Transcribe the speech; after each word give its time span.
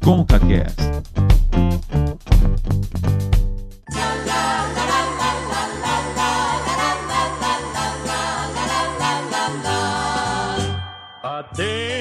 ConcaCast. 0.00 0.80
Adeus, 11.22 11.99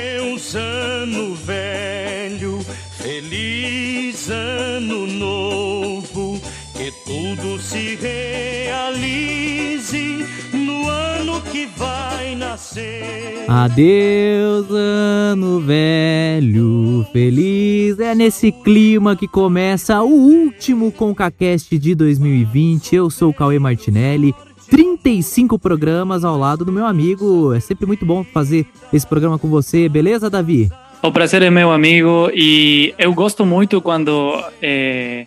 Adeus, 13.52 14.68
ano 14.70 15.59
velho, 15.59 17.04
feliz. 17.11 17.99
É 17.99 18.13
nesse 18.13 18.52
clima 18.52 19.16
que 19.16 19.27
começa 19.27 20.03
o 20.03 20.07
último 20.07 20.91
ConcaCast 20.91 21.76
de 21.80 21.95
2020. 21.95 22.95
Eu 22.95 23.09
sou 23.09 23.31
o 23.31 23.34
Cauê 23.34 23.57
Martinelli. 23.57 24.35
35 24.70 25.57
programas 25.57 26.23
ao 26.23 26.38
lado 26.38 26.63
do 26.63 26.71
meu 26.71 26.85
amigo. 26.85 27.52
É 27.52 27.59
sempre 27.59 27.88
muito 27.88 28.05
bom 28.05 28.23
fazer 28.23 28.67
esse 28.93 29.07
programa 29.07 29.40
com 29.40 29.48
você, 29.48 29.90
beleza, 29.90 30.29
Davi? 30.29 30.70
O 31.02 31.12
prazer 31.12 31.41
é 31.41 31.49
meu, 31.49 31.71
amigo, 31.71 32.29
e 32.31 32.93
eu 32.99 33.12
gosto 33.16 33.48
muito 33.48 33.81
quando 33.81 34.43
é, 34.62 35.26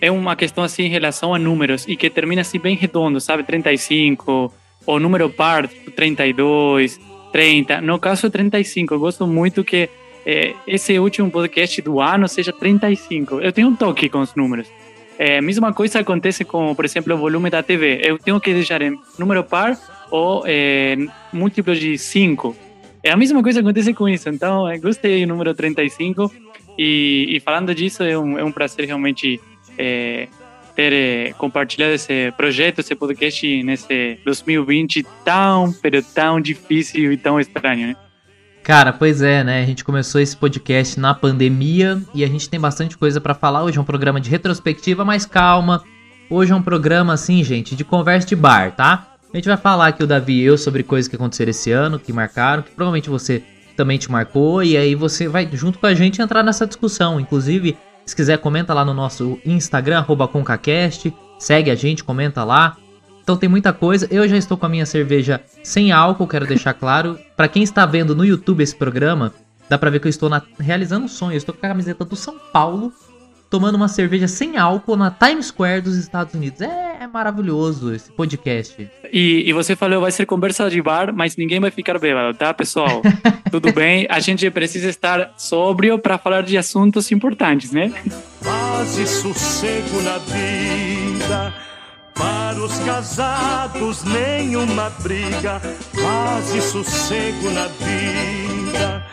é 0.00 0.10
uma 0.10 0.34
questão 0.34 0.64
assim 0.64 0.84
em 0.84 0.88
relação 0.88 1.34
a 1.34 1.38
números 1.38 1.84
e 1.86 1.94
que 1.94 2.08
termina 2.08 2.40
assim 2.40 2.58
bem 2.58 2.74
redondo, 2.74 3.20
sabe? 3.20 3.42
35, 3.42 4.50
ou 4.86 4.98
número 4.98 5.28
par, 5.28 5.68
32, 5.68 7.09
30. 7.32 7.80
No 7.80 7.98
caso, 7.98 8.26
é 8.26 8.30
35. 8.30 8.94
Eu 8.94 9.00
gosto 9.00 9.26
muito 9.26 9.64
que 9.64 9.88
é, 10.24 10.54
esse 10.66 10.98
último 10.98 11.30
podcast 11.30 11.80
do 11.82 12.00
ano 12.00 12.28
seja 12.28 12.52
35. 12.52 13.40
Eu 13.40 13.52
tenho 13.52 13.68
um 13.68 13.76
toque 13.76 14.08
com 14.08 14.20
os 14.20 14.34
números. 14.34 14.68
É, 15.18 15.40
mesma 15.40 15.72
coisa 15.72 16.00
acontece 16.00 16.44
com, 16.44 16.74
por 16.74 16.84
exemplo, 16.84 17.14
o 17.14 17.18
volume 17.18 17.50
da 17.50 17.62
TV. 17.62 18.00
Eu 18.02 18.18
tenho 18.18 18.40
que 18.40 18.52
deixar 18.54 18.80
em 18.80 18.98
número 19.18 19.44
par 19.44 19.78
ou 20.10 20.42
é, 20.46 20.96
múltiplo 21.32 21.74
de 21.74 21.98
5. 21.98 22.56
É 23.02 23.10
a 23.10 23.16
mesma 23.16 23.42
coisa 23.42 23.60
que 23.60 23.66
acontece 23.66 23.92
com 23.94 24.08
isso. 24.08 24.28
Então, 24.28 24.70
eu 24.70 24.80
gostei 24.80 25.24
do 25.24 25.28
número 25.28 25.54
35. 25.54 26.32
E, 26.78 27.36
e 27.36 27.40
falando 27.40 27.74
disso, 27.74 28.02
é 28.02 28.18
um, 28.18 28.38
é 28.38 28.44
um 28.44 28.52
prazer 28.52 28.86
realmente 28.86 29.40
é, 29.78 30.28
ter 30.88 31.34
compartilhado 31.34 31.92
esse 31.92 32.32
projeto, 32.32 32.78
esse 32.78 32.94
podcast 32.94 33.62
nesse 33.62 34.18
2020 34.24 35.04
tão, 35.22 35.74
pero 35.82 36.02
tão 36.02 36.40
difícil 36.40 37.12
e 37.12 37.18
tão 37.18 37.38
estranho, 37.38 37.88
né? 37.88 37.96
Cara, 38.62 38.90
pois 38.92 39.20
é, 39.20 39.44
né? 39.44 39.62
A 39.62 39.66
gente 39.66 39.84
começou 39.84 40.20
esse 40.20 40.34
podcast 40.34 40.98
na 40.98 41.12
pandemia 41.12 42.00
e 42.14 42.24
a 42.24 42.26
gente 42.26 42.48
tem 42.48 42.58
bastante 42.58 42.96
coisa 42.96 43.20
para 43.20 43.34
falar. 43.34 43.62
Hoje 43.62 43.76
é 43.76 43.80
um 43.80 43.84
programa 43.84 44.20
de 44.20 44.30
retrospectiva, 44.30 45.04
mas 45.04 45.26
calma. 45.26 45.82
Hoje 46.30 46.52
é 46.52 46.54
um 46.56 46.62
programa 46.62 47.12
assim, 47.12 47.44
gente, 47.44 47.76
de 47.76 47.84
conversa 47.84 48.28
de 48.28 48.36
bar, 48.36 48.74
tá? 48.74 49.16
A 49.32 49.36
gente 49.36 49.48
vai 49.48 49.58
falar 49.58 49.88
aqui 49.88 50.02
o 50.02 50.06
Davi 50.06 50.40
e 50.40 50.44
eu 50.44 50.56
sobre 50.56 50.82
coisas 50.82 51.08
que 51.08 51.16
aconteceram 51.16 51.50
esse 51.50 51.70
ano, 51.70 51.98
que 51.98 52.12
marcaram, 52.12 52.62
que 52.62 52.70
provavelmente 52.70 53.10
você 53.10 53.42
também 53.76 53.98
te 53.98 54.10
marcou 54.10 54.62
e 54.62 54.76
aí 54.76 54.94
você 54.94 55.28
vai 55.28 55.48
junto 55.52 55.78
com 55.78 55.86
a 55.86 55.94
gente 55.94 56.22
entrar 56.22 56.42
nessa 56.42 56.66
discussão. 56.66 57.20
Inclusive, 57.20 57.76
se 58.04 58.14
quiser 58.16 58.38
comenta 58.38 58.74
lá 58.74 58.84
no 58.84 58.94
nosso 58.94 59.38
Instagram 59.44 60.04
@concacast, 60.04 61.14
segue 61.38 61.70
a 61.70 61.74
gente, 61.74 62.04
comenta 62.04 62.44
lá. 62.44 62.76
Então 63.22 63.36
tem 63.36 63.48
muita 63.48 63.72
coisa. 63.72 64.08
Eu 64.10 64.26
já 64.28 64.36
estou 64.36 64.56
com 64.56 64.66
a 64.66 64.68
minha 64.68 64.86
cerveja 64.86 65.40
sem 65.62 65.92
álcool, 65.92 66.26
quero 66.26 66.46
deixar 66.46 66.74
claro. 66.74 67.18
Para 67.36 67.48
quem 67.48 67.62
está 67.62 67.86
vendo 67.86 68.14
no 68.14 68.24
YouTube 68.24 68.62
esse 68.62 68.74
programa, 68.74 69.32
dá 69.68 69.78
pra 69.78 69.90
ver 69.90 70.00
que 70.00 70.08
eu 70.08 70.10
estou 70.10 70.28
na... 70.28 70.42
realizando 70.58 71.04
um 71.04 71.08
sonho. 71.08 71.34
Eu 71.34 71.38
estou 71.38 71.54
com 71.54 71.64
a 71.64 71.68
camiseta 71.68 72.04
do 72.04 72.16
São 72.16 72.36
Paulo, 72.52 72.92
tomando 73.50 73.74
uma 73.74 73.88
cerveja 73.88 74.28
sem 74.28 74.56
álcool 74.56 74.96
na 74.96 75.10
Times 75.10 75.46
Square 75.46 75.82
dos 75.82 75.96
Estados 75.96 76.32
Unidos. 76.32 76.60
É, 76.60 76.98
é 77.00 77.06
maravilhoso 77.08 77.92
esse 77.92 78.12
podcast. 78.12 78.88
E, 79.12 79.42
e, 79.44 79.52
você 79.52 79.74
falou, 79.74 80.00
vai 80.00 80.12
ser 80.12 80.24
conversa 80.24 80.70
de 80.70 80.80
bar, 80.80 81.12
mas 81.12 81.36
ninguém 81.36 81.58
vai 81.58 81.72
ficar 81.72 81.98
bêbado, 81.98 82.38
tá, 82.38 82.54
pessoal? 82.54 83.02
Tudo 83.50 83.72
bem? 83.72 84.06
A 84.08 84.20
gente 84.20 84.48
precisa 84.50 84.88
estar 84.88 85.34
sóbrio 85.36 85.98
para 85.98 86.16
falar 86.16 86.44
de 86.44 86.56
assuntos 86.56 87.10
importantes, 87.10 87.72
né? 87.72 87.92
Paz 88.42 88.96
e 88.96 89.06
sossego 89.06 90.00
na 90.02 90.18
vida 90.18 91.52
para 92.14 92.60
os 92.62 92.78
casados, 92.80 94.04
nenhuma 94.04 94.90
briga, 95.02 95.60
paz 96.00 96.54
e 96.54 96.60
sossego 96.60 97.50
na 97.50 97.66
vida. 97.66 99.06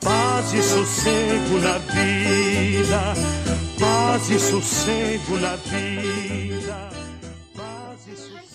Paz 0.00 0.52
e 0.52 0.62
sossego 0.62 1.58
na 1.58 1.78
vida, 1.78 3.14
paz 3.78 4.30
e 4.30 4.38
sossego 4.38 5.38
na 5.38 5.56
vida, 5.56 6.90
paz 7.56 8.06
e 8.06 8.16
sossego. 8.16 8.46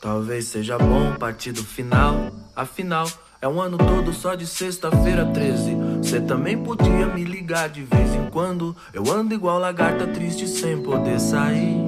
Talvez 0.00 0.46
seja 0.46 0.78
bom 0.78 1.14
partir 1.14 1.52
do 1.52 1.62
final. 1.62 2.30
Afinal, 2.56 3.06
é 3.40 3.46
um 3.46 3.60
ano 3.60 3.78
todo 3.78 4.12
só 4.12 4.34
de 4.34 4.46
sexta-feira 4.46 5.26
13. 5.26 5.76
Você 6.02 6.20
também 6.20 6.58
podia 6.58 7.06
me 7.06 7.24
ligar 7.24 7.68
de 7.68 7.82
vez 7.82 8.14
em 8.14 8.28
quando. 8.30 8.74
Eu 8.92 9.10
ando 9.12 9.34
igual 9.34 9.58
lagarta 9.58 10.06
triste 10.06 10.48
sem 10.48 10.82
poder 10.82 11.20
sair. 11.20 11.87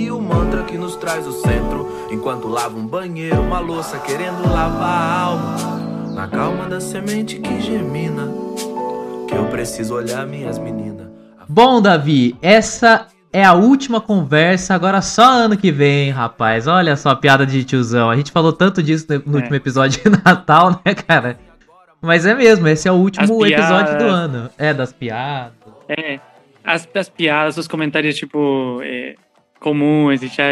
Aqui 0.00 0.10
o 0.10 0.18
mantra 0.18 0.62
que 0.62 0.78
nos 0.78 0.96
traz 0.96 1.26
o 1.26 1.32
centro. 1.32 2.08
Enquanto 2.10 2.48
lava 2.48 2.74
um 2.74 2.86
banheiro, 2.86 3.38
uma 3.38 3.60
louça 3.60 3.98
querendo 3.98 4.50
lavar 4.50 4.88
a 4.88 5.20
alma. 5.20 5.56
Na 6.14 6.26
calma 6.26 6.66
da 6.66 6.80
semente 6.80 7.38
que 7.38 7.60
germina. 7.60 8.26
Que 9.28 9.34
eu 9.34 9.44
preciso 9.50 9.94
olhar 9.94 10.26
minhas 10.26 10.58
meninas. 10.58 11.08
Bom, 11.46 11.82
Davi, 11.82 12.34
essa 12.40 13.08
é 13.30 13.44
a 13.44 13.52
última 13.52 14.00
conversa, 14.00 14.74
agora 14.74 15.02
só 15.02 15.22
ano 15.22 15.54
que 15.54 15.70
vem, 15.70 16.08
rapaz. 16.08 16.66
Olha 16.66 16.96
só 16.96 17.10
a 17.10 17.16
piada 17.16 17.44
de 17.44 17.62
tiozão. 17.62 18.08
A 18.08 18.16
gente 18.16 18.32
falou 18.32 18.54
tanto 18.54 18.82
disso 18.82 19.06
no 19.26 19.34
é. 19.34 19.36
último 19.36 19.54
episódio 19.54 20.02
de 20.02 20.08
Natal, 20.24 20.80
né, 20.82 20.94
cara? 20.94 21.38
Mas 22.00 22.24
é 22.24 22.34
mesmo, 22.34 22.66
esse 22.68 22.88
é 22.88 22.92
o 22.92 22.94
último 22.94 23.44
episódio 23.44 23.98
do 23.98 24.04
ano. 24.04 24.48
É, 24.56 24.72
das 24.72 24.94
piadas. 24.94 25.52
É, 25.86 26.18
as, 26.64 26.88
as 26.94 27.10
piadas, 27.10 27.58
os 27.58 27.68
comentários, 27.68 28.16
tipo, 28.16 28.80
é, 28.82 29.14
comuns, 29.60 30.20
já. 30.22 30.44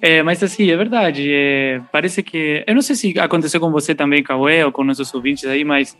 É, 0.00 0.22
mas 0.22 0.42
assim, 0.42 0.70
é 0.70 0.76
verdade. 0.76 1.28
É, 1.32 1.80
parece 1.90 2.22
que. 2.22 2.62
Eu 2.66 2.74
não 2.74 2.82
sei 2.82 2.94
se 2.94 3.18
aconteceu 3.18 3.58
com 3.58 3.72
você 3.72 3.94
também, 3.94 4.22
Cauê, 4.22 4.62
ou 4.62 4.70
com 4.70 4.84
nossos 4.84 5.12
ouvintes 5.12 5.44
aí, 5.46 5.64
mas. 5.64 5.96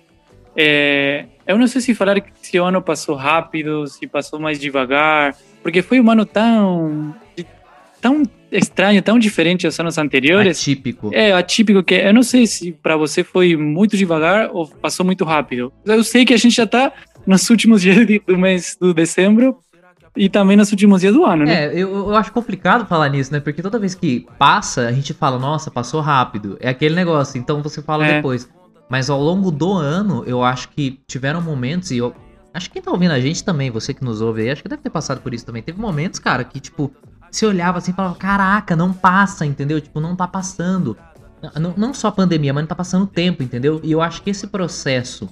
É, 0.57 1.25
eu 1.47 1.59
não 1.59 1.67
sei 1.67 1.81
se 1.81 1.95
falar 1.97 2.21
que 2.21 2.31
esse 2.41 2.57
ano 2.59 2.81
passou 2.81 3.17
rápido, 3.17 3.89
se 3.89 4.07
passou 4.07 4.39
mais 4.39 4.61
devagar 4.61 5.35
porque 5.65 5.81
foi 5.81 5.99
um 5.99 6.11
ano 6.11 6.27
tão 6.27 7.17
tão 8.01 8.23
estranho, 8.53 9.01
tão 9.01 9.19
diferente 9.19 9.65
aos 9.65 9.81
anos 9.81 9.97
anteriores. 9.97 10.61
Atípico. 10.61 11.11
É, 11.11 11.33
atípico 11.33 11.83
que 11.83 11.95
eu 11.95 12.13
não 12.13 12.23
sei 12.23 12.47
se 12.47 12.71
para 12.71 12.99
você 12.99 13.25
foi 13.25 13.57
muito 13.57 13.97
devagar 13.97 14.51
ou 14.53 14.69
passou 14.69 15.07
muito 15.07 15.25
rápido. 15.25 15.73
Eu 15.87 16.05
sei 16.05 16.27
que 16.27 16.35
a 16.35 16.37
gente 16.37 16.55
já 16.55 16.67
tá 16.67 16.93
nos 17.27 17.49
últimos 17.49 17.81
dias 17.83 18.07
do 18.27 18.37
mês 18.37 18.77
de 18.79 18.93
dezembro 18.93 19.57
e 20.17 20.29
também 20.29 20.57
nos 20.57 20.71
últimos 20.71 21.01
dias 21.01 21.13
do 21.13 21.25
ano, 21.25 21.45
né? 21.45 21.67
É, 21.67 21.75
eu, 21.75 21.91
eu 21.95 22.17
acho 22.17 22.33
complicado 22.33 22.87
falar 22.87 23.09
nisso, 23.09 23.33
né? 23.33 23.41
Porque 23.41 23.63
toda 23.63 23.79
vez 23.79 23.95
que 23.95 24.27
passa, 24.39 24.87
a 24.87 24.93
gente 24.93 25.13
fala, 25.13 25.39
nossa, 25.39 25.71
passou 25.71 26.01
rápido. 26.01 26.57
É 26.61 26.69
aquele 26.69 26.95
negócio, 26.95 27.39
então 27.39 27.63
você 27.63 27.83
fala 27.83 28.07
é. 28.07 28.17
depois. 28.17 28.49
Mas 28.89 29.11
ao 29.11 29.21
longo 29.21 29.51
do 29.51 29.73
ano, 29.73 30.23
eu 30.27 30.45
acho 30.45 30.69
que 30.69 31.01
tiveram 31.07 31.41
momentos, 31.41 31.91
e 31.91 31.99
eu, 31.99 32.15
Acho 32.55 32.69
que 32.69 32.75
quem 32.75 32.83
tá 32.83 32.93
ouvindo 32.93 33.11
a 33.11 33.21
gente 33.21 33.43
também, 33.43 33.69
você 33.69 33.93
que 33.93 34.05
nos 34.05 34.21
ouve 34.21 34.43
aí, 34.43 34.51
acho 34.51 34.63
que 34.63 34.69
deve 34.69 34.81
ter 34.81 34.91
passado 34.91 35.21
por 35.21 35.35
isso 35.35 35.45
também. 35.45 35.61
Teve 35.61 35.81
momentos, 35.81 36.21
cara, 36.21 36.45
que, 36.45 36.61
tipo, 36.61 36.95
se 37.29 37.45
olhava 37.45 37.79
assim 37.79 37.91
e 37.91 37.95
falava, 37.95 38.15
caraca, 38.15 38.77
não 38.77 38.93
passa, 38.93 39.45
entendeu? 39.45 39.81
Tipo, 39.81 39.99
não 39.99 40.15
tá 40.15 40.29
passando. 40.29 40.97
Não, 41.61 41.75
não 41.77 41.93
só 41.93 42.09
a 42.09 42.13
pandemia, 42.13 42.55
mas 42.55 42.63
não 42.63 42.69
tá 42.69 42.77
passando 42.77 43.09
tempo, 43.09 43.43
entendeu? 43.43 43.81
E 43.83 43.91
eu 43.91 44.01
acho 44.01 44.23
que 44.23 44.31
esse 44.31 44.47
processo 44.47 45.29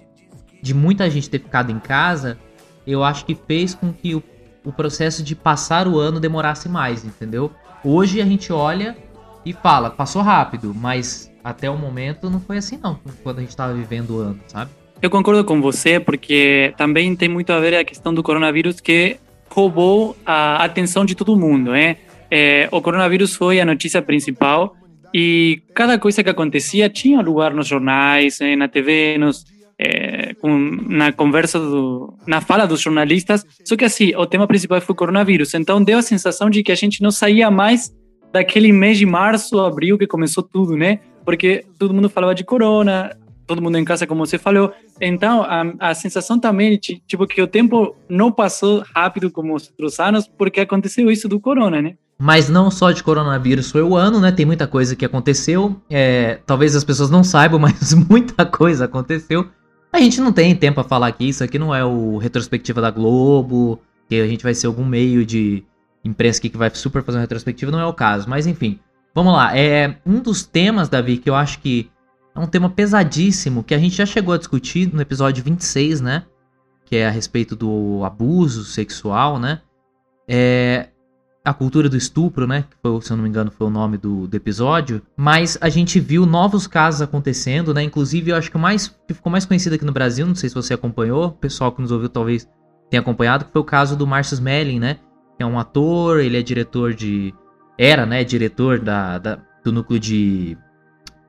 de 0.61 0.75
muita 0.75 1.09
gente 1.09 1.31
ter 1.31 1.39
ficado 1.39 1.71
em 1.71 1.79
casa, 1.79 2.37
eu 2.85 3.05
acho 3.05 3.25
que 3.25 3.37
fez 3.37 3.73
com 3.73 3.93
que 3.93 4.17
o, 4.17 4.23
o 4.64 4.73
processo 4.73 5.23
de 5.23 5.35
passar 5.35 5.88
o 5.88 5.99
ano 5.99 6.20
demorasse 6.20 6.69
mais, 6.69 7.05
entendeu? 7.05 7.50
Hoje 7.85 8.20
a 8.20 8.25
gente 8.25 8.53
olha 8.53 8.97
e 9.44 9.53
fala, 9.53 9.91
passou 9.91 10.23
rápido, 10.23 10.73
mas 10.75 11.32
até 11.43 11.69
o 11.69 11.76
momento 11.76 12.31
não 12.31 12.41
foi 12.41 12.59
assim 12.59 12.79
não, 12.82 12.99
quando 13.23 13.38
a 13.38 13.41
gente 13.41 13.56
tava 13.56 13.75
vivendo 13.75 14.11
o 14.11 14.20
ano, 14.20 14.41
sabe? 14.47 14.70
Eu 15.00 15.11
concordo 15.11 15.44
com 15.44 15.61
você, 15.61 15.99
porque 15.99 16.73
também 16.76 17.17
tem 17.17 17.29
muito 17.29 17.53
a 17.53 17.59
ver 17.59 17.75
a 17.75 17.85
questão 17.85 18.14
do 18.14 18.23
coronavírus 18.23 18.81
que 18.81 19.19
roubou 19.50 20.17
a 20.25 20.62
atenção 20.65 21.05
de 21.05 21.17
todo 21.17 21.37
mundo, 21.37 21.73
né? 21.73 21.97
É, 22.31 22.69
o 22.70 22.81
coronavírus 22.81 23.35
foi 23.35 23.61
a 23.61 23.65
notícia 23.65 24.00
principal 24.00 24.76
e 25.12 25.62
cada 25.75 25.99
coisa 25.99 26.23
que 26.23 26.31
acontecia 26.31 26.88
tinha 26.88 27.20
lugar 27.20 27.53
nos 27.53 27.67
jornais, 27.67 28.38
né, 28.41 28.56
na 28.56 28.69
TV, 28.69 29.19
nos, 29.19 29.44
é, 29.82 30.34
com, 30.34 30.56
na 30.88 31.12
conversa, 31.12 31.58
do, 31.58 32.14
na 32.26 32.40
fala 32.40 32.67
dos 32.67 32.81
jornalistas, 32.81 33.44
só 33.64 33.76
que 33.76 33.84
assim, 33.84 34.14
o 34.14 34.26
tema 34.26 34.46
principal 34.46 34.81
foi 34.81 34.93
o 34.93 34.96
coronavírus, 34.96 35.55
então 35.55 35.82
deu 35.82 35.99
a 35.99 36.02
sensação 36.02 36.49
de 36.49 36.62
que 36.62 36.70
a 36.70 36.76
gente 36.76 37.02
não 37.02 37.11
saía 37.11 37.50
mais 37.50 37.93
daquele 38.32 38.73
mês 38.73 38.96
de 38.96 39.06
março, 39.06 39.58
abril, 39.61 39.99
que 39.99 40.06
começou 40.06 40.43
tudo, 40.43 40.76
né? 40.76 41.00
Porque 41.25 41.64
todo 41.79 41.93
mundo 41.93 42.08
falava 42.08 42.34
de 42.34 42.44
corona, 42.44 43.14
todo 43.46 43.61
mundo 43.61 43.76
em 43.76 43.84
casa, 43.84 44.06
como 44.06 44.25
você 44.25 44.38
falou. 44.38 44.73
Então, 45.00 45.43
a, 45.43 45.90
a 45.90 45.94
sensação 45.94 46.38
também, 46.38 46.79
tipo, 46.79 47.26
que 47.26 47.43
o 47.43 47.46
tempo 47.46 47.94
não 48.08 48.32
passou 48.32 48.82
rápido 48.94 49.31
como 49.31 49.55
os 49.55 49.69
outros 49.69 50.00
anos, 50.00 50.26
porque 50.26 50.61
aconteceu 50.61 51.11
isso 51.11 51.29
do 51.29 51.38
corona, 51.38 51.82
né? 51.82 51.94
Mas 52.19 52.49
não 52.49 52.70
só 52.70 52.93
de 52.93 53.02
coronavírus 53.02 53.70
foi 53.70 53.82
o 53.82 53.96
ano, 53.96 54.20
né? 54.20 54.31
Tem 54.31 54.46
muita 54.46 54.67
coisa 54.67 54.94
que 54.94 55.05
aconteceu. 55.05 55.76
É, 55.90 56.38
talvez 56.46 56.75
as 56.76 56.84
pessoas 56.84 57.11
não 57.11 57.25
saibam, 57.25 57.58
mas 57.61 57.93
muita 57.94 58.46
coisa 58.46 58.84
aconteceu. 58.84 59.49
A 59.93 60.00
gente 60.00 60.21
não 60.21 60.33
tem 60.33 60.56
tempo 60.56 60.77
para 60.77 60.89
falar 60.89 61.09
aqui, 61.09 61.29
isso 61.29 61.44
aqui 61.44 61.59
não 61.59 61.75
é 61.75 61.85
o 61.85 62.17
retrospectiva 62.17 62.81
da 62.81 62.91
Globo, 62.91 63.79
que 64.09 64.21
a 64.21 64.27
gente 64.27 64.43
vai 64.43 64.55
ser 64.55 64.67
algum 64.67 64.85
meio 64.85 65.25
de 65.25 65.62
imprensa 66.03 66.39
aqui 66.39 66.49
que 66.49 66.56
vai 66.56 66.71
super 66.71 67.03
fazer 67.05 67.19
uma 67.19 67.23
retrospectiva, 67.23 67.71
não 67.71 67.79
é 67.79 67.87
o 67.87 67.93
caso. 67.93 68.29
Mas 68.29 68.47
enfim, 68.47 68.81
vamos 69.15 69.35
lá. 69.35 69.56
É 69.56 69.99
um 70.06 70.19
dos 70.21 70.44
temas, 70.44 70.89
Davi, 70.89 71.19
que 71.19 71.29
eu 71.29 71.35
acho 71.35 71.61
que 71.61 71.91
é 72.35 72.41
um 72.41 72.47
tema 72.47 72.71
pesadíssimo, 72.71 73.62
que 73.62 73.75
a 73.75 73.79
gente 73.79 73.94
já 73.94 74.06
chegou 74.06 74.33
a 74.33 74.39
discutir 74.39 74.93
no 74.93 75.03
episódio 75.03 75.44
26, 75.44 76.00
né? 76.00 76.25
Que 76.87 76.97
é 76.97 77.06
a 77.06 77.11
respeito 77.11 77.55
do 77.55 78.03
abuso 78.03 78.65
sexual, 78.65 79.39
né? 79.39 79.61
É 80.27 80.89
a 81.44 81.53
cultura 81.53 81.89
do 81.89 81.97
estupro, 81.97 82.47
né? 82.47 82.65
Que 82.71 82.77
foi, 82.81 83.00
se 83.03 83.12
eu 83.12 83.17
não 83.17 83.25
me 83.25 83.29
engano, 83.29 83.50
foi 83.50 83.67
o 83.67 83.71
nome 83.71 83.99
do, 83.99 84.27
do 84.27 84.35
episódio. 84.37 85.03
Mas 85.17 85.59
a 85.61 85.69
gente 85.69 85.99
viu 85.99 86.25
novos 86.25 86.67
casos 86.67 87.03
acontecendo, 87.03 87.75
né? 87.75 87.83
Inclusive, 87.83 88.31
eu 88.31 88.37
acho 88.37 88.50
que 88.50 88.56
o 88.56 88.61
mais 88.61 88.89
que 89.06 89.15
ficou 89.15 89.31
mais 89.31 89.44
conhecido 89.44 89.75
aqui 89.75 89.85
no 89.85 89.93
Brasil, 89.93 90.27
não 90.27 90.35
sei 90.35 90.49
se 90.49 90.55
você 90.55 90.75
acompanhou, 90.75 91.27
o 91.27 91.33
pessoal 91.33 91.73
que 91.73 91.83
nos 91.83 91.91
ouviu 91.91 92.09
talvez 92.09 92.49
tenha 92.91 93.00
acompanhado, 93.00 93.44
que 93.44 93.53
foi 93.53 93.61
o 93.61 93.65
caso 93.65 93.97
do 93.97 94.06
Marcus 94.06 94.39
Melling, 94.39 94.79
né? 94.79 94.99
Que 95.37 95.43
é 95.43 95.47
um 95.47 95.59
ator, 95.59 96.21
ele 96.21 96.39
é 96.39 96.43
diretor 96.43 96.94
de. 96.94 97.35
Era, 97.77 98.06
né? 98.06 98.23
Diretor 98.23 98.79
da, 98.79 99.19
da 99.19 99.39
do 99.65 99.73
núcleo 99.73 99.99
de 99.99 100.56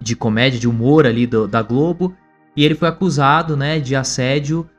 de 0.04 0.16
comédia, 0.16 0.60
de 0.60 0.68
humor 0.68 1.08
ali 1.08 1.26
do, 1.26 1.48
da 1.48 1.62
Globo, 1.62 2.16
e 2.56 2.64
ele 2.64 2.76
foi 2.76 2.90
acusado, 2.90 3.56
né, 3.56 3.80
de 3.80 3.96
assédio 3.96 4.70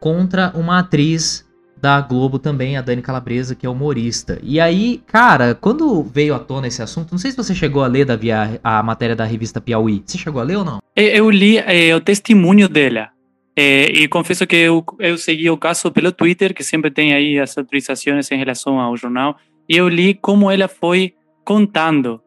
contra 0.00 0.52
uma 0.54 0.78
atriz 0.78 1.44
da 1.80 2.00
Globo 2.00 2.38
também, 2.38 2.76
a 2.76 2.82
Dani 2.82 3.02
Calabresa, 3.02 3.54
que 3.54 3.66
é 3.66 3.68
humorista. 3.68 4.38
E 4.42 4.60
aí, 4.60 5.02
cara, 5.06 5.54
quando 5.54 6.02
veio 6.02 6.34
à 6.34 6.38
tona 6.38 6.66
esse 6.66 6.82
assunto, 6.82 7.12
não 7.12 7.18
sei 7.18 7.30
se 7.30 7.36
você 7.36 7.54
chegou 7.54 7.82
a 7.82 7.86
ler, 7.86 8.04
Davi, 8.04 8.32
a, 8.32 8.58
a 8.62 8.82
matéria 8.82 9.16
da 9.16 9.24
revista 9.24 9.60
Piauí. 9.60 10.02
Você 10.04 10.18
chegou 10.18 10.40
a 10.40 10.44
ler 10.44 10.56
ou 10.56 10.64
não? 10.64 10.78
Eu 10.96 11.30
li 11.30 11.58
é, 11.58 11.94
o 11.94 12.00
testemunho 12.00 12.68
dela. 12.68 13.08
É, 13.56 13.86
e 13.86 14.08
confesso 14.08 14.46
que 14.46 14.56
eu, 14.56 14.84
eu 15.00 15.18
segui 15.18 15.50
o 15.50 15.56
caso 15.56 15.90
pelo 15.90 16.12
Twitter, 16.12 16.54
que 16.54 16.62
sempre 16.62 16.90
tem 16.90 17.12
aí 17.12 17.38
as 17.38 17.56
autorizações 17.58 18.30
em 18.30 18.38
relação 18.38 18.78
ao 18.78 18.96
jornal, 18.96 19.36
e 19.68 19.76
eu 19.76 19.88
li 19.88 20.14
como 20.14 20.50
ela 20.50 20.68
foi 20.68 21.14
contando 21.44 22.20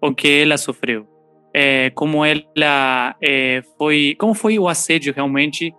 o 0.00 0.14
que 0.14 0.28
ela 0.28 0.56
sofreu 0.56 1.06
é, 1.52 1.90
como 1.90 2.24
ela 2.24 3.16
foi, 3.76 4.14
como 4.18 4.34
foi 4.34 4.58
o 4.58 4.68
assédio 4.68 5.12
realmente 5.12 5.74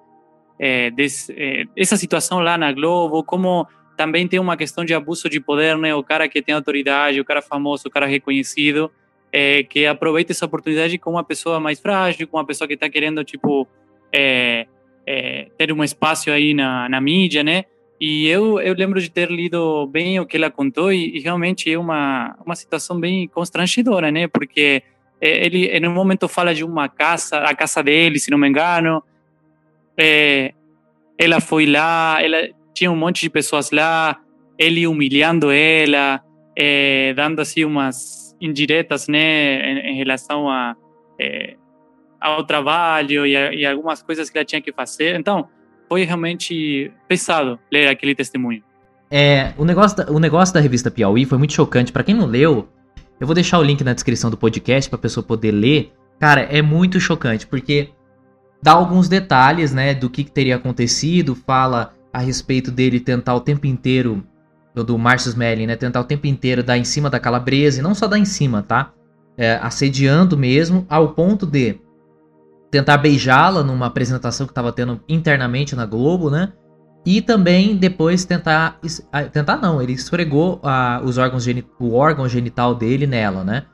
é, 0.60 0.92
desse, 0.92 1.34
é, 1.38 1.64
essa 1.76 1.96
situação 1.96 2.40
lá 2.40 2.58
na 2.58 2.72
Globo, 2.74 3.24
como 3.24 3.66
também 3.96 4.28
tem 4.28 4.40
uma 4.40 4.58
questão 4.58 4.84
de 4.84 4.94
abuso 4.94 5.30
de 5.30 5.40
poder, 5.40 5.78
né? 5.78 5.96
O 5.96 6.04
cara 6.04 6.28
que 6.28 6.42
tem 6.42 6.54
autoridade, 6.54 7.20
o 7.20 7.26
cara 7.26 7.42
famoso, 7.42 7.88
o 7.88 7.92
cara 7.92 8.06
reconhecido, 8.06 8.92
é, 9.32 9.64
que 9.64 9.86
aproveita 9.86 10.34
essa 10.34 10.46
oportunidade 10.46 10.98
com 10.98 11.12
uma 11.12 11.24
pessoa 11.24 11.60
mais 11.60 11.80
frágil, 11.80 12.28
com 12.28 12.38
uma 12.38 12.46
pessoa 12.46 12.68
que 12.68 12.74
está 12.74 12.90
querendo 12.90 13.24
tipo 13.24 13.68
ter 15.58 15.72
um 15.74 15.84
espaço 15.84 16.30
aí 16.30 16.54
na, 16.54 16.88
na 16.88 17.02
mídia, 17.02 17.44
né? 17.44 17.66
E 18.00 18.28
eu, 18.28 18.60
eu 18.60 18.74
lembro 18.76 19.02
de 19.02 19.10
ter 19.10 19.30
lido 19.30 19.88
bem 19.88 20.20
o 20.20 20.26
que 20.26 20.38
ela 20.38 20.50
contou 20.52 20.94
e, 20.94 21.18
e 21.18 21.20
realmente 21.20 21.72
é 21.72 21.78
uma, 21.78 22.38
uma 22.46 22.56
situação 22.56 23.00
bem 23.00 23.28
constrangedora, 23.28 24.12
né? 24.12 24.28
Porque 24.28 24.84
ele 25.20 25.66
em 25.66 25.88
um 25.88 25.94
momento 25.94 26.28
fala 26.28 26.54
de 26.54 26.64
uma 26.64 26.88
casa, 26.88 27.40
a 27.40 27.54
casa 27.54 27.84
dele, 27.84 28.20
se 28.20 28.32
não 28.32 28.38
me 28.38 28.48
engano. 28.48 29.04
É, 30.00 30.54
ela 31.18 31.42
foi 31.42 31.66
lá, 31.66 32.20
ela 32.22 32.48
tinha 32.74 32.92
um 32.92 32.96
monte 32.96 33.22
de 33.22 33.30
pessoas 33.30 33.72
lá, 33.72 34.18
ele 34.58 34.88
humilhando 34.88 35.52
ela, 35.52 36.22
é, 36.58 37.14
dando 37.14 37.42
assim 37.42 37.66
umas 37.66 38.36
indiretas, 38.40 39.08
né, 39.08 39.72
em, 39.72 39.92
em 39.92 39.98
relação 39.98 40.50
a 40.50 40.76
é, 41.20 41.56
ao 42.20 42.44
trabalho 42.46 43.26
e, 43.26 43.36
a, 43.36 43.54
e 43.54 43.66
algumas 43.66 44.02
coisas 44.02 44.30
que 44.30 44.38
ela 44.38 44.46
tinha 44.46 44.62
que 44.62 44.72
fazer. 44.72 45.20
Então, 45.20 45.48
foi 45.88 46.04
realmente 46.04 46.92
pesado 47.08 47.60
ler 47.72 47.88
aquele 47.88 48.16
testemunho. 48.16 48.64
É, 49.12 49.54
o 49.58 49.66
negócio 49.66 49.98
da, 49.98 50.12
o 50.12 50.20
negócio 50.20 50.54
da 50.54 50.60
revista 50.60 50.92
Piauí 50.92 51.26
foi 51.26 51.38
muito 51.38 51.54
chocante. 51.54 51.92
Para 51.92 52.04
quem 52.04 52.16
não 52.16 52.26
leu, 52.26 52.70
eu 53.20 53.26
vou 53.26 53.34
deixar 53.34 53.60
o 53.60 53.64
link 53.64 53.84
na 53.84 53.94
descrição 53.94 54.30
do 54.30 54.38
podcast 54.38 54.90
para 54.90 55.00
pessoa 55.00 55.26
poder 55.26 55.52
ler. 55.52 55.92
Cara, 56.20 56.42
é 56.42 56.62
muito 56.62 57.00
chocante 57.00 57.48
porque 57.48 57.90
dá 58.62 58.74
alguns 58.74 59.08
detalhes, 59.08 59.74
né, 59.74 59.94
do 59.94 60.10
que, 60.10 60.24
que 60.24 60.32
teria 60.32 60.56
acontecido, 60.56 61.36
fala 61.36 61.94
a 62.12 62.20
respeito 62.20 62.72
dele 62.72 63.00
tentar 63.00 63.36
o 63.36 63.40
tempo 63.40 63.68
inteiro 63.68 64.24
do, 64.74 64.98
Marcus 64.98 65.36
Melling, 65.36 65.68
né, 65.68 65.76
tentar 65.76 66.02
o 66.02 66.06
tempo 66.06 66.28
inteiro 66.28 66.64
dar 66.64 66.78
em 66.78 66.84
cima 66.84 67.10
da 67.10 67.20
calabresa 67.20 67.80
e 67.80 67.84
não 67.84 67.94
só 67.94 68.08
dar 68.08 68.18
em 68.18 68.26
cima, 68.26 68.64
tá? 68.64 68.92
É, 69.38 69.58
assediando 69.62 70.38
mesmo 70.38 70.86
ao 70.90 71.10
ponto 71.14 71.46
de 71.46 71.80
tentar 72.70 72.98
beijá-la 72.98 73.64
numa 73.64 73.88
apresentação 73.88 74.46
que 74.46 74.52
estava 74.52 74.72
tendo 74.72 75.02
internamente 75.08 75.76
na 75.76 75.86
Globo, 75.86 76.30
né? 76.30 76.52
E 77.06 77.22
também 77.22 77.76
depois 77.78 78.26
tentar. 78.26 78.80
Tentar 79.32 79.58
não, 79.58 79.82
ele 79.82 79.94
esfregou 79.94 80.62
uh, 80.62 81.04
os 81.04 81.18
órgãos 81.18 81.46
o 81.80 81.94
órgão 81.94 82.28
genital 82.28 82.76
dele 82.76 83.08
nela, 83.08 83.44
né? 83.44 83.66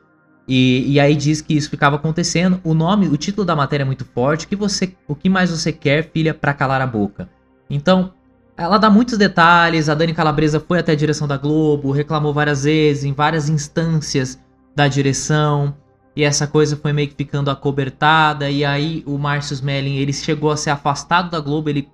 E, 0.47 0.93
e, 0.93 0.99
aí 0.99 1.15
diz 1.15 1.41
que 1.41 1.55
isso 1.55 1.69
ficava 1.69 1.95
acontecendo. 1.95 2.59
O 2.63 2.73
nome, 2.73 3.07
o 3.07 3.17
título 3.17 3.45
da 3.45 3.55
matéria 3.55 3.83
é 3.83 3.85
muito 3.85 4.05
forte. 4.05 4.45
O 4.45 4.49
que, 4.49 4.55
você, 4.55 4.95
o 5.07 5.15
que 5.15 5.27
mais 5.27 5.49
você 5.49 5.71
quer, 5.71 6.11
filha, 6.11 6.33
para 6.33 6.53
calar 6.53 6.81
a 6.81 6.87
boca? 6.87 7.27
Então, 7.69 8.13
ela 8.55 8.77
dá 8.77 8.89
muitos 8.89 9.17
detalhes. 9.17 9.89
A 9.89 9.95
Dani 9.95 10.13
Calabresa 10.13 10.59
foi 10.59 10.79
até 10.79 10.91
a 10.91 10.95
direção 10.95 11.27
da 11.27 11.37
Globo, 11.37 11.91
reclamou 11.91 12.33
várias 12.33 12.63
vezes, 12.63 13.03
em 13.03 13.13
várias 13.13 13.49
instâncias 13.49 14.39
da 14.75 14.87
direção. 14.87 15.75
E 16.15 16.23
essa 16.23 16.45
coisa 16.45 16.77
foi 16.77 16.93
meio 16.93 17.09
que 17.09 17.15
ficando 17.15 17.49
acobertada. 17.49 18.49
E 18.49 18.63
aí 18.63 19.03
o 19.07 19.17
Márcio 19.17 19.55
Smelling, 19.55 19.97
ele 19.97 20.13
chegou 20.13 20.51
a 20.51 20.57
ser 20.57 20.69
afastado 20.69 21.31
da 21.31 21.39
Globo. 21.39 21.69
Ele 21.69 21.89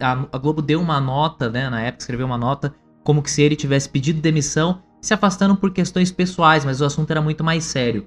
a, 0.00 0.38
Globo 0.38 0.62
deu 0.62 0.80
uma 0.80 1.00
nota, 1.00 1.48
né, 1.48 1.68
na 1.68 1.80
época 1.80 2.02
escreveu 2.02 2.26
uma 2.26 2.38
nota 2.38 2.72
como 3.02 3.22
que 3.22 3.30
se 3.30 3.42
ele 3.42 3.56
tivesse 3.56 3.88
pedido 3.88 4.20
demissão, 4.20 4.82
se 5.00 5.14
afastando 5.14 5.56
por 5.56 5.72
questões 5.72 6.10
pessoais, 6.10 6.64
mas 6.64 6.80
o 6.80 6.84
assunto 6.84 7.10
era 7.10 7.20
muito 7.20 7.44
mais 7.44 7.64
sério. 7.64 8.06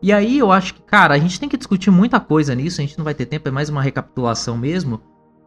E 0.00 0.12
aí 0.12 0.38
eu 0.38 0.52
acho 0.52 0.74
que, 0.74 0.82
cara, 0.82 1.14
a 1.14 1.18
gente 1.18 1.40
tem 1.40 1.48
que 1.48 1.56
discutir 1.56 1.90
muita 1.90 2.20
coisa 2.20 2.54
nisso, 2.54 2.80
a 2.80 2.84
gente 2.84 2.96
não 2.96 3.04
vai 3.04 3.14
ter 3.14 3.26
tempo, 3.26 3.48
é 3.48 3.50
mais 3.50 3.68
uma 3.68 3.82
recapitulação 3.82 4.56
mesmo. 4.56 5.00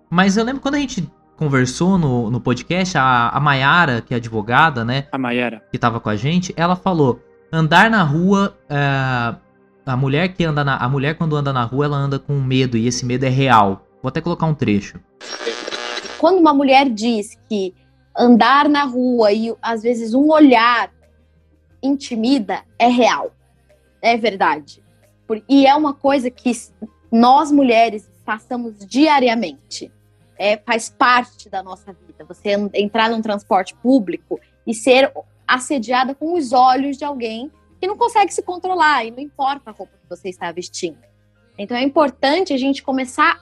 Mas 0.09 0.35
eu 0.35 0.43
lembro 0.43 0.61
quando 0.61 0.75
a 0.75 0.79
gente 0.79 1.09
conversou 1.37 1.97
no, 1.97 2.29
no 2.29 2.41
podcast, 2.41 2.97
a, 2.97 3.29
a 3.29 3.39
Mayara, 3.39 4.01
que 4.01 4.13
é 4.13 4.17
advogada, 4.17 4.83
né? 4.83 5.07
A 5.11 5.17
Mayara. 5.17 5.63
Que 5.71 5.77
tava 5.79 5.99
com 5.99 6.09
a 6.09 6.15
gente, 6.15 6.53
ela 6.57 6.75
falou: 6.75 7.19
andar 7.51 7.89
na 7.89 8.03
rua. 8.03 8.57
É, 8.69 9.35
a 9.83 9.97
mulher 9.97 10.29
que 10.29 10.43
anda 10.43 10.63
na. 10.63 10.77
A 10.77 10.87
mulher, 10.87 11.15
quando 11.15 11.35
anda 11.35 11.51
na 11.51 11.63
rua, 11.63 11.85
ela 11.85 11.97
anda 11.97 12.19
com 12.19 12.33
medo, 12.39 12.77
e 12.77 12.87
esse 12.87 13.05
medo 13.05 13.25
é 13.25 13.29
real. 13.29 13.87
Vou 14.03 14.09
até 14.09 14.21
colocar 14.21 14.45
um 14.45 14.53
trecho. 14.53 14.99
Quando 16.19 16.39
uma 16.39 16.53
mulher 16.53 16.89
diz 16.89 17.35
que 17.49 17.73
andar 18.17 18.67
na 18.69 18.83
rua 18.83 19.31
e 19.31 19.53
às 19.61 19.81
vezes 19.81 20.13
um 20.13 20.29
olhar 20.29 20.91
intimida, 21.81 22.63
é 22.77 22.87
real. 22.87 23.31
É 24.01 24.17
verdade. 24.17 24.83
E 25.47 25.65
é 25.65 25.73
uma 25.75 25.93
coisa 25.93 26.29
que 26.29 26.51
nós 27.11 27.51
mulheres 27.51 28.09
passamos 28.25 28.85
diariamente. 28.85 29.91
É, 30.37 30.57
faz 30.57 30.89
parte 30.89 31.49
da 31.49 31.61
nossa 31.61 31.93
vida. 31.93 32.25
Você 32.27 32.51
entrar 32.73 33.09
num 33.09 33.21
transporte 33.21 33.75
público 33.75 34.39
e 34.65 34.73
ser 34.73 35.11
assediada 35.47 36.15
com 36.15 36.33
os 36.33 36.51
olhos 36.51 36.97
de 36.97 37.05
alguém 37.05 37.51
que 37.79 37.87
não 37.87 37.97
consegue 37.97 38.33
se 38.33 38.41
controlar 38.41 39.05
e 39.05 39.11
não 39.11 39.19
importa 39.19 39.69
a 39.69 39.73
roupa 39.73 39.93
que 40.01 40.09
você 40.09 40.29
está 40.29 40.51
vestindo. 40.51 40.97
Então 41.57 41.77
é 41.77 41.83
importante 41.83 42.53
a 42.53 42.57
gente 42.57 42.81
começar 42.81 43.39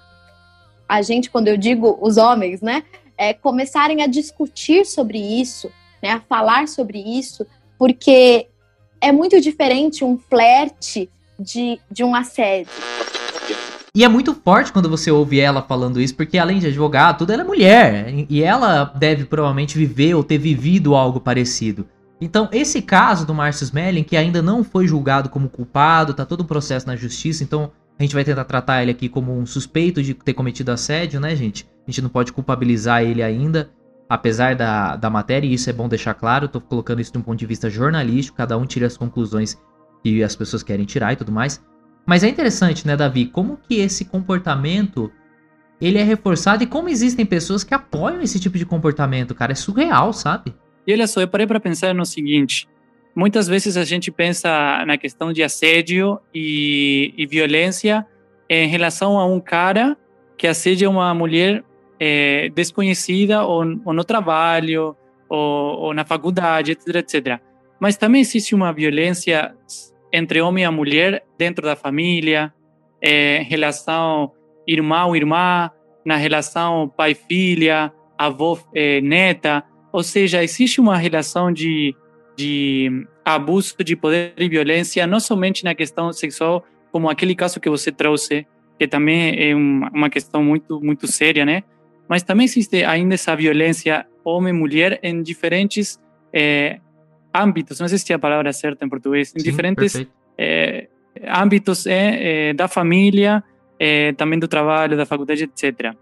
a 0.87 1.01
gente, 1.03 1.29
quando 1.29 1.47
eu 1.47 1.55
digo 1.55 1.99
os 2.01 2.17
homens, 2.17 2.61
né, 2.61 2.83
é, 3.19 3.33
começarem 3.33 4.01
a 4.01 4.07
discutir 4.07 4.85
sobre 4.85 5.19
isso, 5.19 5.69
né, 6.01 6.11
a 6.11 6.21
falar 6.21 6.69
sobre 6.69 6.97
isso, 6.97 7.45
porque 7.77 8.47
é 9.01 9.11
muito 9.11 9.41
diferente 9.41 10.05
um 10.05 10.17
flerte 10.17 11.09
de, 11.37 11.77
de 11.91 12.01
um 12.01 12.15
assédio. 12.15 12.71
E 13.93 14.05
é 14.05 14.07
muito 14.07 14.33
forte 14.33 14.71
quando 14.71 14.89
você 14.89 15.11
ouve 15.11 15.39
ela 15.39 15.61
falando 15.61 15.99
isso, 15.99 16.15
porque 16.15 16.37
além 16.37 16.59
de 16.59 16.67
advogada, 16.67 17.17
tudo 17.17 17.33
ela 17.33 17.41
é 17.41 17.45
mulher. 17.45 18.13
E 18.29 18.41
ela 18.41 18.85
deve 18.85 19.25
provavelmente 19.25 19.77
viver 19.77 20.13
ou 20.13 20.23
ter 20.23 20.37
vivido 20.37 20.95
algo 20.95 21.19
parecido. 21.19 21.85
Então, 22.21 22.47
esse 22.51 22.81
caso 22.81 23.25
do 23.25 23.33
Márcio 23.33 23.63
Smelling, 23.63 24.03
que 24.03 24.15
ainda 24.15 24.41
não 24.41 24.63
foi 24.63 24.87
julgado 24.87 25.27
como 25.27 25.49
culpado, 25.49 26.13
tá 26.13 26.25
todo 26.25 26.41
o 26.41 26.45
processo 26.45 26.87
na 26.87 26.95
justiça, 26.95 27.43
então 27.43 27.71
A 27.99 28.03
gente 28.03 28.15
vai 28.15 28.23
tentar 28.23 28.45
tratar 28.45 28.81
ele 28.81 28.91
aqui 28.91 29.09
como 29.09 29.37
um 29.37 29.45
suspeito 29.45 30.01
de 30.01 30.13
ter 30.13 30.33
cometido 30.33 30.71
assédio, 30.71 31.19
né, 31.19 31.35
gente? 31.35 31.67
A 31.85 31.91
gente 31.91 32.01
não 32.01 32.09
pode 32.09 32.31
culpabilizar 32.31 33.03
ele 33.03 33.21
ainda, 33.21 33.69
apesar 34.07 34.55
da, 34.55 34.95
da 34.95 35.09
matéria, 35.09 35.45
e 35.45 35.53
isso 35.53 35.69
é 35.69 35.73
bom 35.73 35.89
deixar 35.89 36.13
claro. 36.13 36.47
Tô 36.47 36.61
colocando 36.61 37.01
isso 37.01 37.11
de 37.11 37.17
um 37.17 37.21
ponto 37.21 37.37
de 37.37 37.45
vista 37.45 37.69
jornalístico, 37.69 38.37
cada 38.37 38.57
um 38.57 38.65
tira 38.65 38.87
as 38.87 38.95
conclusões 38.95 39.61
que 40.01 40.23
as 40.23 40.33
pessoas 40.33 40.63
querem 40.63 40.85
tirar 40.85 41.11
e 41.11 41.17
tudo 41.17 41.31
mais. 41.31 41.61
Mas 42.05 42.23
é 42.23 42.29
interessante, 42.29 42.87
né, 42.87 42.95
Davi, 42.95 43.25
como 43.25 43.57
que 43.57 43.75
esse 43.75 44.05
comportamento 44.05 45.11
ele 45.81 45.97
é 45.97 46.03
reforçado 46.03 46.63
e 46.63 46.67
como 46.67 46.87
existem 46.87 47.25
pessoas 47.25 47.65
que 47.65 47.73
apoiam 47.73 48.21
esse 48.21 48.39
tipo 48.39 48.57
de 48.57 48.65
comportamento, 48.65 49.35
cara, 49.35 49.51
é 49.51 49.55
surreal, 49.55 50.13
sabe? 50.13 50.55
E 50.87 50.93
olha 50.93 51.05
só, 51.05 51.19
eu 51.19 51.27
parei 51.27 51.45
para 51.45 51.59
pensar 51.59 51.93
no 51.93 52.05
seguinte: 52.05 52.67
muitas 53.15 53.47
vezes 53.47 53.77
a 53.77 53.83
gente 53.83 54.11
pensa 54.11 54.83
na 54.85 54.97
questão 54.97 55.33
de 55.33 55.43
assédio 55.43 56.19
e, 56.33 57.13
e 57.17 57.25
violência 57.25 58.05
em 58.49 58.67
relação 58.67 59.19
a 59.19 59.25
um 59.25 59.39
cara 59.39 59.97
que 60.37 60.47
assedia 60.47 60.89
uma 60.89 61.13
mulher 61.13 61.63
é, 61.99 62.49
desconhecida 62.49 63.43
ou, 63.43 63.63
ou, 63.85 63.93
no 63.93 64.03
trabalho 64.03 64.95
ou, 65.27 65.79
ou, 65.79 65.93
na 65.93 66.05
faculdade, 66.05 66.71
etc, 66.71 66.95
etc. 66.95 67.39
Mas 67.79 67.97
também 67.97 68.21
existe 68.21 68.55
uma 68.55 68.71
violência 68.71 69.53
entre 70.11 70.41
homem 70.41 70.63
e 70.63 70.69
mulher 70.69 71.23
dentro 71.37 71.65
da 71.65 71.75
família, 71.75 72.53
é, 73.01 73.43
relação 73.47 74.31
irmão-irmã, 74.67 75.69
na 76.05 76.15
relação 76.15 76.91
pai-filha, 76.95 77.91
avó-neta. 78.17 79.63
Ou 79.91 80.03
seja, 80.03 80.43
existe 80.43 80.79
uma 80.79 80.97
relação 80.97 81.51
de 81.51 81.95
de 82.39 83.05
abuso 83.25 83.75
de 83.83 83.97
poder 83.97 84.33
e 84.37 84.47
violência, 84.47 85.05
não 85.05 85.19
somente 85.19 85.65
na 85.65 85.75
questão 85.75 86.13
sexual, 86.13 86.65
como 86.89 87.09
aquele 87.09 87.35
caso 87.35 87.59
que 87.59 87.69
você 87.69 87.91
trouxe, 87.91 88.47
que 88.77 88.87
também 88.87 89.35
é 89.37 89.53
uma 89.53 90.09
questão 90.09 90.41
muito 90.41 90.79
muito 90.81 91.05
séria, 91.05 91.45
né? 91.45 91.63
Mas 92.07 92.23
também 92.23 92.45
existe 92.45 92.85
ainda 92.85 93.15
essa 93.15 93.35
violência 93.35 94.05
homem-mulher 94.23 94.99
em 95.03 95.21
diferentes 95.21 95.99
é, 96.31 96.79
âmbitos, 97.33 97.77
não 97.77 97.89
sei 97.89 97.97
se 97.97 98.13
é 98.13 98.15
a 98.15 98.19
palavra 98.19 98.53
certa 98.53 98.85
em 98.85 98.89
português, 98.89 99.33
em 99.35 99.39
Sim, 99.39 99.49
diferentes 99.51 100.07
é, 100.37 100.87
âmbitos 101.27 101.85
é, 101.87 102.53
da 102.53 102.69
família, 102.69 103.43
também 104.17 104.37
do 104.37 104.47
trabalho, 104.47 104.97
da 104.97 105.05
faculdade, 105.05 105.43
etc. 105.43 105.93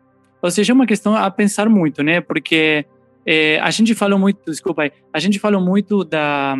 Ou 0.41 0.49
seja, 0.49 0.71
é 0.71 0.75
uma 0.75 0.87
questão 0.87 1.15
a 1.15 1.29
pensar 1.29 1.69
muito, 1.69 2.01
né? 2.01 2.21
Porque 2.21 2.85
é, 3.29 3.59
a 3.59 3.69
gente 3.71 3.93
falou 3.93 4.17
muito, 4.17 4.49
desculpa 4.49 4.83
aí, 4.83 4.91
a 5.11 5.19
gente 5.19 5.37
falou 5.37 5.59
muito 5.59 6.05
da, 6.05 6.55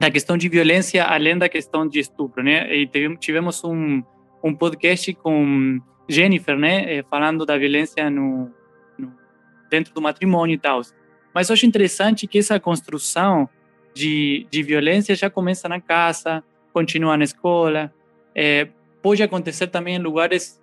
da 0.00 0.10
questão 0.10 0.34
de 0.34 0.48
violência 0.48 1.04
além 1.04 1.36
da 1.36 1.50
questão 1.50 1.86
de 1.86 1.98
estupro, 1.98 2.42
né? 2.42 2.74
E 2.74 2.88
tivemos 3.18 3.62
um, 3.62 4.02
um 4.42 4.54
podcast 4.54 5.12
com 5.12 5.78
Jennifer, 6.08 6.56
né? 6.56 7.02
Falando 7.10 7.44
da 7.44 7.58
violência 7.58 8.08
no, 8.08 8.50
no 8.98 9.12
dentro 9.70 9.92
do 9.92 10.00
matrimônio 10.00 10.54
e 10.54 10.58
tal. 10.58 10.80
Mas 11.34 11.50
eu 11.50 11.52
acho 11.52 11.66
interessante 11.66 12.26
que 12.26 12.38
essa 12.38 12.58
construção 12.58 13.46
de, 13.94 14.46
de 14.50 14.62
violência 14.62 15.14
já 15.14 15.28
começa 15.28 15.68
na 15.68 15.78
casa, 15.78 16.42
continua 16.72 17.18
na 17.18 17.24
escola, 17.24 17.92
é, 18.34 18.68
pode 19.02 19.22
acontecer 19.22 19.66
também 19.66 19.96
em 19.96 20.02
lugares 20.02 20.58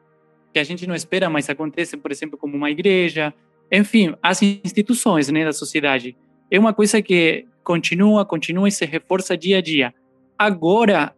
que 0.51 0.57
a 0.57 0.63
gente 0.63 0.87
não 0.87 0.95
espera, 0.95 1.29
mas 1.29 1.49
acontece, 1.51 1.97
por 1.97 2.11
exemplo, 2.11 2.37
como 2.37 2.57
uma 2.57 2.71
igreja, 2.71 3.31
enfim, 3.71 4.13
as 4.21 4.41
instituições 4.41 5.29
né, 5.29 5.45
da 5.45 5.53
sociedade. 5.53 6.15
É 6.49 6.59
uma 6.59 6.73
coisa 6.73 7.01
que 7.01 7.45
continua, 7.63 8.25
continua 8.25 8.67
e 8.67 8.71
se 8.71 8.85
reforça 8.85 9.37
dia 9.37 9.57
a 9.57 9.61
dia. 9.61 9.93
Agora, 10.37 11.15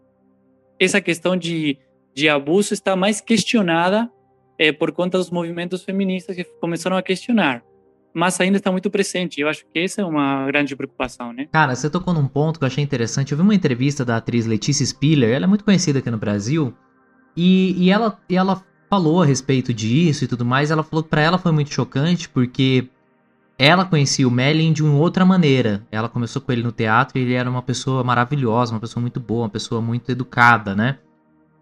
essa 0.79 1.01
questão 1.01 1.35
de, 1.35 1.77
de 2.13 2.29
abuso 2.29 2.73
está 2.73 2.95
mais 2.95 3.19
questionada 3.19 4.09
é, 4.57 4.71
por 4.71 4.91
conta 4.91 5.17
dos 5.17 5.29
movimentos 5.29 5.83
feministas 5.83 6.35
que 6.35 6.43
começaram 6.61 6.97
a 6.97 7.01
questionar. 7.01 7.63
Mas 8.13 8.39
ainda 8.39 8.57
está 8.57 8.71
muito 8.71 8.89
presente. 8.89 9.41
Eu 9.41 9.49
acho 9.49 9.65
que 9.73 9.79
essa 9.79 10.01
é 10.01 10.05
uma 10.05 10.45
grande 10.47 10.73
preocupação, 10.75 11.33
né? 11.33 11.47
Cara, 11.51 11.75
você 11.75 11.89
tocou 11.89 12.13
num 12.13 12.27
ponto 12.27 12.57
que 12.57 12.63
eu 12.63 12.67
achei 12.67 12.81
interessante. 12.81 13.33
Eu 13.33 13.37
vi 13.37 13.43
uma 13.43 13.53
entrevista 13.53 14.05
da 14.05 14.15
atriz 14.15 14.45
Letícia 14.45 14.85
Spiller, 14.85 15.35
ela 15.35 15.43
é 15.43 15.47
muito 15.47 15.65
conhecida 15.65 15.99
aqui 15.99 16.09
no 16.09 16.17
Brasil, 16.17 16.73
e, 17.35 17.75
e, 17.77 17.91
ela, 17.91 18.17
e 18.29 18.37
ela 18.37 18.63
falou 18.89 19.22
a 19.22 19.25
respeito 19.25 19.74
disso 19.74 20.24
e 20.24 20.27
tudo 20.27 20.46
mais. 20.46 20.72
Ela 20.72 20.84
falou 20.84 21.04
que 21.04 21.10
pra 21.10 21.22
ela 21.22 21.38
foi 21.38 21.51
muito 21.51 21.74
chocante 21.74 22.30
porque 22.30 22.88
ela 23.58 23.86
conhecia 23.86 24.27
o 24.27 24.32
Melin 24.32 24.74
de 24.74 24.84
uma 24.84 24.96
outra 24.96 25.25
maneira. 25.25 25.84
Ela 25.92 26.10
começou 26.10 26.42
com 26.42 26.51
ele 26.51 26.63
no 26.63 26.72
teatro 26.72 27.18
e 27.18 27.22
ele 27.22 27.34
era 27.34 27.50
uma 27.50 27.62
pessoa 27.62 28.04
maravilhosa, 28.04 28.74
uma 28.74 28.80
pessoa 28.80 29.01
muito 29.01 29.20
boa, 29.20 29.44
uma 29.44 29.50
pessoa 29.50 29.82
muito 29.82 30.12
educada, 30.12 30.75
né? 30.75 30.98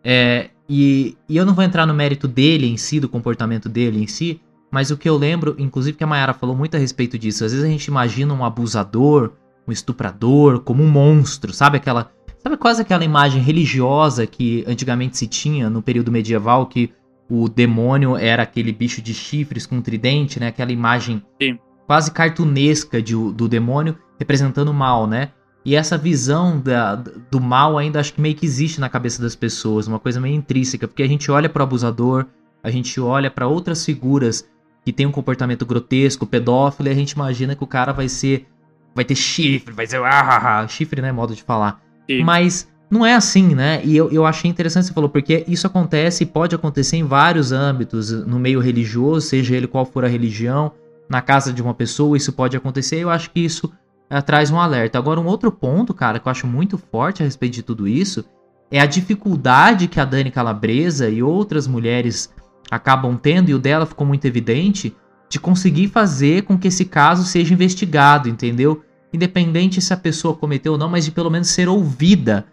É, 0.04 0.50
e, 0.68 1.18
e, 1.30 1.38
eu 1.38 1.46
não 1.46 1.54
vou 1.54 1.64
entrar 1.64 1.86
no 1.86 1.94
mérito 1.94 2.28
dele 2.28 2.68
em 2.68 2.78
si, 2.78 3.00
do 3.00 3.08
comportamento 3.08 3.70
dele 3.70 4.02
em 4.02 4.08
si, 4.08 4.42
mas 4.72 4.92
o 4.92 4.98
que 4.98 5.08
eu 5.08 5.16
lembro, 5.16 5.56
inclusive 5.58 5.96
que 5.96 6.04
a 6.04 6.08
Mayara 6.08 6.34
falou 6.34 6.56
muito 6.56 6.76
a 6.76 6.80
respeito 6.80 7.18
disso, 7.18 7.46
às 7.46 7.52
vezes 7.52 7.66
a 7.66 7.70
gente 7.70 7.86
imagina 7.86 8.34
um 8.34 8.44
abusador, 8.44 9.32
um 9.68 9.72
estuprador, 9.72 10.60
como 10.62 10.84
um 10.84 10.90
monstro, 10.90 11.54
sabe 11.54 11.78
aquela. 11.78 12.12
Sabe 12.40 12.58
quase 12.58 12.82
aquela 12.82 13.06
imagem 13.06 13.42
religiosa 13.42 14.28
que 14.28 14.66
antigamente 14.68 15.18
se 15.18 15.28
tinha 15.28 15.70
no 15.70 15.82
período 15.82 16.12
medieval 16.12 16.66
que 16.66 16.92
o 17.36 17.50
demônio 17.50 18.16
era 18.16 18.44
aquele 18.44 18.72
bicho 18.72 19.02
de 19.02 19.12
chifres 19.12 19.66
com 19.66 19.82
tridente, 19.82 20.40
né? 20.40 20.50
Aquela 20.50 20.72
imagem 20.72 21.24
Sim. 21.42 21.58
quase 21.88 22.12
cartunesca 22.12 23.02
de, 23.02 23.16
do 23.16 23.48
demônio 23.48 23.98
representando 24.20 24.68
o 24.68 24.74
mal, 24.74 25.08
né? 25.08 25.32
E 25.66 25.76
essa 25.76 25.98
visão 25.98 26.60
da, 26.60 26.94
do 26.94 27.42
mal 27.42 27.80
ainda 27.80 28.00
acho 28.00 28.14
que 28.14 28.22
meio 28.22 28.36
que 28.36 28.46
existe 28.46 28.80
na 28.80 28.88
cabeça 28.88 29.20
das 29.20 29.36
pessoas, 29.36 29.88
uma 29.88 29.98
coisa 29.98 30.22
meio 30.22 30.36
intrínseca, 30.36 30.88
porque 30.88 31.02
a 31.02 31.08
gente 31.08 31.32
olha 31.32 31.50
para 31.50 31.62
o 31.62 31.64
abusador, 31.64 32.28
a 32.62 32.70
gente 32.70 33.00
olha 33.02 33.32
para 33.32 33.48
outras 33.48 33.84
figuras 33.84 34.48
que 34.86 34.94
tem 34.94 35.08
um 35.08 35.12
comportamento 35.12 35.66
grotesco, 35.66 36.28
pedófilo, 36.28 36.90
e 36.90 36.92
a 36.92 36.96
gente 36.96 37.14
imagina 37.14 37.56
que 37.56 37.64
o 37.64 37.68
cara 37.68 37.92
vai 37.92 38.08
ser 38.10 38.46
vai 38.94 39.04
ter 39.04 39.16
chifre, 39.16 39.74
vai 39.74 39.88
ser 39.88 39.98
ah, 40.04 40.20
ah, 40.20 40.60
ah. 40.60 40.68
chifre, 40.68 41.02
né, 41.02 41.12
modo 41.12 41.34
de 41.34 41.42
falar. 41.42 41.82
Sim. 42.08 42.24
Mas 42.24 42.72
não 42.94 43.04
é 43.04 43.16
assim, 43.16 43.56
né? 43.56 43.82
E 43.84 43.98
eu, 43.98 44.12
eu 44.12 44.24
achei 44.24 44.50
interessante 44.50 44.86
você 44.86 44.94
falou, 44.94 45.10
porque 45.10 45.44
isso 45.48 45.66
acontece 45.66 46.24
e 46.24 46.28
pode 46.28 46.54
acontecer 46.54 46.96
em 46.96 47.04
vários 47.04 47.52
âmbitos, 47.52 48.12
no 48.12 48.38
meio 48.38 48.60
religioso, 48.60 49.28
seja 49.28 49.56
ele 49.56 49.66
qual 49.66 49.84
for 49.84 50.06
a 50.06 50.08
religião, 50.08 50.72
na 51.10 51.20
casa 51.20 51.52
de 51.52 51.62
uma 51.62 51.74
pessoa, 51.74 52.16
isso 52.16 52.32
pode 52.32 52.56
acontecer. 52.56 52.98
Eu 52.98 53.10
acho 53.10 53.32
que 53.32 53.40
isso 53.40 53.74
é, 54.10 54.22
traz 54.22 54.52
um 54.52 54.60
alerta. 54.60 55.00
Agora, 55.00 55.20
um 55.20 55.26
outro 55.26 55.52
ponto, 55.52 55.92
cara, 55.92 56.20
que 56.20 56.28
eu 56.28 56.32
acho 56.32 56.46
muito 56.46 56.78
forte 56.78 57.24
a 57.24 57.26
respeito 57.26 57.54
de 57.54 57.64
tudo 57.64 57.88
isso, 57.88 58.24
é 58.70 58.80
a 58.80 58.86
dificuldade 58.86 59.88
que 59.88 60.00
a 60.00 60.06
Dani 60.06 60.30
Calabresa 60.30 61.10
e 61.10 61.24
outras 61.24 61.66
mulheres 61.66 62.32
acabam 62.70 63.18
tendo, 63.18 63.50
e 63.50 63.56
o 63.56 63.60
dela 63.60 63.88
ficou 63.88 64.06
muito 64.06 64.26
evidente, 64.26 64.96
de 65.28 65.40
conseguir 65.40 65.88
fazer 65.88 66.44
com 66.44 66.60
que 66.60 66.68
esse 66.68 66.86
caso 66.86 67.24
seja 67.24 67.56
investigado, 67.56 68.30
entendeu? 68.30 68.84
Independente 69.12 69.82
se 69.82 69.92
a 69.92 69.98
pessoa 69.98 70.36
cometeu 70.36 70.74
ou 70.74 70.78
não, 70.78 70.90
mas 70.90 71.06
de 71.06 71.12
pelo 71.12 71.32
menos 71.32 71.48
ser 71.48 71.68
ouvida 71.68 72.46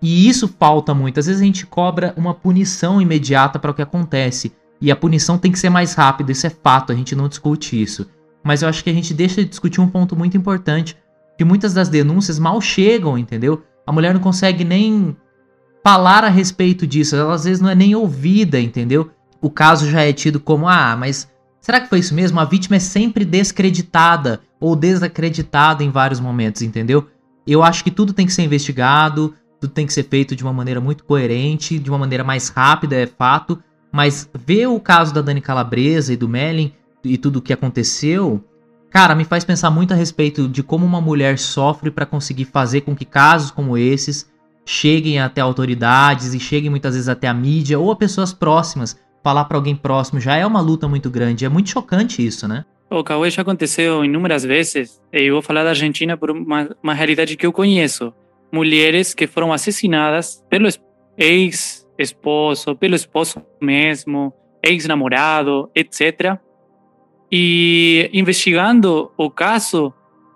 e 0.00 0.28
isso 0.28 0.48
falta 0.48 0.94
muito. 0.94 1.18
Às 1.18 1.26
vezes 1.26 1.40
a 1.40 1.44
gente 1.44 1.66
cobra 1.66 2.12
uma 2.16 2.34
punição 2.34 3.00
imediata 3.00 3.58
para 3.58 3.70
o 3.70 3.74
que 3.74 3.82
acontece. 3.82 4.52
E 4.80 4.90
a 4.90 4.96
punição 4.96 5.38
tem 5.38 5.50
que 5.50 5.58
ser 5.58 5.70
mais 5.70 5.94
rápida, 5.94 6.32
isso 6.32 6.46
é 6.46 6.50
fato, 6.50 6.92
a 6.92 6.94
gente 6.94 7.14
não 7.14 7.28
discute 7.28 7.80
isso. 7.80 8.06
Mas 8.44 8.62
eu 8.62 8.68
acho 8.68 8.84
que 8.84 8.90
a 8.90 8.92
gente 8.92 9.14
deixa 9.14 9.42
de 9.42 9.48
discutir 9.48 9.80
um 9.80 9.88
ponto 9.88 10.14
muito 10.14 10.36
importante, 10.36 10.96
que 11.38 11.44
muitas 11.44 11.72
das 11.72 11.88
denúncias 11.88 12.38
mal 12.38 12.60
chegam, 12.60 13.16
entendeu? 13.16 13.62
A 13.86 13.92
mulher 13.92 14.12
não 14.12 14.20
consegue 14.20 14.64
nem 14.64 15.16
falar 15.82 16.24
a 16.24 16.28
respeito 16.28 16.86
disso, 16.86 17.16
ela 17.16 17.34
às 17.34 17.44
vezes 17.44 17.60
não 17.60 17.70
é 17.70 17.74
nem 17.74 17.94
ouvida, 17.94 18.60
entendeu? 18.60 19.10
O 19.40 19.48
caso 19.48 19.88
já 19.88 20.02
é 20.02 20.12
tido 20.12 20.40
como, 20.40 20.68
ah, 20.68 20.96
mas 20.96 21.28
será 21.60 21.80
que 21.80 21.88
foi 21.88 22.00
isso 22.00 22.14
mesmo? 22.14 22.38
A 22.38 22.44
vítima 22.44 22.76
é 22.76 22.80
sempre 22.80 23.24
descreditada 23.24 24.40
ou 24.60 24.76
desacreditada 24.76 25.82
em 25.82 25.90
vários 25.90 26.20
momentos, 26.20 26.62
entendeu? 26.62 27.08
Eu 27.46 27.62
acho 27.62 27.84
que 27.84 27.90
tudo 27.90 28.12
tem 28.12 28.26
que 28.26 28.32
ser 28.32 28.42
investigado, 28.42 29.34
tudo 29.60 29.72
tem 29.72 29.86
que 29.86 29.92
ser 29.92 30.04
feito 30.04 30.36
de 30.36 30.42
uma 30.42 30.52
maneira 30.52 30.80
muito 30.80 31.04
coerente, 31.04 31.78
de 31.78 31.90
uma 31.90 31.98
maneira 31.98 32.24
mais 32.24 32.48
rápida, 32.48 32.96
é 32.96 33.06
fato. 33.06 33.62
Mas 33.92 34.28
ver 34.34 34.66
o 34.66 34.78
caso 34.78 35.14
da 35.14 35.22
Dani 35.22 35.40
Calabresa 35.40 36.12
e 36.12 36.16
do 36.16 36.28
Melin 36.28 36.72
e 37.02 37.16
tudo 37.16 37.36
o 37.36 37.42
que 37.42 37.52
aconteceu, 37.52 38.44
cara, 38.90 39.14
me 39.14 39.24
faz 39.24 39.44
pensar 39.44 39.70
muito 39.70 39.92
a 39.92 39.96
respeito 39.96 40.48
de 40.48 40.62
como 40.62 40.84
uma 40.84 41.00
mulher 41.00 41.38
sofre 41.38 41.90
para 41.90 42.04
conseguir 42.04 42.46
fazer 42.46 42.82
com 42.82 42.94
que 42.94 43.04
casos 43.04 43.50
como 43.50 43.78
esses 43.78 44.30
cheguem 44.64 45.20
até 45.20 45.40
autoridades 45.40 46.34
e 46.34 46.40
cheguem 46.40 46.68
muitas 46.68 46.94
vezes 46.94 47.08
até 47.08 47.28
a 47.28 47.34
mídia 47.34 47.78
ou 47.78 47.90
a 47.90 47.96
pessoas 47.96 48.32
próximas. 48.32 48.98
Falar 49.22 49.44
para 49.44 49.56
alguém 49.56 49.74
próximo 49.74 50.20
já 50.20 50.36
é 50.36 50.44
uma 50.44 50.60
luta 50.60 50.86
muito 50.86 51.08
grande. 51.08 51.44
É 51.44 51.48
muito 51.48 51.70
chocante 51.70 52.24
isso, 52.24 52.46
né? 52.46 52.64
O 52.90 53.02
Cauê 53.02 53.30
já 53.30 53.42
aconteceu 53.42 54.04
inúmeras 54.04 54.44
vezes. 54.44 55.00
Eu 55.12 55.34
vou 55.34 55.42
falar 55.42 55.64
da 55.64 55.70
Argentina 55.70 56.16
por 56.16 56.30
uma, 56.30 56.76
uma 56.82 56.94
realidade 56.94 57.36
que 57.36 57.44
eu 57.44 57.52
conheço 57.52 58.12
mulheres 58.52 59.14
que 59.14 59.26
foram 59.26 59.52
assassinadas 59.52 60.44
pelo 60.48 60.68
ex-esposo, 61.16 62.76
pelo 62.76 62.94
esposo 62.94 63.44
mesmo, 63.60 64.32
ex-namorado, 64.62 65.70
etc. 65.74 66.38
E 67.30 68.10
investigando 68.12 69.12
o 69.16 69.30
caso, 69.30 69.92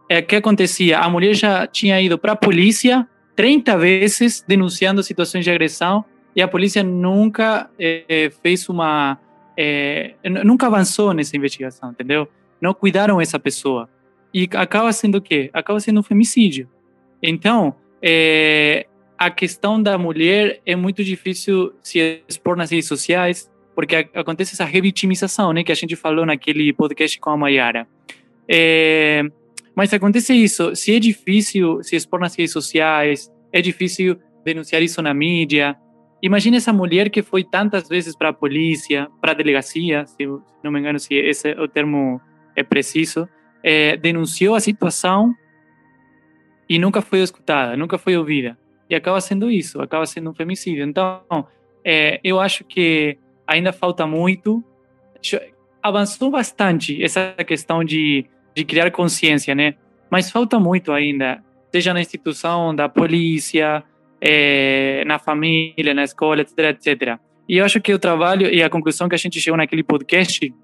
é 0.09 0.21
que 0.21 0.37
acontecia? 0.37 0.99
A 0.99 1.09
mulher 1.09 1.35
já 1.35 1.67
tinha 1.67 2.01
ido 2.01 2.19
para 2.19 2.33
a 2.33 2.37
polícia 2.37 3.07
30 3.37 3.79
vezes 3.79 4.45
denunciando 4.47 5.03
situações 5.03 5.45
de 5.45 5.51
agressão 5.51 6.05
e 6.35 6.43
a 6.43 6.49
polícia 6.49 6.83
nunca 6.83 7.71
é, 7.79 8.31
fez 8.43 8.69
uma. 8.69 9.19
É, 9.57 10.15
nunca 10.45 10.67
avançou 10.67 11.13
nessa 11.13 11.37
investigação, 11.37 11.91
entendeu? 11.91 12.29
Não 12.61 12.73
cuidaram 12.73 13.21
essa 13.21 13.39
pessoa. 13.39 13.89
E 14.33 14.49
acaba 14.55 14.93
sendo 14.93 15.19
o 15.19 15.21
quê? 15.21 15.51
Acaba 15.53 15.81
sendo 15.81 16.01
um 16.01 16.03
femicídio. 16.03 16.69
Então, 17.23 17.75
é, 18.03 18.87
a 19.19 19.31
questão 19.31 19.83
da 19.83 19.99
mulher 19.99 20.61
é 20.65 20.75
muito 20.75 21.05
difícil 21.05 21.75
se 21.83 22.23
expor 22.27 22.57
nas 22.57 22.71
redes 22.71 22.89
sociais, 22.89 23.51
porque 23.75 23.95
acontece 24.15 24.55
essa 24.55 24.65
revitimização, 24.65 25.53
né, 25.53 25.63
que 25.63 25.73
a 25.73 25.75
gente 25.75 25.95
falou 25.95 26.25
naquele 26.25 26.73
podcast 26.73 27.19
com 27.21 27.31
a 27.31 27.37
Mayara. 27.37 27.87
É, 28.49 29.23
mas 29.75 29.93
acontece 29.93 30.35
isso, 30.35 30.75
se 30.75 30.95
é 30.95 30.99
difícil 30.99 31.83
se 31.83 31.97
expor 31.97 32.21
nas 32.21 32.35
redes 32.35 32.53
sociais, 32.53 33.31
é 33.53 33.61
difícil 33.61 34.19
denunciar 34.45 34.83
isso 34.83 35.01
na 35.03 35.15
mídia. 35.15 35.77
Imagine 36.23 36.57
essa 36.57 36.73
mulher 36.73 37.11
que 37.11 37.23
foi 37.23 37.45
tantas 37.45 37.89
vezes 37.89 38.17
para 38.17 38.31
a 38.31 38.33
polícia, 38.33 39.09
para 39.21 39.33
a 39.33 39.35
delegacia, 39.35 40.07
se 40.07 40.27
não 40.63 40.71
me 40.73 40.81
engano 40.81 40.99
se 40.99 41.15
esse 41.15 41.51
é 41.51 41.61
o 41.61 41.69
termo 41.69 42.21
é 42.57 42.63
preciso, 42.63 43.29
é, 43.63 43.97
denunciou 43.97 44.55
a 44.55 44.61
situação 44.61 45.35
e 46.71 46.79
nunca 46.79 47.03
foi 47.03 47.19
escutada, 47.19 47.77
nunca 47.77 47.99
foi 47.99 48.17
ouvida. 48.17 48.57
E 48.89 48.95
acaba 48.95 49.21
sendo 49.21 49.51
isso, 49.51 49.83
acaba 49.83 50.07
sendo 50.07 50.31
um 50.31 50.35
femicídio. 50.35 50.85
Então, 50.85 51.21
é, 51.85 52.21
eu 52.23 52.39
acho 52.39 52.63
que 52.63 53.19
ainda 53.45 53.73
falta 53.73 54.07
muito. 54.07 54.63
Avançou 55.83 56.31
bastante 56.31 57.03
essa 57.03 57.35
questão 57.45 57.83
de, 57.83 58.25
de 58.55 58.65
criar 58.65 58.89
consciência, 58.93 59.53
né? 59.53 59.75
Mas 60.09 60.31
falta 60.31 60.61
muito 60.61 60.93
ainda, 60.93 61.43
seja 61.73 61.93
na 61.93 62.01
instituição 62.01 62.73
da 62.73 62.89
polícia, 62.89 63.83
é, 64.21 65.03
na 65.07 65.19
família, 65.19 65.93
na 65.93 66.05
escola, 66.05 66.43
etc, 66.43 66.59
etc. 66.59 67.19
E 67.49 67.57
eu 67.57 67.65
acho 67.65 67.81
que 67.81 67.93
o 67.93 67.99
trabalho 67.99 68.47
e 68.49 68.63
a 68.63 68.71
conclusão 68.71 69.09
que 69.09 69.15
a 69.17 69.19
gente 69.19 69.41
chegou 69.41 69.57
naquele 69.57 69.83
podcast 69.83 70.55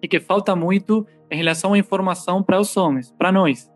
é 0.00 0.08
que 0.08 0.18
falta 0.20 0.56
muito 0.56 1.06
em 1.30 1.36
relação 1.36 1.74
à 1.74 1.78
informação 1.78 2.42
para 2.42 2.58
os 2.58 2.74
homens, 2.78 3.12
para 3.18 3.30
nós. 3.30 3.73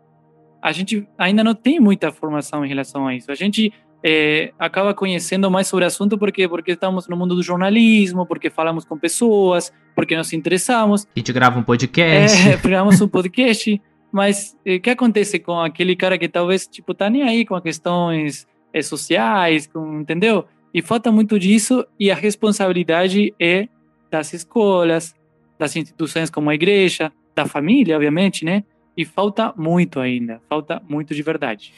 A 0.61 0.71
gente 0.71 1.07
ainda 1.17 1.43
não 1.43 1.55
tem 1.55 1.79
muita 1.79 2.11
formação 2.11 2.65
em 2.65 2.67
relação 2.67 3.07
a 3.07 3.15
isso. 3.15 3.31
A 3.31 3.35
gente 3.35 3.71
é, 4.03 4.51
acaba 4.57 4.93
conhecendo 4.93 5.49
mais 5.49 5.67
sobre 5.67 5.85
o 5.85 5.87
assunto 5.87 6.17
porque 6.17 6.47
porque 6.47 6.71
estamos 6.71 7.07
no 7.07 7.17
mundo 7.17 7.35
do 7.35 7.43
jornalismo, 7.43 8.25
porque 8.25 8.49
falamos 8.49 8.85
com 8.85 8.97
pessoas, 8.97 9.71
porque 9.95 10.15
nos 10.15 10.31
interessamos. 10.33 11.05
A 11.15 11.19
gente 11.19 11.33
grava 11.33 11.59
um 11.59 11.63
podcast. 11.63 12.49
É, 12.49 12.57
gravamos 12.61 13.01
um 13.01 13.07
podcast. 13.07 13.81
Mas 14.11 14.57
o 14.65 14.69
é, 14.69 14.79
que 14.79 14.89
acontece 14.89 15.39
com 15.39 15.59
aquele 15.59 15.95
cara 15.95 16.17
que 16.17 16.27
talvez 16.27 16.67
tipo 16.67 16.93
tá 16.93 17.09
nem 17.09 17.23
aí 17.23 17.45
com 17.45 17.55
as 17.55 17.61
questões 17.61 18.47
é, 18.73 18.81
sociais, 18.81 19.67
com, 19.67 19.99
entendeu? 19.99 20.45
E 20.73 20.81
falta 20.81 21.11
muito 21.11 21.37
disso 21.39 21.85
e 21.99 22.11
a 22.11 22.15
responsabilidade 22.15 23.33
é 23.39 23.67
das 24.09 24.33
escolas, 24.33 25.15
das 25.57 25.75
instituições 25.75 26.29
como 26.29 26.49
a 26.49 26.55
igreja, 26.55 27.11
da 27.35 27.45
família, 27.45 27.95
obviamente, 27.95 28.43
né? 28.43 28.63
E 28.99 29.05
falta 29.05 29.53
muito 29.55 29.97
ainda, 29.97 30.41
falta 30.49 30.81
muito 30.89 31.15
de 31.15 31.23
verdade. 31.23 31.73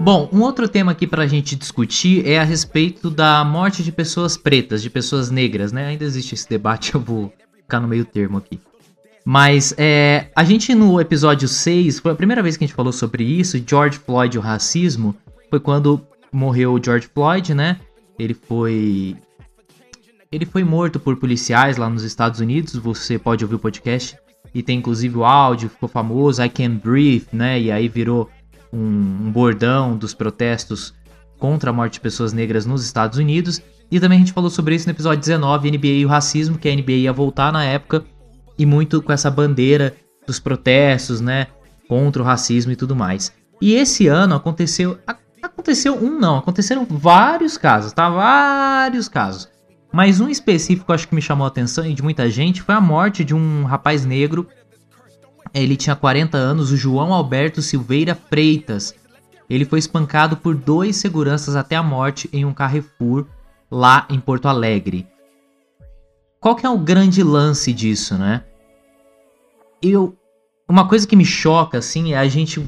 Bom, 0.00 0.30
um 0.32 0.40
outro 0.40 0.66
tema 0.66 0.92
aqui 0.92 1.06
para 1.06 1.24
a 1.24 1.26
gente 1.26 1.54
discutir 1.54 2.26
é 2.26 2.38
a 2.38 2.42
respeito 2.42 3.10
da 3.10 3.44
morte 3.44 3.82
de 3.82 3.92
pessoas 3.92 4.38
pretas, 4.38 4.80
de 4.80 4.88
pessoas 4.88 5.30
negras, 5.30 5.72
né? 5.72 5.88
Ainda 5.88 6.04
existe 6.04 6.34
esse 6.34 6.48
debate, 6.48 6.94
eu 6.96 7.00
vou 7.02 7.30
ficar 7.58 7.80
no 7.80 7.86
meio 7.86 8.06
termo 8.06 8.38
aqui. 8.38 8.58
Mas 9.32 9.72
é, 9.78 10.26
a 10.34 10.42
gente 10.42 10.74
no 10.74 11.00
episódio 11.00 11.46
6, 11.46 12.00
foi 12.00 12.10
a 12.10 12.16
primeira 12.16 12.42
vez 12.42 12.56
que 12.56 12.64
a 12.64 12.66
gente 12.66 12.74
falou 12.74 12.92
sobre 12.92 13.22
isso, 13.22 13.62
George 13.64 13.96
Floyd 13.96 14.34
e 14.34 14.38
o 14.40 14.42
racismo, 14.42 15.14
foi 15.48 15.60
quando 15.60 16.04
morreu 16.32 16.72
o 16.72 16.84
George 16.84 17.06
Floyd, 17.14 17.54
né? 17.54 17.78
Ele 18.18 18.34
foi 18.34 19.16
ele 20.32 20.44
foi 20.44 20.64
morto 20.64 20.98
por 20.98 21.14
policiais 21.14 21.76
lá 21.76 21.88
nos 21.88 22.02
Estados 22.02 22.40
Unidos, 22.40 22.74
você 22.74 23.20
pode 23.20 23.44
ouvir 23.44 23.54
o 23.54 23.60
podcast 23.60 24.18
e 24.52 24.64
tem 24.64 24.78
inclusive 24.78 25.18
o 25.18 25.24
áudio, 25.24 25.70
ficou 25.70 25.88
famoso, 25.88 26.42
I 26.42 26.48
Can 26.48 26.74
Breathe, 26.74 27.28
né? 27.32 27.60
E 27.60 27.70
aí 27.70 27.86
virou 27.86 28.28
um, 28.72 28.80
um 28.80 29.30
bordão 29.30 29.96
dos 29.96 30.12
protestos 30.12 30.92
contra 31.38 31.70
a 31.70 31.72
morte 31.72 31.92
de 31.92 32.00
pessoas 32.00 32.32
negras 32.32 32.66
nos 32.66 32.84
Estados 32.84 33.16
Unidos. 33.16 33.62
E 33.92 34.00
também 34.00 34.16
a 34.16 34.20
gente 34.22 34.32
falou 34.32 34.50
sobre 34.50 34.74
isso 34.74 34.88
no 34.88 34.92
episódio 34.92 35.20
19, 35.20 35.70
NBA 35.70 35.86
e 35.86 36.04
o 36.04 36.08
racismo, 36.08 36.58
que 36.58 36.68
a 36.68 36.74
NBA 36.74 36.92
ia 36.92 37.12
voltar 37.12 37.52
na 37.52 37.64
época, 37.64 38.04
e 38.60 38.66
muito 38.66 39.00
com 39.00 39.12
essa 39.12 39.30
bandeira 39.30 39.96
dos 40.26 40.38
protestos, 40.38 41.20
né, 41.20 41.46
contra 41.88 42.22
o 42.22 42.24
racismo 42.24 42.70
e 42.70 42.76
tudo 42.76 42.94
mais. 42.94 43.32
E 43.60 43.74
esse 43.74 44.06
ano 44.06 44.34
aconteceu, 44.34 44.98
aconteceu 45.42 45.94
um 45.94 46.18
não, 46.18 46.36
aconteceram 46.36 46.86
vários 46.88 47.56
casos, 47.56 47.92
tá? 47.92 48.08
Vários 48.08 49.08
casos. 49.08 49.48
Mas 49.92 50.20
um 50.20 50.28
específico 50.28 50.92
acho 50.92 51.08
que 51.08 51.14
me 51.14 51.22
chamou 51.22 51.44
a 51.44 51.48
atenção 51.48 51.84
e 51.84 51.94
de 51.94 52.02
muita 52.02 52.30
gente 52.30 52.62
foi 52.62 52.74
a 52.74 52.80
morte 52.80 53.24
de 53.24 53.34
um 53.34 53.64
rapaz 53.64 54.04
negro 54.04 54.46
ele 55.52 55.76
tinha 55.76 55.96
40 55.96 56.36
anos, 56.36 56.70
o 56.70 56.76
João 56.76 57.12
Alberto 57.12 57.60
Silveira 57.60 58.14
Freitas. 58.14 58.94
Ele 59.48 59.64
foi 59.64 59.80
espancado 59.80 60.36
por 60.36 60.54
dois 60.54 60.96
seguranças 60.96 61.56
até 61.56 61.74
a 61.74 61.82
morte 61.82 62.30
em 62.32 62.44
um 62.44 62.54
Carrefour 62.54 63.26
lá 63.68 64.06
em 64.08 64.20
Porto 64.20 64.46
Alegre. 64.46 65.08
Qual 66.38 66.54
que 66.54 66.64
é 66.64 66.70
o 66.70 66.78
grande 66.78 67.22
lance 67.22 67.72
disso, 67.72 68.16
né? 68.16 68.44
Eu 69.82 70.16
uma 70.68 70.86
coisa 70.86 71.06
que 71.06 71.16
me 71.16 71.24
choca 71.24 71.78
assim 71.78 72.12
é 72.12 72.18
a 72.18 72.28
gente 72.28 72.62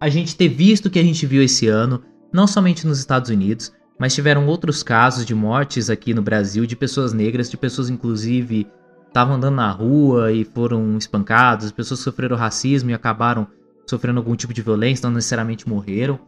a 0.00 0.08
gente 0.08 0.36
ter 0.36 0.48
visto 0.48 0.86
o 0.86 0.90
que 0.90 0.98
a 0.98 1.02
gente 1.02 1.24
viu 1.26 1.42
esse 1.42 1.66
ano, 1.66 2.02
não 2.32 2.46
somente 2.46 2.86
nos 2.86 2.98
Estados 2.98 3.30
Unidos, 3.30 3.72
mas 3.98 4.14
tiveram 4.14 4.46
outros 4.46 4.82
casos 4.82 5.24
de 5.24 5.34
mortes 5.34 5.90
aqui 5.90 6.12
no 6.12 6.22
Brasil 6.22 6.66
de 6.66 6.76
pessoas 6.76 7.12
negras, 7.12 7.50
de 7.50 7.56
pessoas 7.56 7.88
inclusive 7.90 8.66
estavam 9.08 9.36
andando 9.36 9.56
na 9.56 9.70
rua 9.70 10.30
e 10.30 10.44
foram 10.44 10.96
espancados, 10.98 11.72
pessoas 11.72 12.00
sofreram 12.00 12.36
racismo 12.36 12.90
e 12.90 12.94
acabaram 12.94 13.46
sofrendo 13.86 14.18
algum 14.18 14.36
tipo 14.36 14.52
de 14.52 14.60
violência, 14.60 15.08
não 15.08 15.14
necessariamente 15.14 15.68
morreram. 15.68 16.20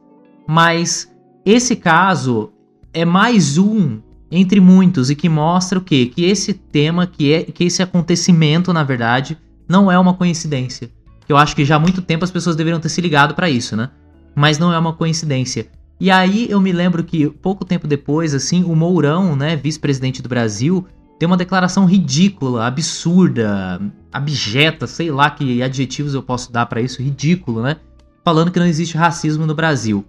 Mas 0.49 1.15
esse 1.45 1.77
caso 1.77 2.53
é 2.93 3.05
mais 3.05 3.59
um 3.59 4.01
entre 4.31 4.61
muitos 4.61 5.11
e 5.11 5.15
que 5.15 5.29
mostra 5.29 5.79
o 5.79 5.83
quê? 5.83 6.07
Que 6.07 6.25
esse 6.25 6.55
tema, 6.55 7.07
que 7.07 7.33
é 7.33 7.45
que 7.45 7.65
esse 7.65 7.83
acontecimento, 7.83 8.73
na 8.73 8.83
verdade, 8.83 9.39
não 9.71 9.91
é 9.91 9.97
uma 9.97 10.15
coincidência. 10.15 10.91
Eu 11.29 11.37
acho 11.37 11.55
que 11.55 11.65
já 11.65 11.77
há 11.77 11.79
muito 11.79 12.03
tempo 12.03 12.25
as 12.25 12.31
pessoas 12.31 12.57
deveriam 12.57 12.81
ter 12.81 12.89
se 12.89 13.01
ligado 13.01 13.37
para 13.37 13.49
isso, 13.49 13.77
né? 13.77 13.89
Mas 14.35 14.59
não 14.59 14.73
é 14.73 14.79
uma 14.79 14.93
coincidência. 14.93 15.69
E 16.01 16.11
aí 16.11 16.51
eu 16.51 16.61
me 16.61 16.73
lembro 16.73 17.05
que 17.05 17.29
pouco 17.29 17.65
tempo 17.65 17.87
depois, 17.87 18.35
assim, 18.35 18.65
o 18.65 18.75
Mourão, 18.75 19.37
né, 19.37 19.55
vice-presidente 19.55 20.21
do 20.21 20.29
Brasil, 20.29 20.85
tem 21.21 21.27
uma 21.27 21.37
declaração 21.37 21.85
ridícula, 21.85 22.67
absurda, 22.67 23.81
abjeta, 24.13 24.89
sei 24.89 25.09
lá 25.13 25.31
que 25.31 25.63
adjetivos 25.63 26.15
eu 26.15 26.23
posso 26.23 26.51
dar 26.51 26.67
para 26.67 26.81
isso, 26.81 27.01
ridículo, 27.01 27.63
né? 27.63 27.77
Falando 28.25 28.51
que 28.51 28.59
não 28.59 28.67
existe 28.67 28.97
racismo 28.97 29.47
no 29.47 29.55
Brasil. 29.55 30.05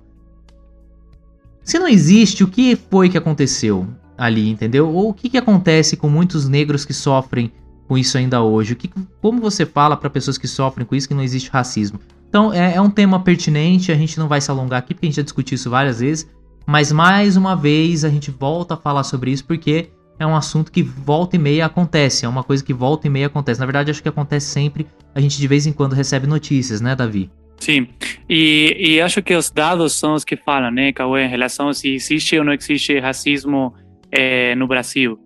Se 1.64 1.78
não 1.78 1.88
existe, 1.88 2.44
o 2.44 2.48
que 2.48 2.76
foi 2.76 3.10
que 3.10 3.18
aconteceu 3.18 3.88
ali, 4.18 4.50
entendeu? 4.50 4.90
Ou 4.90 5.10
o 5.10 5.14
que, 5.14 5.30
que 5.30 5.38
acontece 5.38 5.96
com 5.96 6.10
muitos 6.10 6.50
negros 6.50 6.84
que 6.84 6.94
sofrem 6.94 7.52
com 7.88 7.98
isso 7.98 8.18
ainda 8.18 8.42
hoje? 8.42 8.74
O 8.74 8.76
que, 8.76 8.90
como 9.22 9.40
você 9.40 9.66
fala 9.66 9.98
para 9.98 10.10
pessoas 10.10 10.38
que 10.38 10.48
sofrem 10.48 10.86
com 10.86 10.96
isso 10.96 11.08
que 11.08 11.14
não 11.14 11.24
existe 11.24 11.50
racismo? 11.50 12.00
Então 12.30 12.54
é, 12.54 12.76
é 12.76 12.82
um 12.82 12.90
tema 12.90 13.20
pertinente, 13.20 13.92
a 13.92 13.96
gente 13.96 14.18
não 14.18 14.28
vai 14.28 14.40
se 14.40 14.50
alongar 14.50 14.80
aqui 14.80 14.94
porque 14.94 15.06
a 15.06 15.10
gente 15.10 15.18
já 15.18 15.24
discutiu 15.24 15.56
isso 15.56 15.70
várias 15.70 16.00
vezes, 16.00 16.30
mas 16.66 16.92
mais 16.92 17.36
uma 17.36 17.56
vez 17.56 18.06
a 18.06 18.10
gente 18.10 18.32
volta 18.32 18.76
a 18.76 18.78
falar 18.78 19.04
sobre 19.04 19.32
isso 19.32 19.46
porque 19.46 19.90
é 20.18 20.26
um 20.26 20.36
assunto 20.36 20.72
que 20.72 20.84
volta 20.84 21.36
e 21.36 21.40
meia 21.40 21.66
acontece, 21.66 22.26
é 22.26 22.30
uma 22.30 22.44
coisa 22.44 22.64
que 22.64 22.74
volta 22.74 23.08
e 23.08 23.10
meia 23.10 23.28
acontece. 23.28 23.60
Na 23.60 23.66
verdade, 23.66 23.90
acho 23.90 24.04
que 24.04 24.10
acontece 24.10 24.46
sempre. 24.48 24.86
A 25.16 25.20
gente 25.20 25.38
de 25.38 25.48
vez 25.48 25.66
em 25.66 25.74
quando 25.74 25.94
recebe 25.94 26.28
notícias, 26.28 26.80
né, 26.80 26.96
Davi? 26.96 27.30
Sim, 27.60 27.88
e, 28.30 28.76
e 28.80 29.02
acho 29.02 29.22
que 29.22 29.36
os 29.36 29.52
dados 29.52 29.94
são 29.94 30.14
os 30.14 30.24
que 30.24 30.36
falam, 30.36 30.72
né, 30.72 30.92
Cauê, 30.92 31.26
em 31.26 31.30
relação 31.30 31.70
a 31.70 31.74
se 31.74 31.94
existe 31.94 32.38
ou 32.38 32.44
não 32.44 32.54
existe 32.54 33.00
racismo 33.00 33.74
é, 34.12 34.56
no 34.56 34.68
Brasil. 34.68 35.20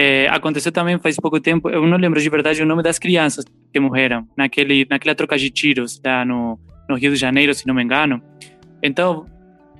É, 0.00 0.28
aconteceu 0.28 0.70
também 0.70 0.96
faz 0.98 1.16
pouco 1.16 1.40
tempo, 1.40 1.68
eu 1.68 1.84
não 1.84 1.96
lembro 1.96 2.20
de 2.20 2.30
verdade 2.30 2.62
o 2.62 2.66
nome 2.66 2.84
das 2.84 3.00
crianças 3.00 3.44
que 3.72 3.80
morreram 3.80 4.28
naquele, 4.36 4.86
naquela 4.88 5.14
troca 5.14 5.36
de 5.36 5.50
tiros 5.50 5.98
tá, 5.98 6.24
no, 6.24 6.56
no 6.88 6.94
Rio 6.96 7.12
de 7.12 7.16
Janeiro, 7.16 7.52
se 7.52 7.66
não 7.66 7.74
me 7.74 7.82
engano. 7.82 8.22
Então, 8.80 9.26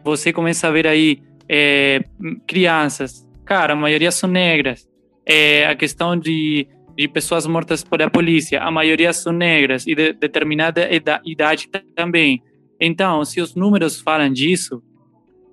você 0.02 0.32
começa 0.32 0.66
a 0.66 0.70
ver 0.72 0.88
aí 0.88 1.22
é, 1.48 2.02
crianças 2.48 3.28
cara, 3.48 3.72
a 3.72 3.76
maioria 3.76 4.10
são 4.10 4.28
negras. 4.28 4.86
É, 5.24 5.66
a 5.66 5.74
questão 5.74 6.14
de, 6.14 6.68
de 6.94 7.08
pessoas 7.08 7.46
mortas 7.46 7.82
por 7.82 8.00
a 8.02 8.10
polícia, 8.10 8.60
a 8.62 8.70
maioria 8.70 9.10
são 9.12 9.32
negras 9.32 9.86
e 9.86 9.94
de 9.94 10.12
determinada 10.12 10.86
idade 11.24 11.68
também. 11.94 12.42
Então, 12.78 13.24
se 13.24 13.40
os 13.40 13.54
números 13.54 14.00
falam 14.00 14.30
disso, 14.30 14.82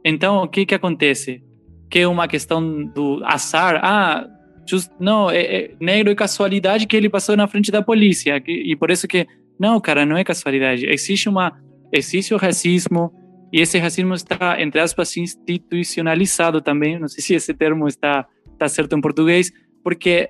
Então, 0.03 0.43
o 0.43 0.47
que 0.47 0.65
que 0.65 0.75
acontece? 0.75 1.41
Que 1.89 1.99
é 1.99 2.07
uma 2.07 2.27
questão 2.27 2.85
do 2.93 3.21
azar. 3.23 3.79
Ah, 3.81 4.27
just, 4.67 4.91
não, 4.99 5.29
é, 5.29 5.41
é, 5.41 5.71
negro 5.79 6.11
é 6.11 6.15
casualidade 6.15 6.87
que 6.87 6.95
ele 6.95 7.09
passou 7.09 7.35
na 7.35 7.47
frente 7.47 7.71
da 7.71 7.81
polícia. 7.81 8.39
Que, 8.39 8.51
e 8.51 8.75
por 8.75 8.91
isso 8.91 9.07
que, 9.07 9.27
não, 9.59 9.79
cara, 9.79 10.05
não 10.05 10.17
é 10.17 10.23
casualidade. 10.23 10.85
Existe 10.85 11.29
uma, 11.29 11.53
existe 11.91 12.33
o 12.33 12.37
racismo, 12.37 13.11
e 13.53 13.61
esse 13.61 13.77
racismo 13.77 14.13
está, 14.13 14.61
entre 14.61 14.81
aspas, 14.81 15.15
institucionalizado 15.15 16.61
também. 16.61 16.99
Não 16.99 17.07
sei 17.07 17.23
se 17.23 17.35
esse 17.35 17.53
termo 17.53 17.87
está, 17.87 18.25
está 18.51 18.67
certo 18.67 18.97
em 18.97 19.01
português, 19.01 19.51
porque 19.83 20.29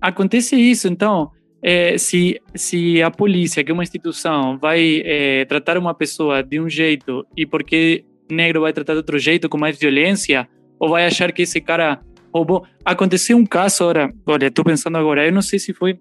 acontece 0.00 0.56
isso. 0.56 0.88
Então, 0.88 1.30
é, 1.62 1.98
se, 1.98 2.40
se 2.54 3.02
a 3.02 3.10
polícia, 3.10 3.62
que 3.62 3.70
é 3.70 3.74
uma 3.74 3.82
instituição, 3.82 4.58
vai 4.58 5.02
é, 5.04 5.44
tratar 5.44 5.76
uma 5.78 5.94
pessoa 5.94 6.42
de 6.42 6.60
um 6.60 6.68
jeito 6.68 7.24
e 7.36 7.46
porque 7.46 8.04
negro 8.30 8.62
vai 8.62 8.72
tratar 8.72 8.94
de 8.94 8.98
outro 8.98 9.18
jeito, 9.18 9.48
com 9.48 9.58
mais 9.58 9.78
violência, 9.78 10.48
ou 10.78 10.88
vai 10.88 11.04
achar 11.04 11.30
que 11.32 11.42
esse 11.42 11.60
cara 11.60 12.00
roubou. 12.32 12.64
Aconteceu 12.84 13.36
um 13.36 13.46
caso, 13.46 13.84
olha, 13.84 14.12
olha, 14.26 14.46
estou 14.46 14.64
pensando 14.64 14.96
agora, 14.98 15.26
eu 15.26 15.32
não 15.32 15.42
sei 15.42 15.58
se 15.58 15.72
foi. 15.72 15.98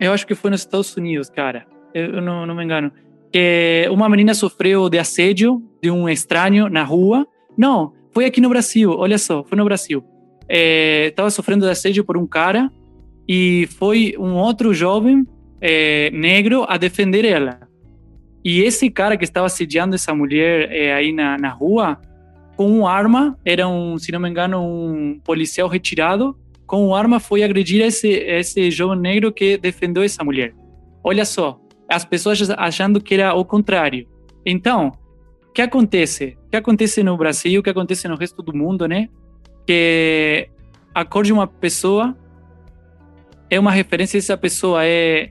Eu 0.00 0.12
acho 0.12 0.26
que 0.26 0.34
foi 0.34 0.50
nos 0.50 0.60
Estados 0.60 0.96
Unidos, 0.96 1.28
cara. 1.28 1.66
Eu 1.92 2.22
não, 2.22 2.46
não 2.46 2.54
me 2.54 2.64
engano. 2.64 2.92
Que 3.32 3.86
uma 3.90 4.08
menina 4.08 4.34
sofreu 4.34 4.88
de 4.88 4.98
assédio 4.98 5.62
de 5.82 5.90
um 5.90 6.08
estranho 6.08 6.68
na 6.68 6.84
rua. 6.84 7.26
Não, 7.56 7.92
foi 8.12 8.24
aqui 8.24 8.40
no 8.40 8.48
Brasil, 8.48 8.90
olha 8.90 9.18
só, 9.18 9.44
foi 9.44 9.58
no 9.58 9.64
Brasil. 9.64 10.04
Estava 10.48 11.28
é, 11.28 11.30
sofrendo 11.30 11.64
de 11.64 11.70
assédio 11.70 12.04
por 12.04 12.16
um 12.16 12.26
cara 12.26 12.70
e 13.28 13.68
foi 13.78 14.14
um 14.18 14.34
outro 14.34 14.72
jovem 14.72 15.26
é, 15.60 16.10
negro 16.10 16.64
a 16.68 16.76
defender 16.78 17.24
ela. 17.24 17.60
E 18.44 18.62
esse 18.62 18.88
cara 18.88 19.16
que 19.16 19.24
estava 19.24 19.46
assediando 19.46 19.94
essa 19.94 20.14
mulher 20.14 20.70
é, 20.72 20.94
aí 20.94 21.12
na, 21.12 21.36
na 21.36 21.50
rua, 21.50 22.00
com 22.58 22.80
uma 22.80 22.90
arma, 22.90 23.38
era 23.44 23.68
um, 23.68 23.96
se 23.98 24.10
não 24.10 24.18
me 24.18 24.28
engano, 24.28 24.60
um 24.60 25.20
policial 25.20 25.68
retirado, 25.68 26.36
com 26.66 26.88
uma 26.88 26.98
arma 26.98 27.20
foi 27.20 27.44
agredir 27.44 27.80
esse, 27.80 28.08
esse 28.08 28.68
jovem 28.68 28.98
negro 28.98 29.32
que 29.32 29.56
defendeu 29.56 30.02
essa 30.02 30.24
mulher. 30.24 30.52
Olha 31.04 31.24
só, 31.24 31.60
as 31.88 32.04
pessoas 32.04 32.50
achando 32.50 33.00
que 33.00 33.14
era 33.14 33.32
o 33.32 33.44
contrário. 33.44 34.08
Então, 34.44 34.88
o 35.48 35.52
que 35.52 35.62
acontece? 35.62 36.36
O 36.46 36.50
que 36.50 36.56
acontece 36.56 37.00
no 37.04 37.16
Brasil, 37.16 37.60
o 37.60 37.62
que 37.62 37.70
acontece 37.70 38.08
no 38.08 38.16
resto 38.16 38.42
do 38.42 38.52
mundo, 38.52 38.88
né? 38.88 39.08
Que 39.64 40.48
a 40.92 41.04
cor 41.04 41.22
de 41.22 41.32
uma 41.32 41.46
pessoa 41.46 42.18
é 43.48 43.60
uma 43.60 43.70
referência 43.70 44.20
se 44.20 44.32
a 44.32 44.36
pessoa 44.36 44.84
é, 44.84 45.30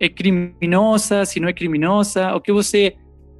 é 0.00 0.08
criminosa, 0.08 1.26
se 1.26 1.38
não 1.38 1.48
é 1.48 1.52
criminosa, 1.52 2.34
o 2.34 2.40
que 2.40 2.50
você 2.50 2.96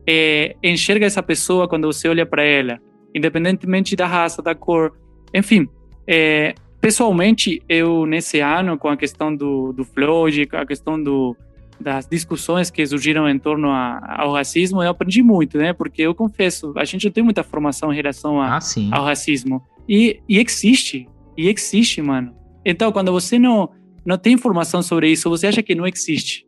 é, 0.07 0.57
enxerga 0.63 1.07
essa 1.07 1.23
pessoa 1.23 1.69
quando 1.69 1.87
você 1.87 2.09
olha 2.09 2.27
para 2.27 2.43
ela, 2.43 2.79
independentemente 3.15 3.95
da 3.95 4.07
raça, 4.07 4.43
da 4.43 4.55
cor, 4.55 4.93
enfim. 5.35 5.69
É, 6.07 6.55
pessoalmente, 6.81 7.63
eu 7.69 8.07
nesse 8.07 8.41
ano, 8.41 8.77
com 8.77 8.89
a 8.89 8.97
questão 8.97 9.35
do, 9.35 9.73
do 9.73 9.85
Floyd, 9.85 10.49
a 10.53 10.67
questão 10.67 11.01
do, 11.01 11.37
das 11.81 12.07
discussões 12.07 12.71
que 12.71 12.85
surgiram 12.87 13.29
em 13.29 13.39
torno 13.39 13.71
a, 13.71 14.17
ao 14.23 14.33
racismo, 14.33 14.83
eu 14.83 14.91
aprendi 14.91 15.23
muito, 15.23 15.59
né? 15.59 15.73
Porque 15.73 16.03
eu 16.03 16.15
confesso, 16.15 16.73
a 16.77 16.85
gente 16.85 17.05
não 17.05 17.13
tem 17.13 17.25
muita 17.25 17.43
formação 17.43 17.93
em 17.93 17.97
relação 17.97 18.41
a, 18.41 18.57
ah, 18.57 18.61
ao 18.93 19.05
racismo. 19.05 19.63
E, 19.89 20.21
e 20.29 20.39
existe, 20.39 21.09
e 21.37 21.49
existe, 21.49 22.01
mano. 22.01 22.35
Então, 22.65 22.93
quando 22.93 23.11
você 23.11 23.39
não, 23.39 23.69
não 24.05 24.17
tem 24.17 24.35
informação 24.35 24.83
sobre 24.83 25.11
isso, 25.11 25.29
você 25.29 25.49
acha 25.49 25.63
que 25.63 25.75
não 25.75 25.87
existe. 25.87 26.47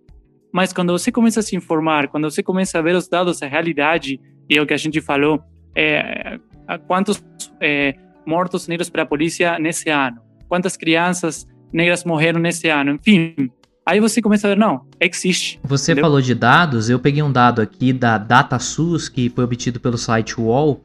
Mas 0.54 0.72
quando 0.72 0.92
você 0.92 1.10
começa 1.10 1.40
a 1.40 1.42
se 1.42 1.56
informar, 1.56 2.06
quando 2.06 2.30
você 2.30 2.40
começa 2.40 2.78
a 2.78 2.80
ver 2.80 2.94
os 2.94 3.08
dados, 3.08 3.42
a 3.42 3.46
realidade, 3.48 4.20
e 4.48 4.56
é 4.56 4.62
o 4.62 4.66
que 4.66 4.72
a 4.72 4.76
gente 4.76 5.00
falou, 5.00 5.42
é, 5.74 6.38
quantos 6.86 7.20
é, 7.60 7.96
mortos 8.24 8.68
negros 8.68 8.88
para 8.88 9.02
a 9.02 9.06
polícia 9.06 9.58
nesse 9.58 9.90
ano, 9.90 10.20
quantas 10.46 10.76
crianças 10.76 11.44
negras 11.72 12.04
morreram 12.04 12.38
nesse 12.38 12.68
ano, 12.68 12.92
enfim. 12.92 13.50
Aí 13.84 13.98
você 13.98 14.22
começa 14.22 14.46
a 14.46 14.50
ver, 14.50 14.56
não, 14.56 14.86
existe. 15.00 15.58
Você 15.64 15.90
entendeu? 15.90 16.04
falou 16.04 16.20
de 16.20 16.36
dados, 16.36 16.88
eu 16.88 17.00
peguei 17.00 17.24
um 17.24 17.32
dado 17.32 17.60
aqui 17.60 17.92
da 17.92 18.16
DataSUS, 18.16 19.08
que 19.08 19.28
foi 19.30 19.42
obtido 19.42 19.80
pelo 19.80 19.98
site 19.98 20.40
wall.com.br, 20.40 20.84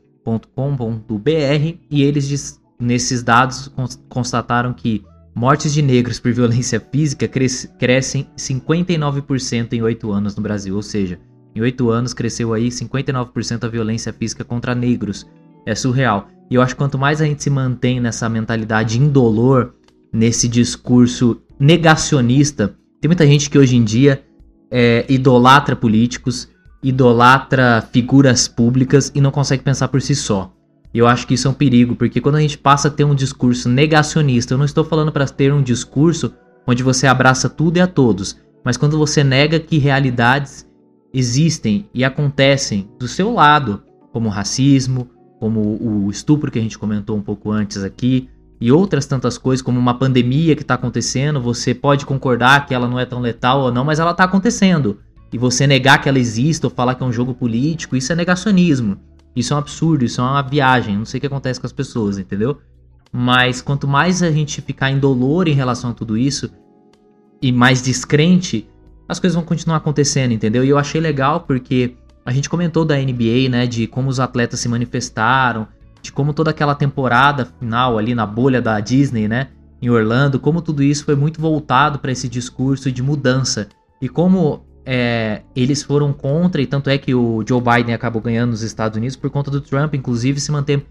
e 1.91 2.01
eles, 2.01 2.59
nesses 2.79 3.21
dados, 3.21 3.71
constataram 4.09 4.73
que 4.73 5.05
Mortes 5.33 5.73
de 5.73 5.81
negros 5.81 6.19
por 6.19 6.33
violência 6.33 6.79
física 6.79 7.27
crescem 7.27 8.27
59% 8.37 9.73
em 9.73 9.81
8 9.81 10.11
anos 10.11 10.35
no 10.35 10.41
Brasil, 10.41 10.75
ou 10.75 10.81
seja, 10.81 11.19
em 11.55 11.61
8 11.61 11.89
anos 11.89 12.13
cresceu 12.13 12.53
aí 12.53 12.69
59% 12.69 13.63
a 13.63 13.67
violência 13.67 14.13
física 14.13 14.43
contra 14.43 14.75
negros. 14.75 15.27
É 15.65 15.75
surreal. 15.75 16.29
E 16.49 16.55
eu 16.55 16.61
acho 16.61 16.73
que 16.73 16.79
quanto 16.79 16.97
mais 16.97 17.21
a 17.21 17.25
gente 17.25 17.43
se 17.43 17.49
mantém 17.49 17.99
nessa 17.99 18.27
mentalidade 18.27 18.99
indolor, 18.99 19.73
nesse 20.11 20.47
discurso 20.47 21.41
negacionista, 21.59 22.75
tem 22.99 23.07
muita 23.07 23.25
gente 23.25 23.49
que 23.49 23.57
hoje 23.57 23.75
em 23.75 23.83
dia 23.83 24.23
é, 24.71 25.05
idolatra 25.07 25.75
políticos, 25.75 26.49
idolatra 26.81 27.87
figuras 27.91 28.47
públicas 28.47 29.11
e 29.13 29.21
não 29.21 29.31
consegue 29.31 29.63
pensar 29.63 29.87
por 29.89 30.01
si 30.01 30.15
só. 30.15 30.53
E 30.93 30.97
eu 30.97 31.07
acho 31.07 31.27
que 31.27 31.35
isso 31.35 31.47
é 31.47 31.51
um 31.51 31.53
perigo, 31.53 31.95
porque 31.95 32.19
quando 32.19 32.35
a 32.35 32.41
gente 32.41 32.57
passa 32.57 32.87
a 32.87 32.91
ter 32.91 33.03
um 33.03 33.13
discurso 33.13 33.69
negacionista, 33.69 34.53
eu 34.53 34.57
não 34.57 34.65
estou 34.65 34.83
falando 34.83 35.11
para 35.11 35.27
ter 35.27 35.53
um 35.53 35.61
discurso 35.61 36.33
onde 36.65 36.83
você 36.83 37.05
abraça 37.07 37.49
tudo 37.49 37.77
e 37.77 37.81
a 37.81 37.87
todos, 37.87 38.37
mas 38.63 38.77
quando 38.77 38.97
você 38.97 39.23
nega 39.23 39.59
que 39.59 39.77
realidades 39.77 40.67
existem 41.13 41.87
e 41.93 42.03
acontecem 42.03 42.89
do 42.99 43.07
seu 43.07 43.33
lado, 43.33 43.83
como 44.11 44.27
o 44.27 44.31
racismo, 44.31 45.09
como 45.39 45.77
o 45.81 46.09
estupro 46.09 46.51
que 46.51 46.59
a 46.59 46.61
gente 46.61 46.77
comentou 46.77 47.15
um 47.15 47.21
pouco 47.21 47.51
antes 47.51 47.83
aqui, 47.83 48.29
e 48.61 48.71
outras 48.71 49.05
tantas 49.05 49.37
coisas, 49.37 49.61
como 49.63 49.79
uma 49.79 49.97
pandemia 49.97 50.55
que 50.55 50.63
está 50.63 50.73
acontecendo, 50.73 51.41
você 51.41 51.73
pode 51.73 52.05
concordar 52.05 52.65
que 52.65 52.73
ela 52.73 52.89
não 52.89 52.99
é 52.99 53.05
tão 53.05 53.21
letal 53.21 53.61
ou 53.61 53.71
não, 53.71 53.85
mas 53.85 53.99
ela 53.99 54.11
está 54.11 54.25
acontecendo. 54.25 54.99
E 55.31 55.37
você 55.37 55.65
negar 55.65 56.01
que 56.01 56.09
ela 56.09 56.19
existe 56.19 56.65
ou 56.65 56.69
falar 56.69 56.95
que 56.95 57.03
é 57.03 57.05
um 57.05 57.13
jogo 57.13 57.33
político, 57.33 57.95
isso 57.95 58.11
é 58.11 58.15
negacionismo. 58.15 58.97
Isso 59.39 59.53
é 59.53 59.55
um 59.55 59.59
absurdo, 59.59 60.03
isso 60.03 60.19
é 60.19 60.23
uma 60.23 60.41
viagem, 60.41 60.97
não 60.97 61.05
sei 61.05 61.17
o 61.17 61.21
que 61.21 61.27
acontece 61.27 61.59
com 61.59 61.65
as 61.65 61.71
pessoas, 61.71 62.17
entendeu? 62.17 62.57
Mas 63.11 63.61
quanto 63.61 63.87
mais 63.87 64.21
a 64.21 64.29
gente 64.29 64.61
ficar 64.61 64.91
indolor 64.91 65.47
em 65.47 65.53
relação 65.53 65.91
a 65.91 65.93
tudo 65.93 66.17
isso 66.17 66.51
e 67.41 67.51
mais 67.51 67.81
descrente, 67.81 68.67
as 69.07 69.19
coisas 69.19 69.35
vão 69.35 69.43
continuar 69.43 69.77
acontecendo, 69.77 70.33
entendeu? 70.33 70.63
E 70.63 70.69
eu 70.69 70.77
achei 70.77 70.99
legal 70.99 71.39
porque 71.41 71.95
a 72.25 72.31
gente 72.31 72.49
comentou 72.49 72.83
da 72.83 72.97
NBA, 72.97 73.49
né, 73.49 73.65
de 73.65 73.87
como 73.87 74.09
os 74.09 74.19
atletas 74.19 74.59
se 74.59 74.67
manifestaram, 74.67 75.67
de 76.01 76.11
como 76.11 76.33
toda 76.33 76.51
aquela 76.51 76.75
temporada 76.75 77.45
final 77.59 77.97
ali 77.97 78.13
na 78.13 78.25
bolha 78.25 78.61
da 78.61 78.79
Disney, 78.79 79.27
né, 79.27 79.47
em 79.81 79.89
Orlando, 79.89 80.39
como 80.39 80.61
tudo 80.61 80.83
isso 80.83 81.05
foi 81.05 81.15
muito 81.15 81.39
voltado 81.39 81.97
para 81.99 82.11
esse 82.11 82.27
discurso 82.27 82.91
de 82.91 83.01
mudança 83.01 83.69
e 84.01 84.09
como 84.09 84.65
é, 84.91 85.43
eles 85.55 85.83
foram 85.83 86.11
contra, 86.11 86.59
e 86.59 86.65
tanto 86.65 86.89
é 86.89 86.97
que 86.97 87.13
o 87.13 87.43
Joe 87.47 87.61
Biden 87.61 87.93
acabou 87.93 88.19
ganhando 88.19 88.49
nos 88.49 88.63
Estados 88.63 88.97
Unidos 88.97 89.15
por 89.15 89.29
conta 89.29 89.51
do 89.51 89.61
Trump, 89.61 89.93
inclusive 89.93 90.39
se 90.39 90.51
manter 90.51 90.83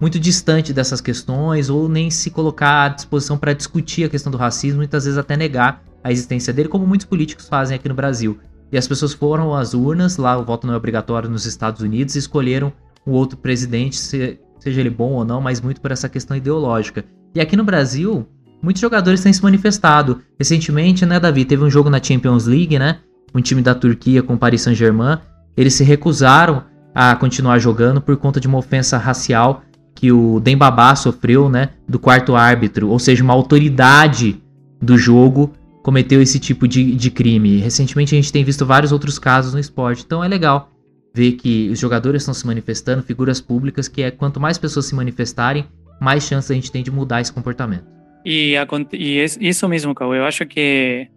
muito 0.00 0.20
distante 0.20 0.72
dessas 0.72 1.00
questões 1.00 1.68
ou 1.68 1.88
nem 1.88 2.12
se 2.12 2.30
colocar 2.30 2.84
à 2.84 2.88
disposição 2.90 3.36
para 3.36 3.52
discutir 3.52 4.04
a 4.04 4.08
questão 4.08 4.30
do 4.30 4.38
racismo, 4.38 4.76
muitas 4.76 5.04
vezes 5.04 5.18
até 5.18 5.36
negar 5.36 5.82
a 6.04 6.12
existência 6.12 6.52
dele, 6.52 6.68
como 6.68 6.86
muitos 6.86 7.08
políticos 7.08 7.48
fazem 7.48 7.74
aqui 7.74 7.88
no 7.88 7.94
Brasil. 7.94 8.38
E 8.70 8.78
as 8.78 8.86
pessoas 8.86 9.14
foram 9.14 9.52
às 9.52 9.74
urnas, 9.74 10.16
lá 10.16 10.38
o 10.38 10.44
voto 10.44 10.64
não 10.64 10.74
é 10.74 10.76
obrigatório 10.76 11.28
nos 11.28 11.44
Estados 11.44 11.82
Unidos, 11.82 12.14
e 12.14 12.20
escolheram 12.20 12.72
o 13.04 13.10
outro 13.10 13.36
presidente, 13.36 13.96
seja 13.96 14.38
ele 14.80 14.90
bom 14.90 15.10
ou 15.14 15.24
não, 15.24 15.40
mas 15.40 15.60
muito 15.60 15.80
por 15.80 15.90
essa 15.90 16.08
questão 16.08 16.36
ideológica. 16.36 17.04
E 17.34 17.40
aqui 17.40 17.56
no 17.56 17.64
Brasil, 17.64 18.28
muitos 18.62 18.80
jogadores 18.80 19.20
têm 19.20 19.32
se 19.32 19.42
manifestado. 19.42 20.22
Recentemente, 20.38 21.04
né, 21.04 21.18
Davi, 21.18 21.44
teve 21.44 21.64
um 21.64 21.70
jogo 21.70 21.90
na 21.90 22.00
Champions 22.00 22.46
League, 22.46 22.78
né? 22.78 23.00
Um 23.34 23.40
time 23.40 23.62
da 23.62 23.74
Turquia 23.74 24.22
com 24.22 24.34
o 24.34 24.38
Paris 24.38 24.62
Saint-Germain, 24.62 25.18
eles 25.56 25.74
se 25.74 25.84
recusaram 25.84 26.64
a 26.94 27.14
continuar 27.14 27.58
jogando 27.58 28.00
por 28.00 28.16
conta 28.16 28.40
de 28.40 28.48
uma 28.48 28.58
ofensa 28.58 28.98
racial 28.98 29.62
que 29.94 30.10
o 30.10 30.40
Dembabá 30.40 30.94
sofreu, 30.96 31.48
né, 31.48 31.70
do 31.86 31.98
quarto 31.98 32.34
árbitro, 32.34 32.88
ou 32.88 32.98
seja, 32.98 33.22
uma 33.22 33.34
autoridade 33.34 34.40
do 34.80 34.96
jogo 34.96 35.52
cometeu 35.82 36.22
esse 36.22 36.38
tipo 36.38 36.66
de, 36.66 36.94
de 36.94 37.10
crime. 37.10 37.58
Recentemente 37.58 38.14
a 38.14 38.18
gente 38.18 38.32
tem 38.32 38.44
visto 38.44 38.64
vários 38.64 38.92
outros 38.92 39.18
casos 39.18 39.52
no 39.52 39.60
esporte, 39.60 40.04
então 40.04 40.24
é 40.24 40.28
legal 40.28 40.70
ver 41.14 41.32
que 41.32 41.68
os 41.70 41.78
jogadores 41.78 42.22
estão 42.22 42.32
se 42.32 42.46
manifestando, 42.46 43.02
figuras 43.02 43.40
públicas, 43.40 43.88
que 43.88 44.02
é 44.02 44.10
quanto 44.10 44.40
mais 44.40 44.56
pessoas 44.56 44.86
se 44.86 44.94
manifestarem, 44.94 45.66
mais 46.00 46.24
chance 46.24 46.50
a 46.50 46.54
gente 46.54 46.70
tem 46.70 46.82
de 46.82 46.90
mudar 46.90 47.20
esse 47.20 47.32
comportamento. 47.32 47.84
E, 48.24 48.54
e 48.92 49.26
isso 49.40 49.68
mesmo, 49.68 49.94
Cauê, 49.94 50.18
eu 50.18 50.24
acho 50.24 50.46
que 50.46 51.08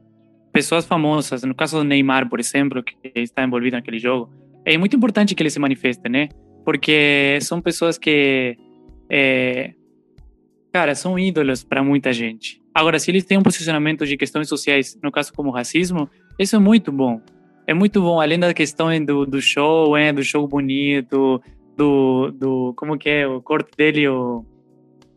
pessoas 0.53 0.85
famosas, 0.85 1.43
no 1.43 1.55
caso 1.55 1.79
do 1.79 1.83
Neymar, 1.83 2.29
por 2.29 2.39
exemplo, 2.39 2.83
que 2.83 2.95
está 3.15 3.43
envolvido 3.43 3.75
naquele 3.75 3.99
jogo, 3.99 4.29
é 4.63 4.77
muito 4.77 4.95
importante 4.95 5.33
que 5.35 5.41
ele 5.41 5.49
se 5.49 5.59
manifeste, 5.59 6.07
né? 6.07 6.29
Porque 6.63 7.39
são 7.41 7.59
pessoas 7.59 7.97
que, 7.97 8.55
é, 9.09 9.73
cara, 10.71 10.95
são 10.95 11.17
ídolos 11.19 11.63
para 11.63 11.83
muita 11.83 12.13
gente. 12.13 12.61
Agora, 12.73 12.97
se 12.99 13.11
eles 13.11 13.25
têm 13.25 13.37
um 13.37 13.43
posicionamento 13.43 14.05
de 14.05 14.15
questões 14.15 14.47
sociais, 14.47 14.97
no 15.03 15.11
caso 15.11 15.33
como 15.33 15.49
racismo, 15.49 16.09
isso 16.39 16.55
é 16.55 16.59
muito 16.59 16.91
bom. 16.91 17.19
é 17.67 17.73
muito 17.73 18.01
bom, 18.01 18.21
além 18.21 18.39
da 18.39 18.53
questão 18.53 18.87
do, 19.03 19.25
do 19.25 19.41
show, 19.41 19.93
do 20.13 20.23
show 20.23 20.47
bonito, 20.47 21.41
do, 21.75 22.31
do 22.31 22.73
como 22.75 22.97
que 22.97 23.09
é 23.09 23.27
o 23.27 23.41
corte 23.41 23.71
dele, 23.75 24.07
o, 24.07 24.45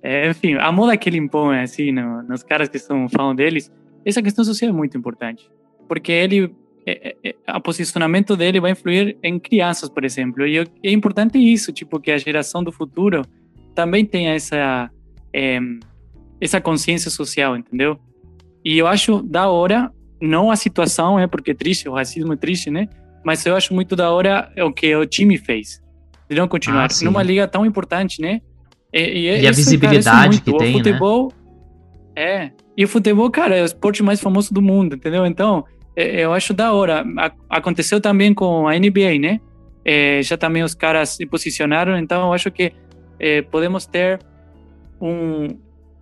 é, 0.03 0.29
enfim, 0.31 0.55
a 0.55 0.71
moda 0.71 0.97
que 0.97 1.09
ele 1.09 1.19
impõe 1.19 1.59
assim 1.59 1.93
no, 1.93 2.23
nos 2.23 2.43
caras 2.43 2.69
que 2.69 2.77
estão 2.77 3.09
falando 3.09 3.39
deles, 3.39 3.71
essa 4.07 4.23
questão 4.23 4.45
social 4.45 4.71
é 4.71 4.73
muito 4.73 4.97
importante, 4.97 5.51
porque 5.89 6.13
ele 6.13 6.55
é, 6.87 7.17
é, 7.25 7.35
é 7.45 7.57
o 7.57 7.61
posicionamento 7.61 8.37
dele 8.37 8.61
vai 8.61 8.71
influir 8.71 9.19
em 9.23 9.39
crianças, 9.39 9.89
por 9.89 10.05
exemplo, 10.05 10.47
e 10.47 10.59
é 10.59 10.91
importante 10.91 11.39
isso, 11.39 11.73
tipo 11.73 11.99
que 11.99 12.13
a 12.13 12.19
geração 12.19 12.63
do 12.63 12.71
futuro 12.71 13.23
também 13.75 14.07
tenha 14.07 14.35
essa 14.35 14.89
é, 15.33 15.59
essa 16.41 16.61
consciência 16.61 17.11
social, 17.11 17.57
entendeu? 17.57 17.99
E 18.65 18.79
eu 18.79 18.87
acho 18.87 19.23
da 19.23 19.49
hora, 19.49 19.93
não 20.21 20.51
a 20.51 20.57
situação, 20.57 21.19
é 21.19 21.27
porque 21.27 21.51
é 21.51 21.55
triste, 21.55 21.89
o 21.89 21.93
racismo 21.93 22.33
é 22.33 22.37
triste, 22.37 22.71
né? 22.71 22.89
Mas 23.25 23.45
eu 23.45 23.57
acho 23.57 23.75
muito 23.75 23.97
da 23.97 24.11
hora 24.11 24.53
o 24.59 24.73
que 24.73 24.95
o 24.95 25.05
time 25.05 25.37
fez 25.37 25.83
de 26.29 26.37
não 26.37 26.49
continuar 26.49 26.87
ah, 26.91 27.05
numa 27.05 27.23
liga 27.23 27.47
tão 27.47 27.65
importante, 27.65 28.21
né? 28.21 28.41
E, 28.93 29.01
e, 29.01 29.29
e 29.29 29.39
isso, 29.39 29.49
a 29.49 29.53
visibilidade 29.53 30.41
cara, 30.41 30.43
que 30.43 30.51
o 30.51 30.59
tem, 30.59 30.73
futebol, 30.73 31.33
né? 32.17 32.23
É. 32.23 32.53
E 32.77 32.85
o 32.85 32.89
futebol, 32.89 33.31
cara, 33.31 33.57
é 33.57 33.63
o 33.63 33.65
esporte 33.65 34.03
mais 34.03 34.21
famoso 34.21 34.53
do 34.53 34.61
mundo, 34.61 34.97
entendeu? 34.97 35.25
Então, 35.25 35.65
é, 35.95 36.25
eu 36.25 36.33
acho 36.33 36.53
da 36.53 36.73
hora. 36.73 37.05
Aconteceu 37.49 38.01
também 38.01 38.35
com 38.35 38.69
a 38.69 38.79
NBA, 38.79 39.19
né? 39.19 39.41
É, 39.85 40.21
já 40.23 40.37
também 40.37 40.63
os 40.63 40.75
caras 40.75 41.11
se 41.11 41.25
posicionaram, 41.25 41.97
então 41.97 42.27
eu 42.27 42.33
acho 42.33 42.51
que 42.51 42.73
é, 43.19 43.41
podemos 43.41 43.87
ter 43.87 44.19
um, 45.01 45.49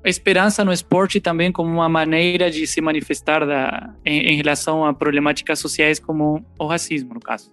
esperança 0.04 0.64
no 0.64 0.72
esporte 0.72 1.20
também 1.20 1.52
como 1.52 1.70
uma 1.70 1.88
maneira 1.88 2.50
de 2.50 2.66
se 2.66 2.80
manifestar 2.80 3.46
da, 3.46 3.94
em, 4.04 4.32
em 4.32 4.36
relação 4.36 4.84
a 4.84 4.92
problemáticas 4.92 5.58
sociais 5.58 5.98
como 5.98 6.44
o 6.58 6.66
racismo, 6.66 7.14
no 7.14 7.20
caso. 7.20 7.52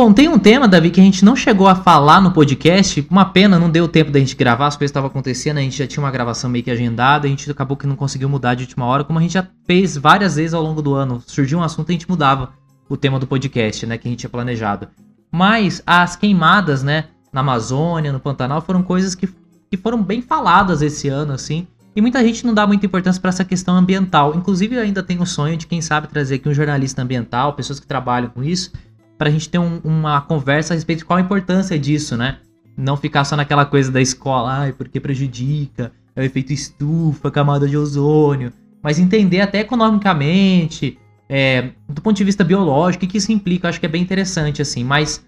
Bom, 0.00 0.14
tem 0.14 0.30
um 0.30 0.38
tema, 0.38 0.66
Davi, 0.66 0.88
que 0.88 0.98
a 0.98 1.04
gente 1.04 1.22
não 1.22 1.36
chegou 1.36 1.68
a 1.68 1.74
falar 1.74 2.22
no 2.22 2.32
podcast. 2.32 3.06
Uma 3.10 3.26
pena, 3.26 3.58
não 3.58 3.68
deu 3.68 3.86
tempo 3.86 4.10
da 4.10 4.18
gente 4.18 4.34
gravar, 4.34 4.68
as 4.68 4.74
coisas 4.74 4.88
estavam 4.88 5.10
acontecendo, 5.10 5.58
a 5.58 5.60
gente 5.60 5.76
já 5.76 5.86
tinha 5.86 6.02
uma 6.02 6.10
gravação 6.10 6.48
meio 6.48 6.64
que 6.64 6.70
agendada, 6.70 7.26
a 7.26 7.28
gente 7.28 7.50
acabou 7.50 7.76
que 7.76 7.86
não 7.86 7.94
conseguiu 7.94 8.26
mudar 8.26 8.54
de 8.54 8.62
última 8.62 8.86
hora, 8.86 9.04
como 9.04 9.18
a 9.18 9.22
gente 9.22 9.34
já 9.34 9.46
fez 9.66 9.98
várias 9.98 10.36
vezes 10.36 10.54
ao 10.54 10.62
longo 10.62 10.80
do 10.80 10.94
ano. 10.94 11.22
Surgiu 11.26 11.58
um 11.58 11.62
assunto 11.62 11.90
e 11.90 11.92
a 11.92 11.92
gente 11.92 12.08
mudava 12.08 12.54
o 12.88 12.96
tema 12.96 13.18
do 13.18 13.26
podcast, 13.26 13.84
né, 13.84 13.98
que 13.98 14.08
a 14.08 14.10
gente 14.10 14.20
tinha 14.20 14.30
planejado. 14.30 14.88
Mas 15.30 15.82
as 15.86 16.16
queimadas, 16.16 16.82
né, 16.82 17.04
na 17.30 17.42
Amazônia, 17.42 18.10
no 18.10 18.20
Pantanal, 18.20 18.62
foram 18.62 18.82
coisas 18.82 19.14
que, 19.14 19.28
que 19.70 19.76
foram 19.76 20.02
bem 20.02 20.22
faladas 20.22 20.80
esse 20.80 21.08
ano, 21.08 21.34
assim. 21.34 21.66
E 21.94 22.00
muita 22.00 22.24
gente 22.24 22.46
não 22.46 22.54
dá 22.54 22.66
muita 22.66 22.86
importância 22.86 23.20
para 23.20 23.28
essa 23.28 23.44
questão 23.44 23.76
ambiental. 23.76 24.34
Inclusive, 24.34 24.76
eu 24.76 24.80
ainda 24.80 25.02
tenho 25.02 25.20
o 25.20 25.26
sonho 25.26 25.58
de, 25.58 25.66
quem 25.66 25.82
sabe, 25.82 26.08
trazer 26.08 26.36
aqui 26.36 26.48
um 26.48 26.54
jornalista 26.54 27.02
ambiental, 27.02 27.52
pessoas 27.52 27.78
que 27.78 27.86
trabalham 27.86 28.30
com 28.30 28.42
isso, 28.42 28.72
para 29.20 29.28
a 29.28 29.30
gente 29.30 29.50
ter 29.50 29.58
um, 29.58 29.82
uma 29.84 30.18
conversa 30.22 30.72
a 30.72 30.74
respeito 30.76 31.00
de 31.00 31.04
qual 31.04 31.18
a 31.18 31.20
importância 31.20 31.78
disso, 31.78 32.16
né? 32.16 32.38
Não 32.74 32.96
ficar 32.96 33.22
só 33.24 33.36
naquela 33.36 33.66
coisa 33.66 33.92
da 33.92 34.00
escola, 34.00 34.50
ai, 34.50 34.72
porque 34.72 34.98
prejudica, 34.98 35.92
é 36.16 36.22
o 36.22 36.24
efeito 36.24 36.54
estufa, 36.54 37.30
camada 37.30 37.68
de 37.68 37.76
ozônio, 37.76 38.50
mas 38.82 38.98
entender 38.98 39.42
até 39.42 39.60
economicamente, 39.60 40.96
é, 41.28 41.68
do 41.86 42.00
ponto 42.00 42.16
de 42.16 42.24
vista 42.24 42.42
biológico, 42.42 43.04
o 43.04 43.08
que 43.08 43.18
isso 43.18 43.30
implica, 43.30 43.68
acho 43.68 43.78
que 43.78 43.84
é 43.84 43.90
bem 43.90 44.00
interessante, 44.00 44.62
assim, 44.62 44.82
mas, 44.82 45.22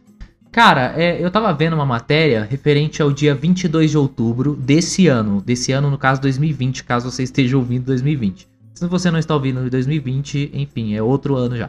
cara, 0.50 0.94
é, 0.96 1.22
eu 1.22 1.30
tava 1.30 1.52
vendo 1.52 1.74
uma 1.74 1.84
matéria 1.84 2.48
referente 2.50 3.02
ao 3.02 3.12
dia 3.12 3.34
22 3.34 3.90
de 3.90 3.98
outubro 3.98 4.56
desse 4.56 5.06
ano, 5.06 5.42
desse 5.42 5.70
ano, 5.70 5.90
no 5.90 5.98
caso 5.98 6.18
2020, 6.22 6.82
caso 6.84 7.10
você 7.10 7.24
esteja 7.24 7.58
ouvindo 7.58 7.84
2020. 7.84 8.48
Se 8.72 8.86
você 8.86 9.10
não 9.10 9.18
está 9.18 9.34
ouvindo 9.34 9.66
em 9.66 9.68
2020, 9.68 10.50
enfim, 10.54 10.94
é 10.94 11.02
outro 11.02 11.36
ano 11.36 11.58
já. 11.58 11.68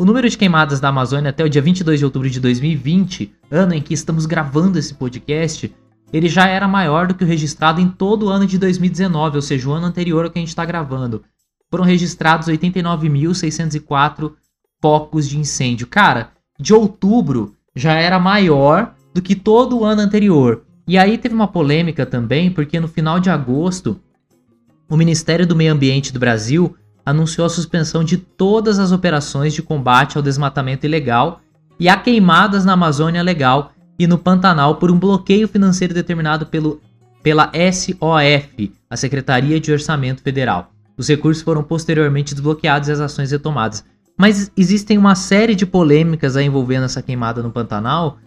O 0.00 0.04
número 0.06 0.30
de 0.30 0.38
queimadas 0.38 0.80
da 0.80 0.88
Amazônia 0.88 1.28
até 1.28 1.44
o 1.44 1.48
dia 1.50 1.60
22 1.60 1.98
de 1.98 2.06
outubro 2.06 2.30
de 2.30 2.40
2020, 2.40 3.34
ano 3.50 3.74
em 3.74 3.82
que 3.82 3.92
estamos 3.92 4.24
gravando 4.24 4.78
esse 4.78 4.94
podcast, 4.94 5.70
ele 6.10 6.26
já 6.26 6.46
era 6.46 6.66
maior 6.66 7.06
do 7.06 7.14
que 7.14 7.22
o 7.22 7.26
registrado 7.26 7.82
em 7.82 7.88
todo 7.90 8.24
o 8.24 8.28
ano 8.30 8.46
de 8.46 8.56
2019, 8.56 9.36
ou 9.36 9.42
seja, 9.42 9.68
o 9.68 9.72
ano 9.72 9.84
anterior 9.84 10.24
ao 10.24 10.30
que 10.30 10.38
a 10.38 10.40
gente 10.40 10.48
está 10.48 10.64
gravando. 10.64 11.22
Foram 11.70 11.84
registrados 11.84 12.48
89.604 12.48 14.32
focos 14.80 15.28
de 15.28 15.38
incêndio. 15.38 15.86
Cara, 15.86 16.30
de 16.58 16.72
outubro 16.72 17.54
já 17.76 17.92
era 17.92 18.18
maior 18.18 18.94
do 19.12 19.20
que 19.20 19.34
todo 19.34 19.80
o 19.80 19.84
ano 19.84 20.00
anterior. 20.00 20.64
E 20.88 20.96
aí 20.96 21.18
teve 21.18 21.34
uma 21.34 21.48
polêmica 21.48 22.06
também, 22.06 22.50
porque 22.50 22.80
no 22.80 22.88
final 22.88 23.20
de 23.20 23.28
agosto, 23.28 24.00
o 24.88 24.96
Ministério 24.96 25.46
do 25.46 25.54
Meio 25.54 25.74
Ambiente 25.74 26.10
do 26.10 26.18
Brasil 26.18 26.74
anunciou 27.04 27.46
a 27.46 27.50
suspensão 27.50 28.04
de 28.04 28.16
todas 28.16 28.78
as 28.78 28.92
operações 28.92 29.52
de 29.54 29.62
combate 29.62 30.16
ao 30.16 30.22
desmatamento 30.22 30.86
ilegal 30.86 31.40
e 31.78 31.88
a 31.88 31.96
queimadas 31.96 32.64
na 32.64 32.74
Amazônia 32.74 33.22
Legal 33.22 33.72
e 33.98 34.06
no 34.06 34.18
Pantanal 34.18 34.76
por 34.76 34.90
um 34.90 34.98
bloqueio 34.98 35.48
financeiro 35.48 35.94
determinado 35.94 36.46
pelo, 36.46 36.80
pela 37.22 37.50
SOF, 37.72 38.72
a 38.88 38.96
Secretaria 38.96 39.60
de 39.60 39.72
Orçamento 39.72 40.22
Federal. 40.22 40.72
Os 40.96 41.08
recursos 41.08 41.42
foram 41.42 41.62
posteriormente 41.62 42.34
desbloqueados 42.34 42.88
e 42.88 42.92
as 42.92 43.00
ações 43.00 43.30
retomadas. 43.30 43.84
Mas 44.18 44.52
existem 44.56 44.98
uma 44.98 45.14
série 45.14 45.54
de 45.54 45.64
polêmicas 45.64 46.36
envolvendo 46.36 46.84
essa 46.84 47.00
queimada 47.00 47.42
no 47.42 47.50
Pantanal 47.50 48.18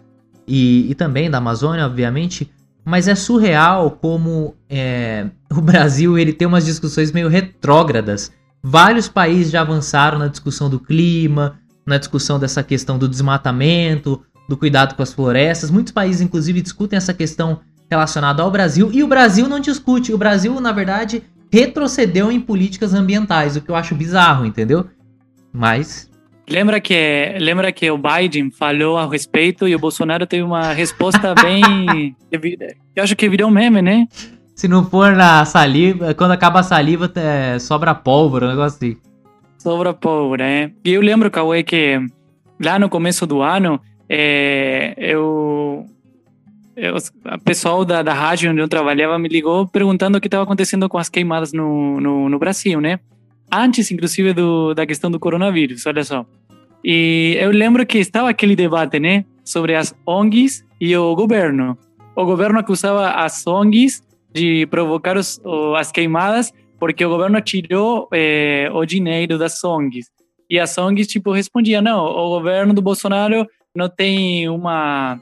e, 0.46 0.90
e 0.90 0.94
também 0.94 1.30
da 1.30 1.38
Amazônia, 1.38 1.86
obviamente, 1.86 2.50
mas 2.84 3.06
é 3.06 3.14
surreal 3.14 3.92
como 3.92 4.56
é, 4.68 5.26
o 5.50 5.60
Brasil 5.60 6.18
ele 6.18 6.32
tem 6.32 6.48
umas 6.48 6.64
discussões 6.64 7.12
meio 7.12 7.28
retrógradas 7.28 8.32
Vários 8.66 9.08
países 9.08 9.52
já 9.52 9.60
avançaram 9.60 10.18
na 10.18 10.26
discussão 10.26 10.70
do 10.70 10.80
clima, 10.80 11.60
na 11.84 11.98
discussão 11.98 12.38
dessa 12.38 12.62
questão 12.62 12.96
do 12.96 13.06
desmatamento, 13.06 14.24
do 14.48 14.56
cuidado 14.56 14.94
com 14.94 15.02
as 15.02 15.12
florestas. 15.12 15.70
Muitos 15.70 15.92
países, 15.92 16.22
inclusive, 16.22 16.62
discutem 16.62 16.96
essa 16.96 17.12
questão 17.12 17.60
relacionada 17.90 18.42
ao 18.42 18.50
Brasil 18.50 18.90
e 18.90 19.02
o 19.02 19.06
Brasil 19.06 19.46
não 19.50 19.60
discute. 19.60 20.14
O 20.14 20.18
Brasil, 20.18 20.58
na 20.62 20.72
verdade, 20.72 21.22
retrocedeu 21.52 22.32
em 22.32 22.40
políticas 22.40 22.94
ambientais, 22.94 23.54
o 23.54 23.60
que 23.60 23.70
eu 23.70 23.76
acho 23.76 23.94
bizarro, 23.94 24.46
entendeu? 24.46 24.86
Mas. 25.52 26.10
Lembra 26.48 26.80
que, 26.80 27.36
lembra 27.38 27.70
que 27.70 27.90
o 27.90 27.98
Biden 27.98 28.50
falou 28.50 28.96
a 28.96 29.06
respeito 29.06 29.68
e 29.68 29.74
o 29.74 29.78
Bolsonaro 29.78 30.26
teve 30.26 30.42
uma 30.42 30.72
resposta 30.72 31.34
bem. 31.34 32.16
eu 32.96 33.02
acho 33.04 33.14
que 33.14 33.28
virou 33.28 33.50
um 33.50 33.52
meme, 33.52 33.82
né? 33.82 34.08
Se 34.54 34.68
não 34.68 34.84
for 34.84 35.16
na 35.16 35.44
saliva, 35.44 36.14
quando 36.14 36.30
acaba 36.30 36.60
a 36.60 36.62
saliva, 36.62 37.10
é, 37.16 37.58
sobra 37.58 37.94
pólvora, 37.94 38.46
um 38.46 38.50
negócio 38.50 38.76
assim. 38.76 38.96
Sobra 39.58 39.92
pólvora, 39.92 40.48
é. 40.48 40.70
E 40.84 40.92
eu 40.92 41.00
lembro, 41.00 41.30
Cauê, 41.30 41.62
que 41.62 41.98
lá 42.62 42.78
no 42.78 42.88
começo 42.88 43.26
do 43.26 43.42
ano, 43.42 43.80
é, 44.08 44.94
eu, 44.96 45.86
eu, 46.76 46.94
o 46.94 47.40
pessoal 47.42 47.84
da, 47.84 48.02
da 48.02 48.14
rádio 48.14 48.52
onde 48.52 48.60
eu 48.60 48.68
trabalhava 48.68 49.18
me 49.18 49.28
ligou 49.28 49.66
perguntando 49.66 50.18
o 50.18 50.20
que 50.20 50.28
estava 50.28 50.44
acontecendo 50.44 50.88
com 50.88 50.98
as 50.98 51.08
queimadas 51.08 51.52
no, 51.52 52.00
no, 52.00 52.28
no, 52.28 52.38
Brasil, 52.38 52.80
né? 52.80 53.00
Antes, 53.52 53.90
inclusive, 53.90 54.32
do, 54.32 54.72
da 54.72 54.86
questão 54.86 55.10
do 55.10 55.18
coronavírus, 55.18 55.84
olha 55.86 56.04
só. 56.04 56.24
E 56.84 57.36
eu 57.40 57.50
lembro 57.50 57.84
que 57.84 57.98
estava 57.98 58.28
aquele 58.28 58.54
debate, 58.54 59.00
né? 59.00 59.24
Sobre 59.44 59.74
as 59.74 59.94
ONGs 60.06 60.64
e 60.80 60.96
o 60.96 61.14
governo. 61.16 61.76
O 62.14 62.24
governo 62.24 62.58
acusava 62.60 63.10
as 63.10 63.46
ONGs 63.46 64.02
de 64.34 64.66
provocar 64.66 65.16
os, 65.16 65.40
as 65.76 65.92
queimadas 65.92 66.52
porque 66.84 67.02
o 67.02 67.08
governo 67.08 67.40
tirou 67.40 68.08
é, 68.12 68.68
o 68.70 68.84
dinheiro 68.84 69.38
das 69.38 69.64
ONGs. 69.64 70.10
E 70.50 70.60
as 70.60 70.76
ONGs, 70.76 71.06
tipo, 71.06 71.32
respondiam, 71.32 71.80
não, 71.80 72.04
o 72.04 72.28
governo 72.28 72.74
do 72.74 72.82
Bolsonaro 72.82 73.46
não 73.74 73.88
tem 73.88 74.48
uma... 74.50 75.18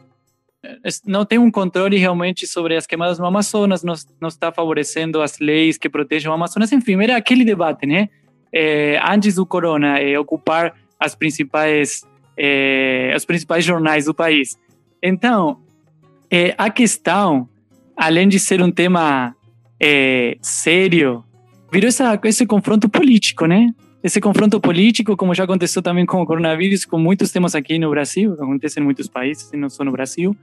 não 1.07 1.25
tem 1.25 1.39
um 1.39 1.53
controle 1.53 1.97
realmente 1.99 2.47
sobre 2.49 2.77
as 2.77 2.85
queimadas 2.85 3.19
no 3.21 3.27
Amazonas, 3.27 3.85
não, 3.85 3.95
está 4.27 4.51
favorecendo 4.51 5.23
as 5.23 5.39
leis 5.39 5.79
que 5.79 5.89
protejam 5.89 6.33
o 6.33 6.35
Amazonas, 6.35 6.73
enfim, 6.73 7.01
era 7.01 7.17
aquele 7.17 7.45
debate, 7.45 7.87
né? 7.87 8.09
É, 8.53 9.01
antes 9.01 9.37
do 9.37 9.47
corona, 9.47 9.99
é, 10.01 10.19
ocupar 10.19 10.75
as 10.99 11.15
principais, 11.15 12.03
os 13.17 13.25
principais 13.25 13.65
jornais 13.65 14.07
do 14.07 14.15
país. 14.15 14.59
Então, 15.01 15.61
a 16.59 16.71
questão 16.71 17.49
além 17.97 18.29
de 18.29 18.39
ser 18.39 18.63
um 18.63 18.71
tema 18.71 19.35
é, 19.81 20.37
sério, 20.41 21.25
virou 21.73 21.89
essa, 21.89 22.19
esse 22.25 22.47
confronto 22.47 22.89
político, 22.89 23.47
né? 23.47 23.75
Esse 24.03 24.21
confronto 24.21 24.61
político, 24.61 25.17
como 25.17 25.35
já 25.35 25.45
aconteceu 25.45 25.81
também 25.81 26.05
com 26.05 26.21
o 26.21 26.27
coronavírus, 26.27 26.85
com 26.85 26.99
muitos 26.99 27.31
temas 27.31 27.55
aqui 27.55 27.79
no 27.79 27.89
Brasil, 27.91 28.35
acontece 28.35 28.81
em 28.81 28.83
muitos 28.83 29.09
países, 29.09 29.51
não 29.55 29.71
só 29.71 29.85
no 29.85 29.93
Brasil. 29.93 30.37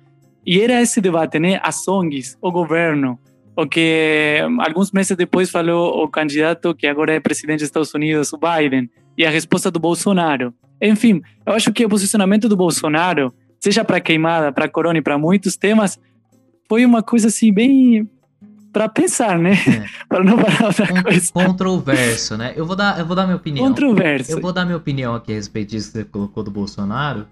E 0.46 0.62
era 0.62 0.82
esse 0.82 1.02
debate, 1.02 1.40
né? 1.40 1.60
As 1.62 1.86
ONGs, 1.88 2.38
o 2.42 2.52
governo, 2.52 3.20
o 3.56 3.68
que 3.68 4.40
alguns 4.60 4.92
meses 4.92 5.16
depois 5.18 5.50
falou 5.50 6.04
o 6.04 6.08
candidato 6.08 6.74
que 6.74 6.88
agora 6.88 7.14
é 7.14 7.20
presidente 7.20 7.60
dos 7.60 7.68
Estados 7.68 7.94
Unidos, 7.94 8.32
o 8.32 8.40
Biden, 8.40 8.90
e 9.18 9.26
a 9.26 9.30
resposta 9.30 9.70
do 9.70 9.80
Bolsonaro. 9.80 10.54
Enfim, 10.82 11.22
eu 11.46 11.54
acho 11.54 11.74
que 11.74 11.86
o 11.86 11.90
posicionamento 11.90 12.48
do 12.48 12.56
Bolsonaro, 12.56 13.34
seja 13.60 13.84
para 13.84 14.00
queimada, 14.00 14.52
para 14.54 14.70
corona 14.70 15.00
e 15.00 15.02
para 15.02 15.18
muitos 15.18 15.58
temas, 15.58 16.00
foi 16.70 16.86
uma 16.86 17.02
coisa 17.02 17.28
assim 17.28 17.52
bem 17.52 18.08
para 18.72 18.88
pensar, 18.88 19.40
né? 19.40 19.54
É. 19.54 19.86
para 20.08 20.24
não 20.24 20.38
falar 20.38 20.68
outra 20.68 21.04
coisa. 21.04 21.34
Controverso, 21.34 22.38
né? 22.38 22.54
Eu 22.56 22.66
vou 22.66 22.76
dar, 22.76 23.00
eu 23.00 23.06
vou 23.06 23.16
dar 23.16 23.26
minha 23.26 23.36
opinião. 23.36 23.68
Controverso. 23.68 24.32
Eu 24.32 24.40
vou 24.40 24.54
dar 24.54 24.64
minha 24.64 24.78
opinião 24.78 25.16
aqui 25.16 25.32
a 25.32 25.36
respeito 25.36 25.72
disso 25.72 25.92
que 25.92 25.98
você 25.98 26.06
colocou 26.06 26.44
do 26.44 26.52
Bolsonaro. 26.52 27.28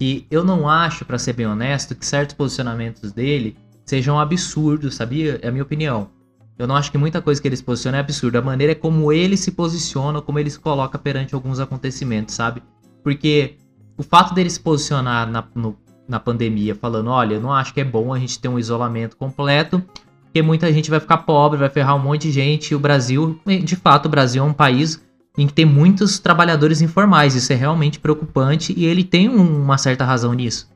E 0.00 0.26
eu 0.30 0.42
não 0.42 0.68
acho, 0.68 1.04
para 1.04 1.18
ser 1.18 1.34
bem 1.34 1.46
honesto, 1.46 1.94
que 1.94 2.04
certos 2.04 2.34
posicionamentos 2.34 3.12
dele 3.12 3.56
sejam 3.84 4.18
absurdos, 4.18 4.96
sabia? 4.96 5.38
É 5.42 5.48
a 5.48 5.52
minha 5.52 5.62
opinião. 5.62 6.10
Eu 6.58 6.66
não 6.66 6.76
acho 6.76 6.90
que 6.90 6.98
muita 6.98 7.22
coisa 7.22 7.40
que 7.40 7.46
ele 7.48 7.56
se 7.56 7.62
posiciona 7.62 7.98
é 7.98 8.00
absurda. 8.00 8.38
A 8.40 8.42
maneira 8.42 8.72
é 8.72 8.74
como 8.74 9.12
ele 9.12 9.36
se 9.36 9.52
posiciona, 9.52 10.20
como 10.20 10.38
ele 10.38 10.50
se 10.50 10.58
coloca 10.58 10.98
perante 10.98 11.34
alguns 11.34 11.60
acontecimentos, 11.60 12.34
sabe? 12.34 12.62
Porque 13.02 13.56
o 13.96 14.02
fato 14.02 14.34
dele 14.34 14.50
se 14.50 14.60
posicionar 14.60 15.30
na, 15.30 15.44
no, 15.54 15.76
na 16.10 16.18
pandemia 16.20 16.74
falando, 16.74 17.08
olha, 17.08 17.34
eu 17.34 17.40
não 17.40 17.52
acho 17.52 17.72
que 17.72 17.80
é 17.80 17.84
bom 17.84 18.12
a 18.12 18.18
gente 18.18 18.38
ter 18.38 18.48
um 18.48 18.58
isolamento 18.58 19.16
completo, 19.16 19.82
porque 20.24 20.42
muita 20.42 20.72
gente 20.72 20.90
vai 20.90 21.00
ficar 21.00 21.18
pobre, 21.18 21.58
vai 21.58 21.70
ferrar 21.70 21.96
um 21.96 22.00
monte 22.00 22.22
de 22.22 22.32
gente, 22.32 22.72
e 22.72 22.74
o 22.74 22.78
Brasil, 22.78 23.40
de 23.46 23.76
fato, 23.76 24.06
o 24.06 24.08
Brasil 24.08 24.42
é 24.42 24.46
um 24.46 24.52
país 24.52 25.00
em 25.38 25.46
que 25.46 25.52
tem 25.52 25.64
muitos 25.64 26.18
trabalhadores 26.18 26.82
informais, 26.82 27.34
isso 27.34 27.52
é 27.52 27.56
realmente 27.56 28.00
preocupante 28.00 28.74
e 28.76 28.84
ele 28.84 29.04
tem 29.04 29.28
uma 29.28 29.78
certa 29.78 30.04
razão 30.04 30.34
nisso. 30.34 30.68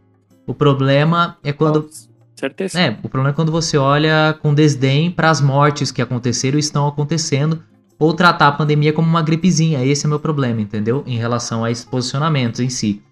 O 0.46 0.54
problema 0.54 1.36
é 1.42 1.52
quando 1.52 1.88
certeza. 2.36 2.80
É, 2.80 2.90
o 3.02 3.08
problema 3.08 3.30
é 3.30 3.32
quando 3.32 3.50
você 3.50 3.76
olha 3.76 4.38
com 4.40 4.54
desdém 4.54 5.10
para 5.10 5.30
as 5.30 5.40
mortes 5.40 5.90
que 5.90 6.00
aconteceram 6.00 6.56
e 6.56 6.60
estão 6.60 6.86
acontecendo 6.86 7.62
ou 7.98 8.12
tratar 8.12 8.48
a 8.48 8.52
pandemia 8.52 8.92
como 8.92 9.08
uma 9.08 9.22
gripezinha. 9.22 9.84
Esse 9.84 10.04
é 10.04 10.06
o 10.06 10.10
meu 10.10 10.20
problema, 10.20 10.60
entendeu? 10.60 11.02
Em 11.06 11.16
relação 11.16 11.64
a 11.64 11.70
esses 11.70 11.84
posicionamentos 11.84 12.60
em 12.60 12.68
si. 12.68 13.02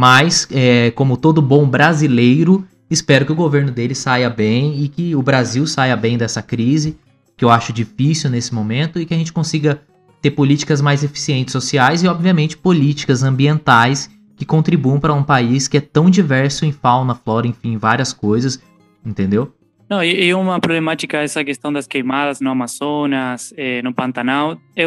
Mas, 0.00 0.46
é, 0.52 0.92
como 0.92 1.16
todo 1.16 1.42
bom 1.42 1.68
brasileiro, 1.68 2.64
espero 2.88 3.26
que 3.26 3.32
o 3.32 3.34
governo 3.34 3.72
dele 3.72 3.96
saia 3.96 4.30
bem 4.30 4.80
e 4.80 4.88
que 4.88 5.16
o 5.16 5.20
Brasil 5.20 5.66
saia 5.66 5.96
bem 5.96 6.16
dessa 6.16 6.40
crise, 6.40 6.96
que 7.36 7.44
eu 7.44 7.50
acho 7.50 7.72
difícil 7.72 8.30
nesse 8.30 8.54
momento, 8.54 9.00
e 9.00 9.04
que 9.04 9.12
a 9.12 9.16
gente 9.16 9.32
consiga 9.32 9.82
ter 10.22 10.30
políticas 10.30 10.80
mais 10.80 11.02
eficientes 11.02 11.50
sociais 11.50 12.04
e, 12.04 12.06
obviamente, 12.06 12.56
políticas 12.56 13.24
ambientais 13.24 14.08
que 14.36 14.44
contribuam 14.44 15.00
para 15.00 15.12
um 15.12 15.24
país 15.24 15.66
que 15.66 15.78
é 15.78 15.80
tão 15.80 16.08
diverso 16.08 16.64
em 16.64 16.70
fauna, 16.70 17.16
flora, 17.16 17.48
enfim, 17.48 17.76
várias 17.76 18.12
coisas, 18.12 18.62
entendeu? 19.04 19.52
Não, 19.90 20.04
e, 20.04 20.32
uma 20.32 20.60
problemática 20.60 21.16
essa 21.16 21.42
questão 21.42 21.72
das 21.72 21.88
queimadas 21.88 22.40
no 22.40 22.50
Amazonas, 22.50 23.52
eh, 23.56 23.82
no 23.82 23.92
Pantanal, 23.92 24.56
é 24.76 24.84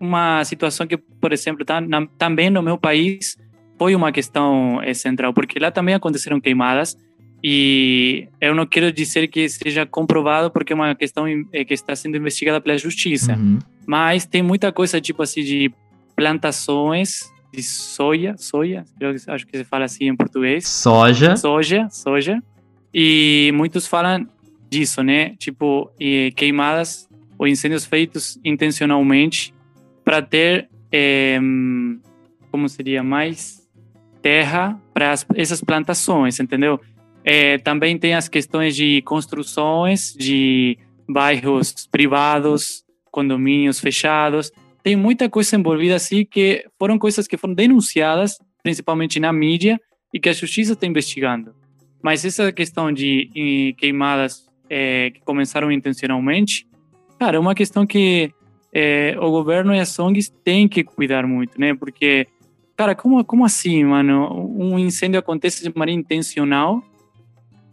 uma, 0.00 0.42
situação 0.42 0.86
que, 0.86 0.96
por 0.96 1.34
exemplo, 1.34 1.66
tá, 1.66 1.82
na, 1.82 2.06
também 2.16 2.48
no 2.48 2.62
meu 2.62 2.78
país 2.78 3.36
foi 3.78 3.94
uma 3.94 4.12
questão 4.12 4.80
eh, 4.82 4.94
central, 4.94 5.32
porque 5.32 5.58
lá 5.58 5.70
também 5.70 5.94
aconteceram 5.94 6.40
queimadas 6.40 6.96
e 7.42 8.28
eu 8.40 8.54
não 8.54 8.66
quero 8.66 8.90
dizer 8.90 9.28
que 9.28 9.48
seja 9.48 9.84
comprovado 9.84 10.50
porque 10.50 10.72
é 10.72 10.76
uma 10.76 10.94
questão 10.94 11.26
eh, 11.52 11.64
que 11.64 11.74
está 11.74 11.94
sendo 11.94 12.16
investigada 12.16 12.60
pela 12.60 12.78
justiça, 12.78 13.34
uhum. 13.34 13.58
mas 13.86 14.24
tem 14.24 14.42
muita 14.42 14.72
coisa 14.72 15.00
tipo 15.00 15.22
assim 15.22 15.42
de 15.42 15.72
plantações 16.16 17.32
de 17.52 17.62
soja, 17.62 18.34
soja, 18.36 18.84
acho 19.28 19.46
que 19.46 19.58
se 19.58 19.64
fala 19.64 19.84
assim 19.84 20.08
em 20.08 20.16
português. 20.16 20.66
Soja. 20.66 21.36
Soja, 21.36 21.88
soja. 21.88 22.42
E 22.92 23.52
muitos 23.54 23.86
falam 23.86 24.26
disso, 24.68 25.02
né? 25.02 25.36
Tipo, 25.36 25.90
queimadas 26.34 27.08
ou 27.38 27.46
incêndios 27.46 27.84
feitos 27.84 28.38
intencionalmente 28.44 29.54
para 30.04 30.20
ter, 30.20 30.68
é, 30.90 31.38
como 32.50 32.68
seria, 32.68 33.02
mais 33.02 33.63
terra 34.24 34.80
para 34.94 35.12
essas 35.34 35.60
plantações, 35.60 36.40
entendeu? 36.40 36.80
É, 37.22 37.58
também 37.58 37.98
tem 37.98 38.14
as 38.14 38.26
questões 38.26 38.74
de 38.74 39.02
construções 39.02 40.14
de 40.18 40.78
bairros 41.06 41.86
privados, 41.92 42.82
condomínios 43.10 43.78
fechados. 43.78 44.50
Tem 44.82 44.96
muita 44.96 45.28
coisa 45.28 45.56
envolvida 45.56 45.96
assim 45.96 46.24
que 46.24 46.64
foram 46.78 46.98
coisas 46.98 47.26
que 47.26 47.36
foram 47.36 47.52
denunciadas, 47.52 48.38
principalmente 48.62 49.20
na 49.20 49.30
mídia, 49.30 49.78
e 50.10 50.18
que 50.18 50.30
a 50.30 50.32
justiça 50.32 50.72
está 50.72 50.86
investigando. 50.86 51.54
Mas 52.02 52.24
essa 52.24 52.50
questão 52.50 52.90
de 52.90 53.74
queimadas 53.76 54.46
é, 54.70 55.10
que 55.10 55.20
começaram 55.20 55.70
intencionalmente, 55.70 56.66
cara, 57.18 57.36
é 57.36 57.40
uma 57.40 57.54
questão 57.54 57.86
que 57.86 58.32
é, 58.72 59.16
o 59.20 59.30
governo 59.30 59.74
e 59.74 59.80
as 59.80 59.98
ONGs 59.98 60.30
têm 60.42 60.66
que 60.66 60.82
cuidar 60.82 61.26
muito, 61.26 61.60
né? 61.60 61.74
Porque, 61.74 62.26
cara, 62.76 62.94
como, 62.94 63.24
como 63.24 63.44
assim, 63.44 63.84
mano? 63.84 64.52
Um 64.56 64.78
incêndio 64.78 65.18
acontece 65.18 65.62
de 65.62 65.76
maneira 65.76 66.00
intencional 66.00 66.82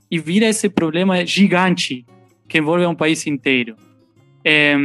e 0.10 0.20
vira 0.20 0.48
esse 0.48 0.70
problema 0.70 1.26
gigante 1.26 2.06
que 2.48 2.58
envolve 2.58 2.86
um 2.86 2.96
país 2.96 3.26
inteiro. 3.26 3.76
É, 4.44 4.76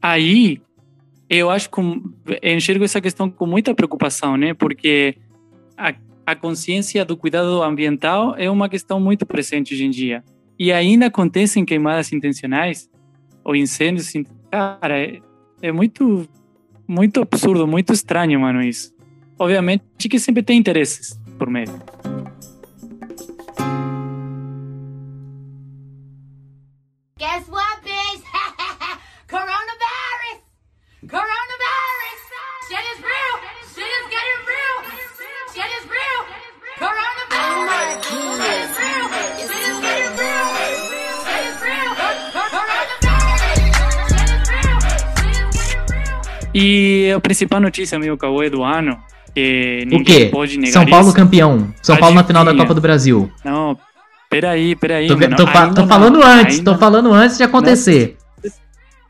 aí, 0.00 0.60
eu 1.28 1.50
acho 1.50 1.68
que 1.70 1.80
eu 1.80 2.54
enxergo 2.56 2.84
essa 2.84 3.00
questão 3.00 3.28
com 3.28 3.46
muita 3.46 3.74
preocupação, 3.74 4.36
né? 4.36 4.54
Porque 4.54 5.16
a, 5.76 5.94
a 6.24 6.36
consciência 6.36 7.04
do 7.04 7.16
cuidado 7.16 7.62
ambiental 7.62 8.34
é 8.36 8.50
uma 8.50 8.68
questão 8.68 9.00
muito 9.00 9.26
presente 9.26 9.74
hoje 9.74 9.84
em 9.84 9.90
dia 9.90 10.22
e 10.58 10.72
ainda 10.72 11.06
acontecem 11.06 11.64
queimadas 11.64 12.12
intencionais 12.12 12.88
ou 13.44 13.54
incêndios, 13.54 14.12
cara, 14.50 14.98
é, 14.98 15.20
é 15.62 15.70
muito, 15.70 16.28
muito 16.86 17.20
absurdo, 17.20 17.66
muito 17.66 17.92
estranho, 17.92 18.40
mano, 18.40 18.62
isso. 18.62 18.94
Obviamente 19.38 20.08
que 20.08 20.18
sempre 20.18 20.42
tem 20.42 20.58
interesses 20.58 21.18
por 21.38 21.50
meio. 21.50 21.95
A 47.16 47.20
principal 47.20 47.60
notícia, 47.60 47.98
meu 47.98 48.16
Cauê, 48.16 48.50
do 48.50 48.62
ano, 48.62 48.98
que 49.34 49.84
ninguém 49.86 50.00
o 50.00 50.04
quê? 50.04 50.28
pode 50.32 50.58
negar 50.58 50.72
São 50.72 50.86
Paulo 50.86 51.08
isso. 51.08 51.16
campeão. 51.16 51.74
São 51.82 51.96
Paulo 51.96 52.14
na 52.14 52.24
final 52.24 52.44
da 52.44 52.54
Copa 52.54 52.72
do 52.72 52.80
Brasil. 52.80 53.30
Não, 53.44 53.78
peraí, 54.30 54.74
peraí. 54.74 55.08
Tô, 55.08 55.16
mano, 55.16 55.36
tô, 55.36 55.82
tô 55.82 55.86
falando 55.86 56.18
não, 56.18 56.26
antes, 56.26 56.60
tô 56.60 56.76
falando 56.76 57.12
antes 57.12 57.36
de 57.36 57.42
acontecer. 57.42 58.16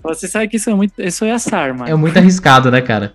Você 0.03 0.29
sabe 0.29 0.49
que 0.49 0.57
isso 0.57 0.71
é 0.71 0.75
muito, 0.75 1.03
isso 1.03 1.25
é 1.25 1.33
azar, 1.33 1.77
mano. 1.77 1.91
É 1.91 1.95
muito 1.95 2.17
arriscado, 2.19 2.71
né, 2.71 2.81
cara? 2.81 3.15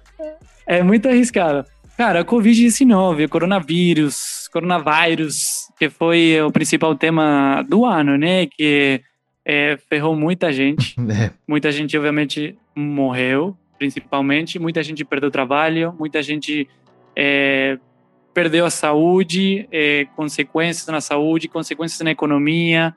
É 0.67 0.84
muito 0.84 1.08
arriscado. 1.08 1.65
Cara, 1.97 2.23
Covid-19, 2.25 3.27
coronavírus, 3.27 4.49
coronavírus, 4.51 5.67
que 5.77 5.89
foi 5.89 6.41
o 6.41 6.51
principal 6.51 6.95
tema 6.95 7.63
do 7.67 7.86
ano, 7.86 8.17
né? 8.17 8.45
Que 8.47 9.01
é, 9.45 9.77
ferrou 9.89 10.15
muita 10.15 10.51
gente. 10.51 10.95
É. 11.12 11.32
Muita 11.47 11.71
gente, 11.71 11.97
obviamente, 11.97 12.56
morreu 12.75 13.56
principalmente. 13.82 14.60
Muita 14.60 14.84
gente 14.84 15.04
perdeu 15.04 15.32
trabalho, 15.32 15.91
muita 15.98 16.22
gente 16.22 16.70
é, 17.15 17.80
perdeu 18.32 18.63
a 18.63 18.70
saúde, 18.70 19.67
é, 19.72 20.06
consequências 20.15 20.86
na 20.86 21.02
saúde, 21.02 21.48
consequências 21.48 22.00
na 22.02 22.12
economia. 22.12 22.94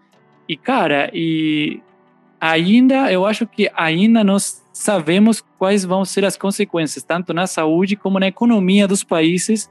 E, 0.47 0.59
cara, 0.59 1.11
e 1.14 1.81
ainda, 2.38 3.11
eu 3.11 3.25
acho 3.25 3.47
que 3.47 3.70
ainda 3.75 4.23
nós 4.23 4.62
sabemos 4.75 5.42
quais 5.59 5.87
vão 5.87 6.05
ser 6.05 6.23
as 6.27 6.37
consequências, 6.37 7.03
tanto 7.03 7.33
na 7.33 7.47
saúde 7.47 7.97
como 7.97 8.20
na 8.20 8.27
economia 8.27 8.87
dos 8.87 9.03
países, 9.03 9.70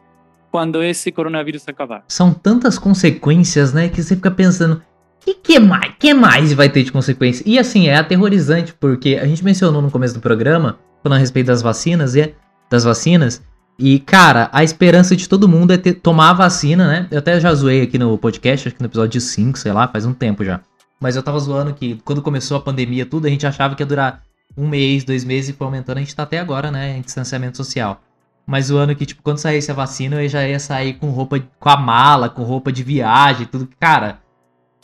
quando 0.49 0.82
esse 0.82 1.12
coronavírus 1.12 1.67
acabar. 1.67 2.04
São 2.08 2.34
tantas 2.34 2.80
consequências, 2.80 3.71
né, 3.71 3.88
que 3.88 4.02
você 4.02 4.15
fica 4.15 4.32
pensando, 4.32 4.82
o 5.28 5.34
que, 5.36 5.60
mais, 5.60 5.93
que 5.99 6.12
mais 6.12 6.54
vai 6.54 6.69
ter 6.69 6.82
de 6.82 6.91
consequência? 6.91 7.43
E 7.45 7.60
assim, 7.60 7.88
é 7.88 7.97
aterrorizante, 7.97 8.73
porque 8.73 9.19
a 9.21 9.28
gente 9.28 9.45
mencionou 9.45 9.80
no 9.80 9.91
começo 9.91 10.15
do 10.15 10.19
programa 10.19 10.80
falando 11.04 11.18
a 11.18 11.20
respeito 11.20 11.48
das 11.48 11.62
vacinas 11.62 12.16
e 12.16 12.34
das 12.70 12.84
vacinas. 12.84 13.44
E, 13.78 14.00
cara, 14.00 14.50
a 14.54 14.63
esperança 14.63 15.16
de 15.16 15.28
todo 15.28 15.48
mundo 15.50 15.74
é 15.74 15.78
ter, 15.78 15.93
tomar 15.93 16.30
a 16.30 16.34
vacina, 16.34 16.88
né? 16.88 17.08
Eu 17.12 17.20
até 17.20 17.39
já 17.39 17.54
zoei 17.54 17.82
aqui 17.82 17.97
no 17.97 18.18
podcast, 18.18 18.68
acho 18.68 18.76
que 18.76 18.82
no 18.82 18.88
episódio 18.88 19.20
5, 19.20 19.58
sei 19.58 19.74
lá, 19.74 19.88
faz 19.88 20.06
um 20.06 20.14
tempo 20.14 20.43
já. 20.45 20.62
Mas 20.99 21.16
eu 21.16 21.24
tava 21.24 21.39
zoando 21.39 21.74
que 21.74 21.99
quando 22.06 22.22
começou 22.22 22.56
a 22.56 22.62
pandemia, 22.62 23.06
tudo, 23.06 23.28
a 23.28 23.30
gente 23.30 23.45
achava 23.45 23.76
que 23.76 23.82
ia 23.84 23.88
durar 23.88 24.24
um 24.56 24.68
mês, 24.68 25.04
dois 25.04 25.24
meses 25.26 25.49
e 25.49 25.54
foi 25.54 25.66
aumentando. 25.66 25.97
A 25.97 26.01
gente 26.01 26.16
tá 26.16 26.24
até 26.24 26.39
agora, 26.39 26.72
né, 26.72 26.97
em 26.97 27.01
distanciamento 27.01 27.58
social. 27.58 28.01
Mas 28.45 28.70
o 28.70 28.78
ano 28.78 28.95
que, 28.95 29.06
tipo, 29.06 29.24
quando 29.24 29.38
saísse 29.38 29.72
a 29.72 29.74
vacina, 29.74 30.22
eu 30.22 30.30
já 30.30 30.47
ia 30.47 30.60
sair 30.60 30.93
com 30.93 31.10
roupa, 31.10 31.41
com 31.60 31.70
a 31.70 31.78
mala, 31.78 32.30
com 32.30 32.43
roupa 32.43 32.72
de 32.72 32.84
viagem, 32.84 33.47
tudo. 33.47 33.68
Cara, 33.80 34.20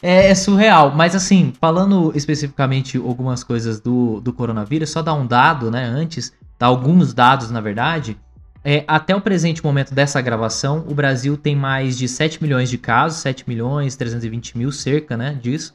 é, 0.01 0.29
é, 0.29 0.35
surreal, 0.35 0.91
mas 0.95 1.15
assim, 1.15 1.53
falando 1.59 2.11
especificamente 2.15 2.97
algumas 2.97 3.43
coisas 3.43 3.79
do, 3.79 4.21
do 4.21 4.31
coronavírus, 4.31 4.89
só 4.89 5.01
dar 5.01 5.13
um 5.13 5.27
dado, 5.27 5.69
né, 5.69 5.83
antes, 5.83 6.33
dar 6.57 6.67
alguns 6.67 7.13
dados, 7.13 7.51
na 7.51 7.59
verdade, 7.59 8.17
é, 8.63 8.83
até 8.87 9.15
o 9.15 9.21
presente 9.21 9.63
momento 9.63 9.93
dessa 9.93 10.21
gravação, 10.21 10.85
o 10.87 10.93
Brasil 10.93 11.37
tem 11.37 11.55
mais 11.55 11.97
de 11.97 12.07
7 12.07 12.41
milhões 12.41 12.69
de 12.69 12.77
casos, 12.77 13.19
7 13.19 13.47
milhões 13.47 13.95
320 13.95 14.57
mil, 14.57 14.71
cerca, 14.71 15.15
né, 15.17 15.37
disso. 15.41 15.73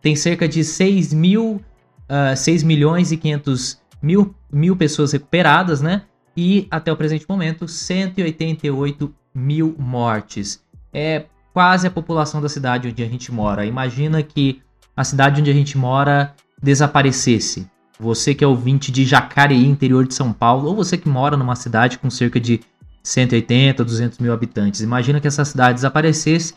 tem 0.00 0.14
cerca 0.14 0.48
de 0.48 0.62
6 0.62 1.12
mil, 1.12 1.60
uh, 2.08 2.36
6 2.36 2.62
milhões 2.62 3.10
e 3.10 3.16
500 3.16 3.80
mil, 4.02 4.34
mil 4.52 4.76
pessoas 4.76 5.12
recuperadas, 5.12 5.80
né? 5.80 6.02
E 6.36 6.68
até 6.70 6.92
o 6.92 6.96
presente 6.96 7.26
momento, 7.28 7.66
188 7.66 9.12
mil 9.34 9.74
mortes. 9.78 10.62
É 10.92 11.24
quase 11.56 11.86
a 11.86 11.90
população 11.90 12.42
da 12.42 12.50
cidade 12.50 12.86
onde 12.86 13.02
a 13.02 13.08
gente 13.08 13.32
mora. 13.32 13.64
Imagina 13.64 14.22
que 14.22 14.60
a 14.94 15.02
cidade 15.02 15.40
onde 15.40 15.50
a 15.50 15.54
gente 15.54 15.78
mora 15.78 16.34
desaparecesse. 16.62 17.66
Você 17.98 18.34
que 18.34 18.44
é 18.44 18.46
ouvinte 18.46 18.92
de 18.92 19.06
Jacareí, 19.06 19.66
interior 19.66 20.06
de 20.06 20.12
São 20.12 20.34
Paulo, 20.34 20.68
ou 20.68 20.76
você 20.76 20.98
que 20.98 21.08
mora 21.08 21.34
numa 21.34 21.56
cidade 21.56 21.98
com 21.98 22.10
cerca 22.10 22.38
de 22.38 22.60
180, 23.02 23.82
200 23.82 24.18
mil 24.18 24.34
habitantes. 24.34 24.82
Imagina 24.82 25.18
que 25.18 25.26
essa 25.26 25.46
cidade 25.46 25.76
desaparecesse. 25.76 26.52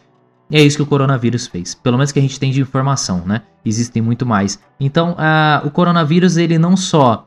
E 0.51 0.57
é 0.57 0.61
isso 0.61 0.75
que 0.75 0.83
o 0.83 0.85
coronavírus 0.85 1.47
fez. 1.47 1.73
Pelo 1.73 1.95
menos 1.95 2.11
que 2.11 2.19
a 2.19 2.21
gente 2.21 2.37
tem 2.37 2.51
de 2.51 2.59
informação, 2.59 3.25
né? 3.25 3.43
Existem 3.63 4.01
muito 4.01 4.25
mais. 4.25 4.59
Então, 4.81 5.15
o 5.63 5.71
coronavírus, 5.71 6.35
ele 6.35 6.59
não 6.59 6.75
só. 6.75 7.25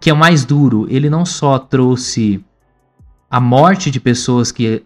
Que 0.00 0.10
é 0.10 0.12
o 0.12 0.16
mais 0.16 0.44
duro, 0.44 0.88
ele 0.90 1.08
não 1.08 1.24
só 1.24 1.56
trouxe 1.56 2.44
a 3.30 3.38
morte 3.38 3.92
de 3.92 4.00
pessoas 4.00 4.50
que, 4.50 4.84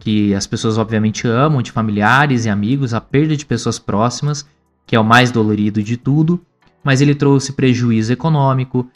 que 0.00 0.34
as 0.34 0.46
pessoas 0.46 0.78
obviamente 0.78 1.28
amam, 1.28 1.62
de 1.62 1.70
familiares 1.70 2.46
e 2.46 2.48
amigos, 2.48 2.94
a 2.94 3.00
perda 3.00 3.36
de 3.36 3.46
pessoas 3.46 3.78
próximas, 3.78 4.48
que 4.86 4.96
é 4.96 5.00
o 5.00 5.04
mais 5.04 5.30
dolorido 5.30 5.82
de 5.82 5.96
tudo, 5.96 6.40
mas 6.82 7.00
ele 7.00 7.14
trouxe 7.14 7.52
prejuízo 7.52 8.12
econômico, 8.12 8.88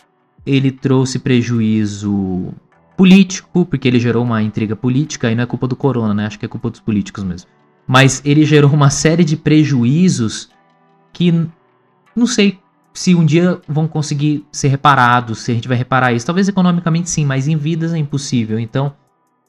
ele 0.45 0.73
trouxe 0.73 1.19
prejuízo 1.19 2.53
político, 2.97 3.67
porque 3.67 3.87
ele 3.87 4.01
gerou 4.01 4.25
uma 4.25 4.43
intriga 4.43 4.75
política, 4.75 5.31
e 5.31 5.35
não 5.35 5.43
é 5.43 5.47
culpa 5.47 5.69
do 5.69 5.77
corona, 5.77 6.15
né? 6.15 6.27
Acho 6.27 6.39
que 6.39 6.47
é 6.47 6.49
culpa 6.49 6.71
dos 6.71 6.81
políticos 6.81 7.23
mesmo. 7.23 7.49
Mas 7.87 8.23
ele 8.25 8.45
gerou 8.47 8.71
uma 8.73 8.89
série 8.89 9.25
de 9.25 9.37
prejuízos 9.37 10.49
que 11.13 11.31
não 12.17 12.27
sei 12.27 12.59
se 12.95 13.15
um 13.15 13.27
dia 13.27 13.61
vão 13.69 13.87
conseguir 13.87 14.47
ser 14.51 14.69
reparados, 14.69 15.41
se 15.41 15.51
a 15.51 15.55
gente 15.55 15.69
vai 15.69 15.77
reparar 15.77 16.13
isso. 16.13 16.25
Talvez 16.25 16.49
economicamente 16.49 17.11
sim, 17.11 17.27
mas 17.27 17.47
em 17.47 17.57
vidas 17.57 17.93
é 17.93 17.99
impossível. 17.99 18.59
Então, 18.59 18.95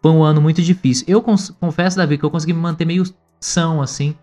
foi 0.06 0.12
um 0.12 0.24
ano 0.24 0.40
muito 0.40 0.62
difícil. 0.62 1.04
Eu 1.10 1.20
confesso, 1.20 1.98
Davi, 1.98 2.20
que 2.20 2.24
eu 2.24 2.30
consegui 2.30 2.54
me 2.54 2.60
manter 2.60 2.86
meio 2.86 3.02
são, 3.40 3.82
assim, 3.82 4.14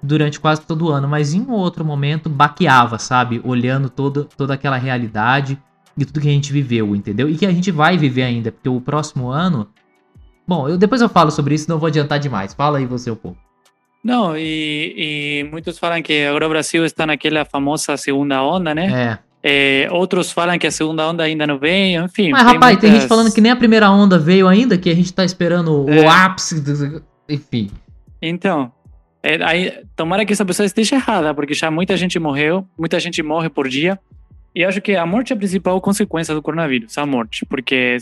durante 0.00 0.38
quase 0.38 0.62
todo 0.62 0.86
o 0.86 0.90
ano, 0.90 1.08
mas 1.08 1.34
em 1.34 1.40
um 1.40 1.50
outro 1.50 1.84
momento 1.84 2.28
baqueava, 2.28 2.96
sabe? 2.96 3.40
Olhando 3.42 3.90
todo, 3.90 4.28
toda 4.36 4.54
aquela 4.54 4.76
realidade 4.76 5.60
de 5.96 6.06
tudo 6.06 6.20
que 6.20 6.28
a 6.28 6.32
gente 6.32 6.52
viveu, 6.52 6.94
entendeu? 6.94 7.28
E 7.28 7.36
que 7.36 7.44
a 7.44 7.50
gente 7.50 7.72
vai 7.72 7.98
viver 7.98 8.22
ainda, 8.22 8.52
porque 8.52 8.68
o 8.68 8.80
próximo 8.80 9.30
ano. 9.30 9.68
Bom, 10.46 10.68
eu 10.68 10.78
depois 10.78 11.00
eu 11.00 11.08
falo 11.08 11.32
sobre 11.32 11.56
isso, 11.56 11.68
não 11.68 11.76
vou 11.76 11.88
adiantar 11.88 12.20
demais. 12.20 12.54
Fala 12.54 12.78
aí 12.78 12.86
você 12.86 13.10
um 13.10 13.16
pouco. 13.16 13.36
Não, 14.04 14.36
e, 14.36 14.94
e 14.96 15.44
muitos 15.50 15.76
falam 15.76 16.00
que 16.02 16.24
agora 16.24 16.46
o 16.46 16.50
Brasil 16.50 16.84
está 16.84 17.04
naquela 17.04 17.44
famosa 17.44 17.96
segunda 17.96 18.40
onda, 18.44 18.72
né? 18.72 18.86
É. 18.92 19.31
É, 19.42 19.88
outros 19.90 20.30
falam 20.30 20.56
que 20.56 20.66
a 20.66 20.70
segunda 20.70 21.08
onda 21.08 21.24
ainda 21.24 21.46
não 21.46 21.58
vem, 21.58 21.96
enfim. 21.96 22.30
Mas, 22.30 22.44
tem 22.44 22.54
rapaz, 22.54 22.72
muitas... 22.74 22.80
tem 22.80 22.92
gente 22.92 23.08
falando 23.08 23.32
que 23.32 23.40
nem 23.40 23.50
a 23.50 23.56
primeira 23.56 23.90
onda 23.90 24.18
veio 24.18 24.46
ainda, 24.46 24.78
que 24.78 24.88
a 24.88 24.94
gente 24.94 25.06
está 25.06 25.24
esperando 25.24 25.88
é. 25.90 26.00
o 26.00 26.08
ápice, 26.08 26.60
do... 26.60 27.02
enfim. 27.28 27.70
Então, 28.20 28.70
é, 29.22 29.42
aí, 29.42 29.84
tomara 29.96 30.24
que 30.24 30.32
essa 30.32 30.44
pessoa 30.44 30.64
esteja 30.66 30.96
errada, 30.96 31.34
porque 31.34 31.54
já 31.54 31.70
muita 31.70 31.96
gente 31.96 32.18
morreu, 32.18 32.66
muita 32.78 33.00
gente 33.00 33.22
morre 33.22 33.48
por 33.48 33.68
dia. 33.68 33.98
E 34.54 34.64
acho 34.64 34.80
que 34.80 34.94
a 34.94 35.06
morte 35.06 35.32
é 35.32 35.36
a 35.36 35.38
principal 35.38 35.80
consequência 35.80 36.34
do 36.34 36.42
coronavírus, 36.42 36.98
a 36.98 37.06
morte, 37.06 37.46
porque 37.46 37.96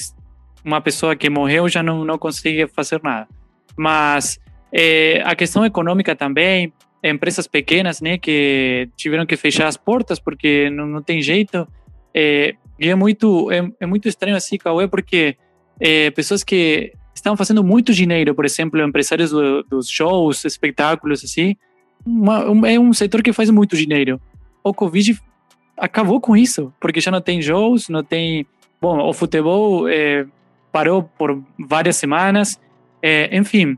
uma 0.64 0.80
pessoa 0.80 1.14
que 1.14 1.30
morreu 1.30 1.68
já 1.68 1.82
não, 1.82 2.04
não 2.04 2.18
consegue 2.18 2.66
fazer 2.66 3.00
nada. 3.02 3.28
Mas 3.76 4.38
é, 4.72 5.22
a 5.24 5.34
questão 5.34 5.64
econômica 5.64 6.16
também, 6.16 6.72
empresas 7.02 7.46
pequenas, 7.46 8.00
né, 8.00 8.18
que 8.18 8.88
tiveram 8.96 9.24
que 9.24 9.36
fechar 9.36 9.66
as 9.66 9.76
portas 9.76 10.18
porque 10.18 10.68
não, 10.70 10.86
não 10.86 11.02
tem 11.02 11.22
jeito. 11.22 11.66
É, 12.14 12.54
e 12.78 12.88
é 12.88 12.94
muito, 12.94 13.50
é, 13.50 13.70
é 13.80 13.86
muito 13.86 14.08
estranho 14.08 14.36
assim, 14.36 14.58
Cauê, 14.58 14.88
porque 14.88 15.36
é, 15.78 16.10
pessoas 16.10 16.42
que 16.42 16.92
estão 17.14 17.36
fazendo 17.36 17.62
muito 17.62 17.92
dinheiro, 17.92 18.34
por 18.34 18.44
exemplo, 18.44 18.80
empresários 18.82 19.30
do, 19.30 19.62
dos 19.64 19.88
shows, 19.88 20.44
espetáculos, 20.44 21.24
assim, 21.24 21.56
uma, 22.04 22.48
um, 22.50 22.66
é 22.66 22.78
um 22.78 22.92
setor 22.92 23.22
que 23.22 23.32
faz 23.32 23.50
muito 23.50 23.76
dinheiro. 23.76 24.20
O 24.64 24.72
Covid 24.72 25.18
acabou 25.76 26.20
com 26.20 26.36
isso, 26.36 26.72
porque 26.80 27.00
já 27.00 27.10
não 27.10 27.20
tem 27.20 27.40
shows, 27.40 27.88
não 27.88 28.02
tem. 28.02 28.46
Bom, 28.80 28.98
o 29.06 29.12
futebol 29.12 29.88
é, 29.88 30.26
parou 30.72 31.02
por 31.02 31.42
várias 31.58 31.96
semanas, 31.96 32.60
é, 33.02 33.36
enfim. 33.36 33.76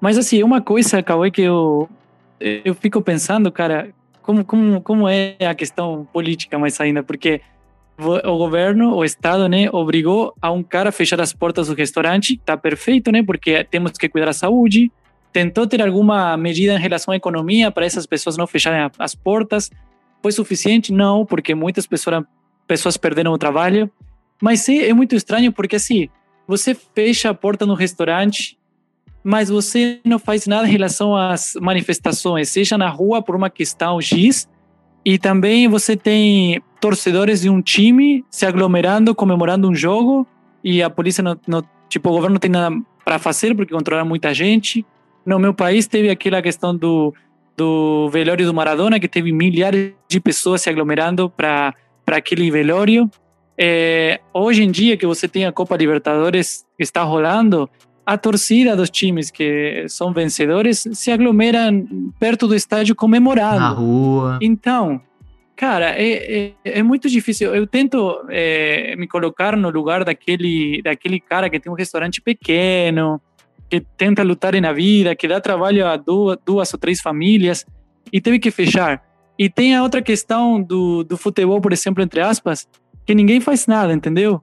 Mas 0.00 0.16
assim, 0.16 0.42
uma 0.42 0.60
coisa, 0.60 1.02
Cauê, 1.02 1.30
que 1.30 1.42
eu, 1.42 1.88
eu 2.40 2.74
fico 2.74 3.00
pensando, 3.02 3.50
cara, 3.50 3.90
como, 4.22 4.44
como, 4.44 4.80
como 4.80 5.08
é 5.08 5.36
a 5.40 5.54
questão 5.54 6.06
política 6.12 6.58
mais 6.58 6.80
ainda, 6.80 7.02
porque 7.02 7.40
o 7.98 8.36
governo, 8.36 8.94
o 8.94 9.04
Estado, 9.04 9.48
né, 9.48 9.68
obrigou 9.72 10.32
a 10.40 10.52
um 10.52 10.62
cara 10.62 10.90
a 10.90 10.92
fechar 10.92 11.20
as 11.20 11.32
portas 11.32 11.66
do 11.66 11.74
restaurante, 11.74 12.40
tá 12.44 12.56
perfeito, 12.56 13.10
né, 13.10 13.22
porque 13.22 13.64
temos 13.64 13.92
que 13.92 14.08
cuidar 14.08 14.26
da 14.26 14.32
saúde, 14.32 14.92
tentou 15.32 15.66
ter 15.66 15.82
alguma 15.82 16.36
medida 16.36 16.74
em 16.74 16.78
relação 16.78 17.12
à 17.12 17.16
economia 17.16 17.70
para 17.70 17.84
essas 17.84 18.06
pessoas 18.06 18.36
não 18.36 18.46
fecharem 18.46 18.90
as 18.98 19.14
portas, 19.14 19.70
foi 20.22 20.32
suficiente? 20.32 20.92
Não, 20.92 21.24
porque 21.24 21.54
muitas 21.54 21.86
pessoas, 21.86 22.24
pessoas 22.66 22.96
perderam 22.96 23.32
o 23.32 23.38
trabalho. 23.38 23.90
Mas 24.40 24.68
é, 24.68 24.88
é 24.88 24.94
muito 24.94 25.14
estranho 25.14 25.52
porque 25.52 25.76
assim, 25.76 26.08
você 26.46 26.74
fecha 26.74 27.30
a 27.30 27.34
porta 27.34 27.66
no 27.66 27.74
restaurante, 27.74 28.57
mas 29.28 29.50
você 29.50 30.00
não 30.06 30.18
faz 30.18 30.46
nada 30.46 30.66
em 30.66 30.70
relação 30.70 31.14
às 31.14 31.52
manifestações, 31.60 32.48
seja 32.48 32.78
na 32.78 32.88
rua 32.88 33.20
por 33.20 33.36
uma 33.36 33.50
questão 33.50 34.00
X, 34.00 34.48
e 35.04 35.18
também 35.18 35.68
você 35.68 35.94
tem 35.94 36.62
torcedores 36.80 37.42
de 37.42 37.50
um 37.50 37.60
time 37.60 38.24
se 38.30 38.46
aglomerando, 38.46 39.14
comemorando 39.14 39.68
um 39.68 39.74
jogo, 39.74 40.26
e 40.64 40.82
a 40.82 40.88
polícia 40.88 41.22
não, 41.22 41.38
não 41.46 41.62
tipo, 41.90 42.08
o 42.08 42.12
governo 42.12 42.34
não 42.34 42.40
tem 42.40 42.50
nada 42.50 42.74
para 43.04 43.18
fazer 43.18 43.54
porque 43.54 43.74
controla 43.74 44.02
muita 44.02 44.32
gente. 44.32 44.82
No 45.26 45.38
meu 45.38 45.52
país 45.52 45.86
teve 45.86 46.08
aquela 46.08 46.40
questão 46.40 46.74
do 46.74 47.14
do 47.54 48.08
velório 48.08 48.46
do 48.46 48.54
Maradona, 48.54 48.98
que 48.98 49.08
teve 49.08 49.30
milhares 49.30 49.92
de 50.08 50.20
pessoas 50.20 50.62
se 50.62 50.70
aglomerando 50.70 51.28
para 51.28 51.74
aquele 52.06 52.50
velório. 52.50 53.10
É, 53.58 54.20
hoje 54.32 54.62
em 54.62 54.70
dia, 54.70 54.96
que 54.96 55.04
você 55.04 55.28
tem 55.28 55.44
a 55.44 55.50
Copa 55.50 55.76
Libertadores 55.76 56.64
que 56.76 56.84
está 56.84 57.02
rolando, 57.02 57.68
a 58.08 58.16
torcida 58.16 58.74
dos 58.74 58.88
times 58.88 59.30
que 59.30 59.84
são 59.86 60.14
vencedores 60.14 60.88
se 60.94 61.10
aglomeram 61.10 61.86
perto 62.18 62.48
do 62.48 62.54
estádio 62.54 62.96
comemorando. 62.96 63.60
Na 63.60 63.68
rua. 63.68 64.38
Então, 64.40 64.98
cara, 65.54 65.90
é, 65.90 66.54
é, 66.64 66.78
é 66.78 66.82
muito 66.82 67.06
difícil. 67.06 67.54
Eu 67.54 67.66
tento 67.66 68.24
é, 68.30 68.96
me 68.96 69.06
colocar 69.06 69.54
no 69.58 69.68
lugar 69.68 70.06
daquele, 70.06 70.80
daquele 70.80 71.20
cara 71.20 71.50
que 71.50 71.60
tem 71.60 71.70
um 71.70 71.74
restaurante 71.74 72.22
pequeno, 72.22 73.20
que 73.68 73.78
tenta 73.98 74.22
lutar 74.22 74.58
na 74.58 74.72
vida, 74.72 75.14
que 75.14 75.28
dá 75.28 75.38
trabalho 75.38 75.86
a 75.86 75.98
duas, 75.98 76.38
duas 76.46 76.72
ou 76.72 76.80
três 76.80 77.02
famílias 77.02 77.66
e 78.10 78.22
teve 78.22 78.38
que 78.38 78.50
fechar. 78.50 79.02
E 79.38 79.50
tem 79.50 79.76
a 79.76 79.82
outra 79.82 80.00
questão 80.00 80.62
do, 80.62 81.04
do 81.04 81.18
futebol, 81.18 81.60
por 81.60 81.74
exemplo, 81.74 82.02
entre 82.02 82.22
aspas, 82.22 82.66
que 83.04 83.14
ninguém 83.14 83.38
faz 83.38 83.66
nada, 83.66 83.92
entendeu? 83.92 84.40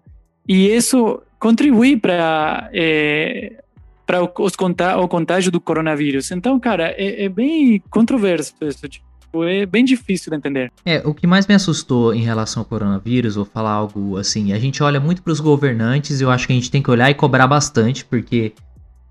E 0.47 0.67
isso 0.67 1.19
contribui 1.45 1.95
para 1.95 2.71
é, 2.73 3.63
para 4.03 4.19
os 4.39 4.55
conta 4.55 4.97
o 4.97 5.07
contágio 5.07 5.51
do 5.51 5.61
coronavírus. 5.61 6.31
Então, 6.31 6.59
cara, 6.59 6.95
é, 6.97 7.25
é 7.25 7.29
bem 7.29 7.83
controverso 7.91 8.55
isso. 8.61 8.89
Tipo, 8.89 9.43
é 9.43 9.63
bem 9.63 9.85
difícil 9.85 10.31
de 10.31 10.37
entender. 10.37 10.71
É, 10.83 11.03
o 11.05 11.13
que 11.13 11.27
mais 11.27 11.45
me 11.45 11.53
assustou 11.53 12.15
em 12.15 12.23
relação 12.23 12.61
ao 12.61 12.65
coronavírus, 12.65 13.35
vou 13.35 13.45
falar 13.45 13.73
algo 13.73 14.17
assim, 14.17 14.53
a 14.53 14.59
gente 14.59 14.81
olha 14.81 14.99
muito 14.99 15.21
para 15.21 15.31
os 15.31 15.39
governantes, 15.39 16.19
eu 16.19 16.31
acho 16.31 16.47
que 16.47 16.53
a 16.53 16.55
gente 16.55 16.71
tem 16.71 16.81
que 16.81 16.89
olhar 16.89 17.11
e 17.11 17.13
cobrar 17.13 17.45
bastante, 17.45 18.03
porque 18.03 18.53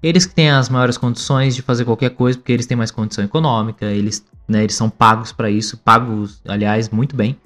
eles 0.02 0.26
que 0.26 0.34
têm 0.34 0.50
as 0.50 0.68
maiores 0.68 0.98
condições 0.98 1.54
de 1.54 1.62
fazer 1.62 1.84
qualquer 1.84 2.10
coisa, 2.10 2.36
porque 2.36 2.52
eles 2.52 2.66
têm 2.66 2.76
mais 2.76 2.90
condição 2.90 3.24
econômica, 3.24 3.86
eles, 3.86 4.26
né, 4.48 4.64
eles 4.64 4.74
são 4.74 4.90
pagos 4.90 5.30
para 5.30 5.48
isso, 5.48 5.76
pagos, 5.78 6.40
aliás, 6.48 6.88
muito 6.88 7.14
bem. 7.14 7.36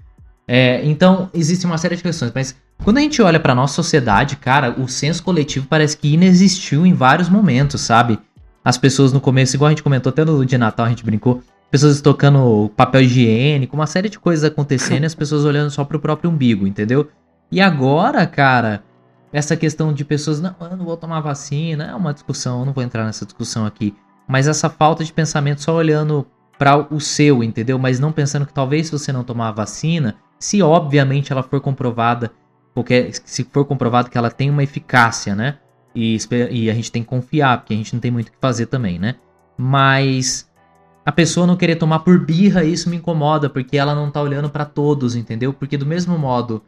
É, 0.50 0.82
então, 0.86 1.28
existe 1.34 1.66
uma 1.66 1.76
série 1.76 1.94
de 1.94 2.02
questões, 2.02 2.32
mas 2.34 2.56
quando 2.82 2.96
a 2.96 3.00
gente 3.02 3.20
olha 3.20 3.38
para 3.38 3.54
nossa 3.54 3.74
sociedade, 3.74 4.36
cara, 4.36 4.74
o 4.80 4.88
senso 4.88 5.22
coletivo 5.22 5.66
parece 5.68 5.94
que 5.94 6.14
inexistiu 6.14 6.86
em 6.86 6.94
vários 6.94 7.28
momentos, 7.28 7.82
sabe? 7.82 8.18
As 8.64 8.78
pessoas 8.78 9.12
no 9.12 9.20
começo, 9.20 9.54
igual 9.54 9.66
a 9.66 9.70
gente 9.70 9.82
comentou 9.82 10.08
até 10.08 10.24
no 10.24 10.44
de 10.46 10.56
Natal, 10.56 10.86
a 10.86 10.88
gente 10.88 11.04
brincou, 11.04 11.42
pessoas 11.70 12.00
tocando 12.00 12.70
papel 12.74 13.02
higiênico, 13.02 13.76
uma 13.76 13.86
série 13.86 14.08
de 14.08 14.18
coisas 14.18 14.42
acontecendo 14.42 15.02
e 15.02 15.06
as 15.06 15.14
pessoas 15.14 15.44
olhando 15.44 15.70
só 15.70 15.84
pro 15.84 16.00
próprio 16.00 16.30
umbigo, 16.30 16.66
entendeu? 16.66 17.08
E 17.52 17.60
agora, 17.60 18.26
cara, 18.26 18.82
essa 19.30 19.54
questão 19.54 19.92
de 19.92 20.02
pessoas, 20.02 20.40
não, 20.40 20.54
eu 20.58 20.76
não 20.76 20.84
vou 20.84 20.96
tomar 20.96 21.20
vacina, 21.20 21.84
é 21.90 21.94
uma 21.94 22.14
discussão, 22.14 22.60
eu 22.60 22.66
não 22.66 22.72
vou 22.72 22.82
entrar 22.82 23.04
nessa 23.04 23.26
discussão 23.26 23.66
aqui. 23.66 23.94
Mas 24.26 24.46
essa 24.46 24.70
falta 24.70 25.04
de 25.04 25.12
pensamento 25.12 25.62
só 25.62 25.74
olhando 25.74 26.26
para 26.58 26.92
o 26.92 27.00
seu, 27.00 27.42
entendeu? 27.42 27.78
Mas 27.78 28.00
não 28.00 28.12
pensando 28.12 28.46
que 28.46 28.52
talvez 28.52 28.86
se 28.86 28.92
você 28.92 29.12
não 29.12 29.24
tomar 29.24 29.48
a 29.48 29.52
vacina, 29.52 30.16
se 30.38 30.62
obviamente 30.62 31.32
ela 31.32 31.42
for 31.42 31.60
comprovada, 31.60 32.30
se 33.24 33.44
for 33.44 33.64
comprovado 33.64 34.08
que 34.08 34.16
ela 34.16 34.30
tem 34.30 34.50
uma 34.50 34.62
eficácia, 34.62 35.34
né? 35.34 35.58
E, 35.94 36.16
e 36.50 36.70
a 36.70 36.74
gente 36.74 36.92
tem 36.92 37.02
que 37.02 37.08
confiar, 37.08 37.58
porque 37.58 37.74
a 37.74 37.76
gente 37.76 37.92
não 37.92 38.00
tem 38.00 38.10
muito 38.10 38.28
o 38.28 38.32
que 38.32 38.38
fazer 38.40 38.66
também, 38.66 38.98
né? 38.98 39.16
Mas 39.56 40.48
a 41.04 41.10
pessoa 41.10 41.46
não 41.46 41.56
querer 41.56 41.76
tomar 41.76 42.00
por 42.00 42.24
birra, 42.24 42.62
isso 42.62 42.88
me 42.88 42.96
incomoda, 42.96 43.48
porque 43.48 43.76
ela 43.76 43.94
não 43.94 44.10
tá 44.10 44.22
olhando 44.22 44.48
para 44.48 44.64
todos, 44.64 45.16
entendeu? 45.16 45.52
Porque 45.52 45.76
do 45.76 45.86
mesmo 45.86 46.16
modo 46.18 46.62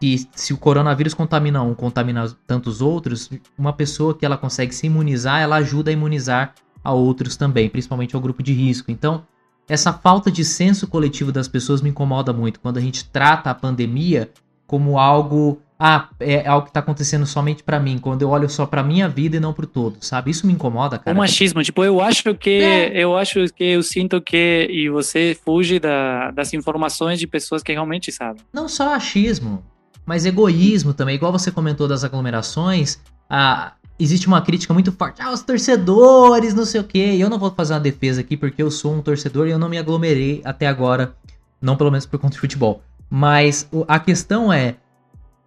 que 0.00 0.26
se 0.34 0.52
o 0.52 0.56
coronavírus 0.58 1.14
contamina 1.14 1.62
um, 1.62 1.74
contamina 1.74 2.26
tantos 2.46 2.80
outros, 2.80 3.30
uma 3.56 3.72
pessoa 3.72 4.14
que 4.14 4.26
ela 4.26 4.36
consegue 4.36 4.74
se 4.74 4.86
imunizar, 4.86 5.40
ela 5.40 5.56
ajuda 5.56 5.90
a 5.90 5.92
imunizar 5.92 6.54
a 6.82 6.92
outros 6.92 7.36
também, 7.36 7.68
principalmente 7.68 8.14
ao 8.16 8.20
grupo 8.20 8.42
de 8.42 8.52
risco. 8.52 8.90
Então, 8.90 9.24
essa 9.68 9.92
falta 9.92 10.30
de 10.30 10.44
senso 10.44 10.86
coletivo 10.86 11.32
das 11.32 11.48
pessoas 11.48 11.80
me 11.80 11.90
incomoda 11.90 12.32
muito 12.32 12.60
quando 12.60 12.78
a 12.78 12.80
gente 12.80 13.04
trata 13.04 13.50
a 13.50 13.54
pandemia 13.54 14.30
como 14.66 14.98
algo 14.98 15.60
ah, 15.78 16.08
é 16.20 16.46
algo 16.46 16.66
que 16.66 16.72
tá 16.72 16.80
acontecendo 16.80 17.26
somente 17.26 17.62
para 17.62 17.80
mim, 17.80 17.98
quando 17.98 18.22
eu 18.22 18.30
olho 18.30 18.48
só 18.48 18.64
para 18.64 18.82
minha 18.82 19.08
vida 19.08 19.36
e 19.36 19.40
não 19.40 19.52
pro 19.52 19.66
todo, 19.66 19.96
sabe? 20.00 20.30
Isso 20.30 20.46
me 20.46 20.52
incomoda, 20.52 20.98
cara. 20.98 21.14
O 21.14 21.18
machismo, 21.18 21.62
tipo, 21.62 21.82
eu 21.84 22.00
acho 22.00 22.34
que 22.34 22.62
é. 22.62 22.92
eu 22.96 23.16
acho 23.16 23.46
que 23.52 23.64
eu 23.64 23.82
sinto 23.82 24.20
que 24.20 24.68
e 24.70 24.88
você 24.88 25.36
fuge 25.44 25.80
da, 25.80 26.30
das 26.30 26.54
informações 26.54 27.18
de 27.18 27.26
pessoas 27.26 27.62
que 27.62 27.72
realmente 27.72 28.12
sabem. 28.12 28.40
Não 28.52 28.68
só 28.68 28.94
achismo, 28.94 29.64
mas 30.06 30.24
egoísmo 30.24 30.94
também, 30.94 31.16
igual 31.16 31.32
você 31.32 31.50
comentou 31.50 31.88
das 31.88 32.04
aglomerações, 32.04 33.00
ah, 33.28 33.72
existe 33.98 34.26
uma 34.26 34.42
crítica 34.42 34.74
muito 34.74 34.92
forte, 34.92 35.22
ah, 35.22 35.32
os 35.32 35.42
torcedores, 35.42 36.54
não 36.54 36.64
sei 36.64 36.80
o 36.80 36.84
quê. 36.84 37.12
E 37.14 37.20
eu 37.20 37.30
não 37.30 37.38
vou 37.38 37.50
fazer 37.50 37.74
uma 37.74 37.80
defesa 37.80 38.20
aqui 38.20 38.36
porque 38.36 38.62
eu 38.62 38.70
sou 38.70 38.94
um 38.94 39.02
torcedor 39.02 39.46
e 39.46 39.50
eu 39.50 39.58
não 39.58 39.68
me 39.68 39.78
aglomerei 39.78 40.40
até 40.44 40.66
agora, 40.66 41.14
não 41.60 41.76
pelo 41.76 41.90
menos 41.90 42.06
por 42.06 42.18
conta 42.18 42.34
de 42.34 42.40
futebol. 42.40 42.82
Mas 43.08 43.68
a 43.86 43.98
questão 44.00 44.52
é, 44.52 44.76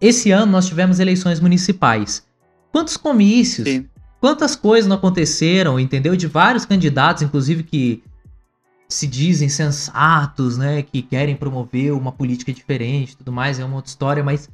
esse 0.00 0.30
ano 0.30 0.52
nós 0.52 0.66
tivemos 0.66 1.00
eleições 1.00 1.40
municipais. 1.40 2.26
Quantos 2.72 2.96
comícios? 2.96 3.68
Sim. 3.68 3.86
Quantas 4.20 4.56
coisas 4.56 4.88
não 4.88 4.96
aconteceram, 4.96 5.78
entendeu? 5.78 6.16
De 6.16 6.26
vários 6.26 6.64
candidatos, 6.64 7.22
inclusive 7.22 7.62
que 7.62 8.02
se 8.88 9.06
dizem 9.06 9.48
sensatos, 9.48 10.56
né? 10.56 10.82
Que 10.82 11.02
querem 11.02 11.36
promover 11.36 11.92
uma 11.92 12.10
política 12.10 12.52
diferente 12.52 13.16
tudo 13.16 13.30
mais, 13.30 13.60
é 13.60 13.64
uma 13.64 13.76
outra 13.76 13.90
história, 13.90 14.24
mas 14.24 14.48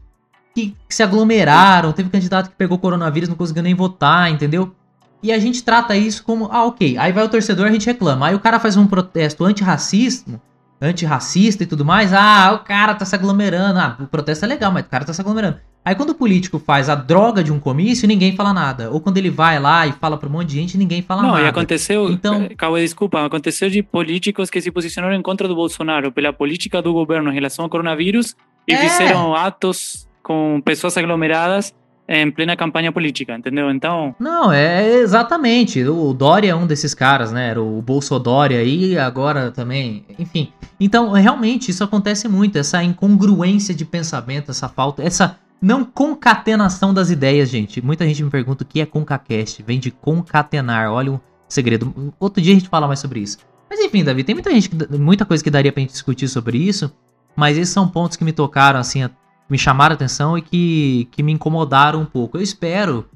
que, 0.55 0.74
se 0.88 1.02
aglomeraram. 1.02 1.92
Teve 1.92 2.09
candidato 2.09 2.50
que 2.50 2.57
pegou 2.57 2.78
coronavírus, 2.78 3.28
não 3.28 3.36
conseguiu 3.36 3.62
nem 3.62 3.74
votar, 3.74 4.30
entendeu? 4.30 4.74
E 5.22 5.32
a 5.32 5.38
gente 5.38 5.62
trata 5.62 5.96
isso 5.96 6.22
como, 6.22 6.48
ah, 6.52 6.64
ok. 6.64 6.96
Aí 6.98 7.12
vai 7.12 7.24
o 7.24 7.28
torcedor, 7.28 7.66
a 7.66 7.72
gente 7.72 7.86
reclama. 7.86 8.28
Aí 8.28 8.34
o 8.34 8.40
cara 8.40 8.61
faz 8.61 8.76
um 8.76 8.86
protesto 8.86 9.44
antirracismo 9.44 10.40
antirracista 10.80 11.62
e 11.62 11.66
tudo 11.66 11.84
mais, 11.84 12.12
ah, 12.12 12.52
o 12.55 12.64
cara 12.64 12.94
tá 12.94 13.05
se 13.05 13.14
aglomerando, 13.14 13.78
ah, 13.78 13.96
o 14.00 14.07
protesto 14.07 14.44
é 14.44 14.48
legal, 14.48 14.72
mas 14.72 14.84
o 14.84 14.88
cara 14.88 15.05
tá 15.05 15.12
se 15.12 15.20
aglomerando. 15.20 15.59
Aí 15.84 15.94
quando 15.94 16.11
o 16.11 16.14
político 16.14 16.59
faz 16.59 16.88
a 16.88 16.94
droga 16.94 17.44
de 17.44 17.52
um 17.52 17.61
comício, 17.61 18.09
ninguém 18.09 18.34
fala 18.34 18.55
nada. 18.55 18.90
Ou 18.90 19.00
quando 19.00 19.18
ele 19.18 19.28
vai 19.28 19.61
lá 19.61 19.86
e 19.86 19.92
fala 19.92 20.16
pra 20.16 20.28
um 20.28 20.32
monte 20.32 20.48
de 20.48 20.55
gente, 20.55 20.78
ninguém 20.78 21.02
fala 21.02 21.20
Não, 21.20 21.28
nada. 21.28 21.40
Não, 21.40 21.46
e 21.46 21.50
aconteceu, 21.50 22.11
então, 22.11 22.48
calma, 22.57 22.80
desculpa, 22.80 23.24
aconteceu 23.24 23.68
de 23.68 23.82
políticos 23.82 24.48
que 24.48 24.62
se 24.62 24.70
posicionaram 24.70 25.14
em 25.14 25.20
contra 25.20 25.46
do 25.46 25.55
Bolsonaro 25.55 26.11
pela 26.11 26.32
política 26.32 26.80
do 26.80 26.92
governo 26.92 27.30
em 27.30 27.34
relação 27.34 27.64
ao 27.64 27.68
coronavírus 27.68 28.34
e 28.66 28.72
é. 28.72 28.78
fizeram 28.78 29.34
atos 29.34 30.09
com 30.25 30.61
pessoas 30.64 30.97
aglomeradas 30.97 31.72
em 32.09 32.31
plena 32.31 32.57
campanha 32.57 32.93
política, 32.93 33.35
entendeu? 33.37 33.70
Então. 33.70 34.14
Não, 34.18 34.53
é 34.53 34.99
exatamente. 34.99 35.83
O 35.85 36.12
Dória 36.12 36.51
é 36.51 36.55
um 36.55 36.66
desses 36.66 36.95
caras, 36.95 37.33
né? 37.33 37.51
Era 37.51 37.62
o 37.62 37.81
Bolsodória 37.81 38.59
aí, 38.59 38.99
agora 38.99 39.51
também. 39.51 40.05
Enfim. 40.18 40.53
Então, 40.79 41.12
realmente, 41.12 41.70
isso 41.70 41.85
acontece 41.85 42.29
muito. 42.29 42.59
Essa 42.59 42.83
incongruência 42.83 43.75
de 43.75 43.85
pensamento, 43.85 44.51
essa 44.51 44.68
falta. 44.68 45.03
Essa 45.03 45.39
não 45.62 45.85
concatenação 45.85 46.93
das 46.93 47.11
ideias, 47.11 47.49
gente. 47.49 47.81
Muita 47.81 48.07
gente 48.07 48.22
me 48.22 48.31
pergunta 48.31 48.64
o 48.64 48.66
que 48.66 48.81
é 48.81 48.87
concacast. 48.87 49.62
Vem 49.62 49.79
de 49.79 49.91
concatenar. 49.91 50.91
Olha 50.93 51.12
o 51.12 51.20
segredo. 51.49 52.12
Outro 52.20 52.43
dia 52.43 52.53
a 52.53 52.59
gente 52.59 52.68
fala 52.68 52.87
mais 52.87 53.01
sobre 53.01 53.20
isso. 53.20 53.39
Mas 53.70 53.81
enfim, 53.81 54.05
Davi, 54.05 54.22
tem 54.22 54.35
muita 54.35 54.51
gente, 54.51 54.70
muita 54.99 55.25
coisa 55.25 55.43
que 55.43 55.51
daria 55.51 55.72
pra 55.72 55.81
gente 55.81 55.93
discutir 55.93 56.29
sobre 56.29 56.59
isso. 56.59 56.95
Mas 57.35 57.57
esses 57.57 57.72
são 57.72 57.89
pontos 57.89 58.16
que 58.16 58.25
me 58.25 58.33
tocaram, 58.33 58.79
assim, 58.79 59.09
me 59.49 59.59
chamaram 59.59 59.92
a 59.92 59.97
atenção 59.97 60.36
e 60.38 60.42
que, 60.42 61.09
que 61.11 61.22
me 61.22 61.32
incomodaram 61.32 62.01
um 62.01 62.07
pouco. 62.07 62.36
Eu 62.36 62.42
espero 62.42 63.07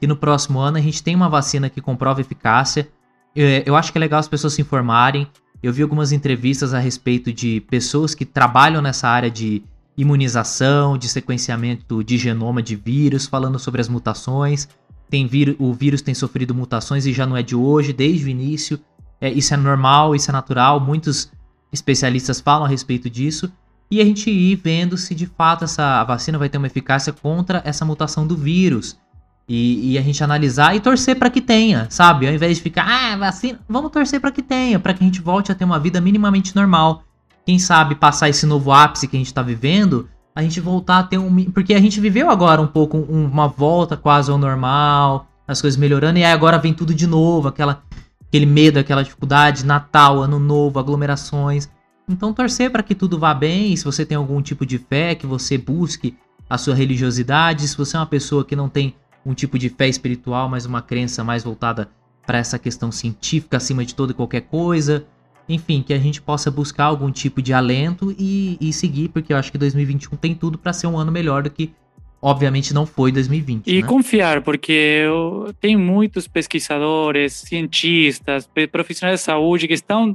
que 0.00 0.06
no 0.06 0.16
próximo 0.16 0.58
ano 0.58 0.78
a 0.78 0.80
gente 0.80 1.02
tenha 1.02 1.16
uma 1.16 1.28
vacina 1.28 1.68
que 1.68 1.80
comprova 1.80 2.20
eficácia. 2.20 2.88
Eu, 3.34 3.46
eu 3.66 3.76
acho 3.76 3.92
que 3.92 3.98
é 3.98 4.00
legal 4.00 4.20
as 4.20 4.28
pessoas 4.28 4.54
se 4.54 4.62
informarem. 4.62 5.26
Eu 5.62 5.72
vi 5.72 5.82
algumas 5.82 6.12
entrevistas 6.12 6.74
a 6.74 6.78
respeito 6.78 7.32
de 7.32 7.60
pessoas 7.62 8.14
que 8.14 8.24
trabalham 8.24 8.82
nessa 8.82 9.08
área 9.08 9.30
de 9.30 9.62
imunização, 9.96 10.96
de 10.96 11.08
sequenciamento 11.08 12.02
de 12.02 12.16
genoma 12.16 12.62
de 12.62 12.74
vírus, 12.74 13.26
falando 13.26 13.58
sobre 13.58 13.80
as 13.80 13.88
mutações. 13.88 14.68
Tem 15.08 15.28
o 15.58 15.72
vírus 15.74 16.00
tem 16.00 16.14
sofrido 16.14 16.54
mutações 16.54 17.06
e 17.06 17.12
já 17.12 17.26
não 17.26 17.36
é 17.36 17.42
de 17.42 17.54
hoje, 17.54 17.92
desde 17.92 18.24
o 18.24 18.28
início. 18.28 18.80
É, 19.20 19.30
isso 19.30 19.52
é 19.52 19.56
normal, 19.56 20.14
isso 20.14 20.30
é 20.30 20.32
natural. 20.32 20.80
Muitos 20.80 21.30
especialistas 21.70 22.40
falam 22.40 22.64
a 22.64 22.68
respeito 22.68 23.10
disso 23.10 23.52
e 23.92 24.00
a 24.00 24.04
gente 24.06 24.30
ir 24.30 24.56
vendo 24.56 24.96
se 24.96 25.14
de 25.14 25.26
fato 25.26 25.64
essa 25.64 26.02
vacina 26.04 26.38
vai 26.38 26.48
ter 26.48 26.56
uma 26.56 26.66
eficácia 26.66 27.12
contra 27.12 27.60
essa 27.62 27.84
mutação 27.84 28.26
do 28.26 28.34
vírus. 28.34 28.98
E, 29.46 29.92
e 29.92 29.98
a 29.98 30.00
gente 30.00 30.24
analisar 30.24 30.74
e 30.74 30.80
torcer 30.80 31.18
para 31.18 31.28
que 31.28 31.42
tenha, 31.42 31.86
sabe? 31.90 32.26
Ao 32.26 32.32
invés 32.32 32.56
de 32.56 32.62
ficar, 32.62 32.86
ah, 32.88 33.14
vacina, 33.18 33.60
vamos 33.68 33.90
torcer 33.90 34.18
para 34.18 34.30
que 34.32 34.40
tenha, 34.40 34.80
para 34.80 34.94
que 34.94 35.04
a 35.04 35.06
gente 35.06 35.20
volte 35.20 35.52
a 35.52 35.54
ter 35.54 35.66
uma 35.66 35.78
vida 35.78 36.00
minimamente 36.00 36.56
normal. 36.56 37.02
Quem 37.44 37.58
sabe 37.58 37.94
passar 37.94 38.30
esse 38.30 38.46
novo 38.46 38.72
ápice 38.72 39.06
que 39.06 39.14
a 39.14 39.18
gente 39.18 39.26
está 39.26 39.42
vivendo, 39.42 40.08
a 40.34 40.40
gente 40.40 40.58
voltar 40.58 41.00
a 41.00 41.02
ter 41.02 41.18
um. 41.18 41.44
Porque 41.50 41.74
a 41.74 41.80
gente 41.80 42.00
viveu 42.00 42.30
agora 42.30 42.62
um 42.62 42.66
pouco 42.66 42.96
uma 42.96 43.46
volta 43.46 43.94
quase 43.94 44.30
ao 44.30 44.38
normal, 44.38 45.26
as 45.46 45.60
coisas 45.60 45.78
melhorando, 45.78 46.18
e 46.18 46.24
aí 46.24 46.32
agora 46.32 46.56
vem 46.56 46.72
tudo 46.72 46.94
de 46.94 47.06
novo, 47.06 47.48
aquela, 47.48 47.82
aquele 48.26 48.46
medo, 48.46 48.78
aquela 48.78 49.04
dificuldade, 49.04 49.66
Natal, 49.66 50.22
Ano 50.22 50.38
Novo, 50.38 50.78
aglomerações. 50.78 51.68
Então 52.08 52.32
torcer 52.32 52.70
para 52.70 52.82
que 52.82 52.94
tudo 52.94 53.18
vá 53.18 53.32
bem, 53.32 53.74
se 53.76 53.84
você 53.84 54.04
tem 54.04 54.16
algum 54.16 54.42
tipo 54.42 54.66
de 54.66 54.78
fé, 54.78 55.14
que 55.14 55.26
você 55.26 55.56
busque 55.56 56.16
a 56.48 56.58
sua 56.58 56.74
religiosidade, 56.74 57.66
se 57.66 57.76
você 57.76 57.96
é 57.96 58.00
uma 58.00 58.06
pessoa 58.06 58.44
que 58.44 58.56
não 58.56 58.68
tem 58.68 58.94
um 59.24 59.34
tipo 59.34 59.58
de 59.58 59.68
fé 59.68 59.88
espiritual, 59.88 60.48
mas 60.48 60.66
uma 60.66 60.82
crença 60.82 61.22
mais 61.22 61.44
voltada 61.44 61.88
para 62.26 62.38
essa 62.38 62.58
questão 62.58 62.90
científica 62.92 63.56
acima 63.56 63.84
de 63.84 63.94
toda 63.94 64.12
e 64.12 64.14
qualquer 64.14 64.42
coisa. 64.42 65.06
Enfim, 65.48 65.82
que 65.82 65.92
a 65.92 65.98
gente 65.98 66.20
possa 66.20 66.50
buscar 66.50 66.84
algum 66.84 67.10
tipo 67.10 67.42
de 67.42 67.52
alento 67.52 68.14
e, 68.18 68.56
e 68.60 68.72
seguir, 68.72 69.08
porque 69.08 69.32
eu 69.32 69.36
acho 69.36 69.50
que 69.50 69.58
2021 69.58 70.16
tem 70.16 70.34
tudo 70.34 70.56
para 70.56 70.72
ser 70.72 70.86
um 70.86 70.96
ano 70.96 71.10
melhor 71.10 71.42
do 71.42 71.50
que, 71.50 71.72
obviamente, 72.20 72.72
não 72.72 72.86
foi 72.86 73.10
2020. 73.10 73.66
E 73.66 73.82
né? 73.82 73.88
confiar, 73.88 74.42
porque 74.42 74.72
eu, 75.04 75.52
tem 75.60 75.76
muitos 75.76 76.28
pesquisadores, 76.28 77.32
cientistas, 77.32 78.48
profissionais 78.70 79.20
de 79.20 79.24
saúde 79.24 79.66
que 79.66 79.74
estão 79.74 80.14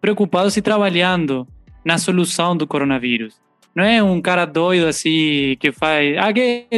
preocupados 0.00 0.56
e 0.56 0.62
trabalhando 0.62 1.46
na 1.84 1.98
solução 1.98 2.56
do 2.56 2.66
coronavírus. 2.66 3.40
Não 3.74 3.84
é 3.84 4.02
um 4.02 4.20
cara 4.20 4.44
doido 4.44 4.86
assim 4.86 5.56
que 5.60 5.70
faz, 5.70 6.16
ah, 6.18 6.32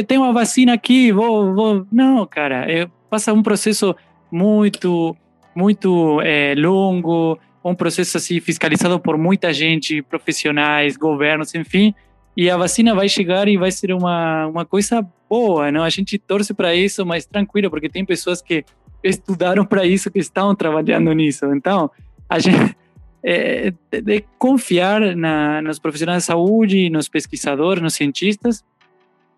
tem 0.05 0.17
uma 0.17 0.31
vacina 0.31 0.73
aqui, 0.73 1.11
vou, 1.11 1.53
vou. 1.53 1.87
Não, 1.91 2.25
cara, 2.25 2.71
é, 2.71 2.87
passa 3.09 3.33
um 3.33 3.41
processo 3.41 3.95
muito, 4.31 5.15
muito 5.55 6.21
é, 6.21 6.53
longo, 6.55 7.39
um 7.63 7.73
processo 7.73 8.17
assim 8.17 8.39
fiscalizado 8.39 8.99
por 8.99 9.17
muita 9.17 9.51
gente, 9.51 10.01
profissionais, 10.03 10.95
governos, 10.95 11.55
enfim. 11.55 11.93
E 12.35 12.49
a 12.49 12.57
vacina 12.57 12.95
vai 12.95 13.07
chegar 13.07 13.47
e 13.47 13.57
vai 13.57 13.71
ser 13.71 13.93
uma, 13.93 14.47
uma 14.47 14.65
coisa 14.65 15.05
boa, 15.29 15.71
não? 15.71 15.83
A 15.83 15.89
gente 15.89 16.17
torce 16.17 16.53
para 16.53 16.75
isso, 16.75 17.05
mas 17.05 17.25
tranquilo, 17.25 17.69
porque 17.69 17.89
tem 17.89 18.05
pessoas 18.05 18.41
que 18.41 18.65
estudaram 19.03 19.65
para 19.65 19.85
isso, 19.85 20.09
que 20.09 20.19
estão 20.19 20.55
trabalhando 20.55 21.11
nisso. 21.13 21.45
Então, 21.53 21.91
a 22.27 22.39
gente, 22.39 22.75
é, 23.23 23.73
de 23.91 24.25
confiar 24.37 25.15
na, 25.15 25.61
nos 25.61 25.79
profissionais 25.79 26.23
de 26.23 26.27
saúde, 26.27 26.89
nos 26.89 27.07
pesquisadores, 27.07 27.81
nos 27.81 27.93
cientistas, 27.93 28.63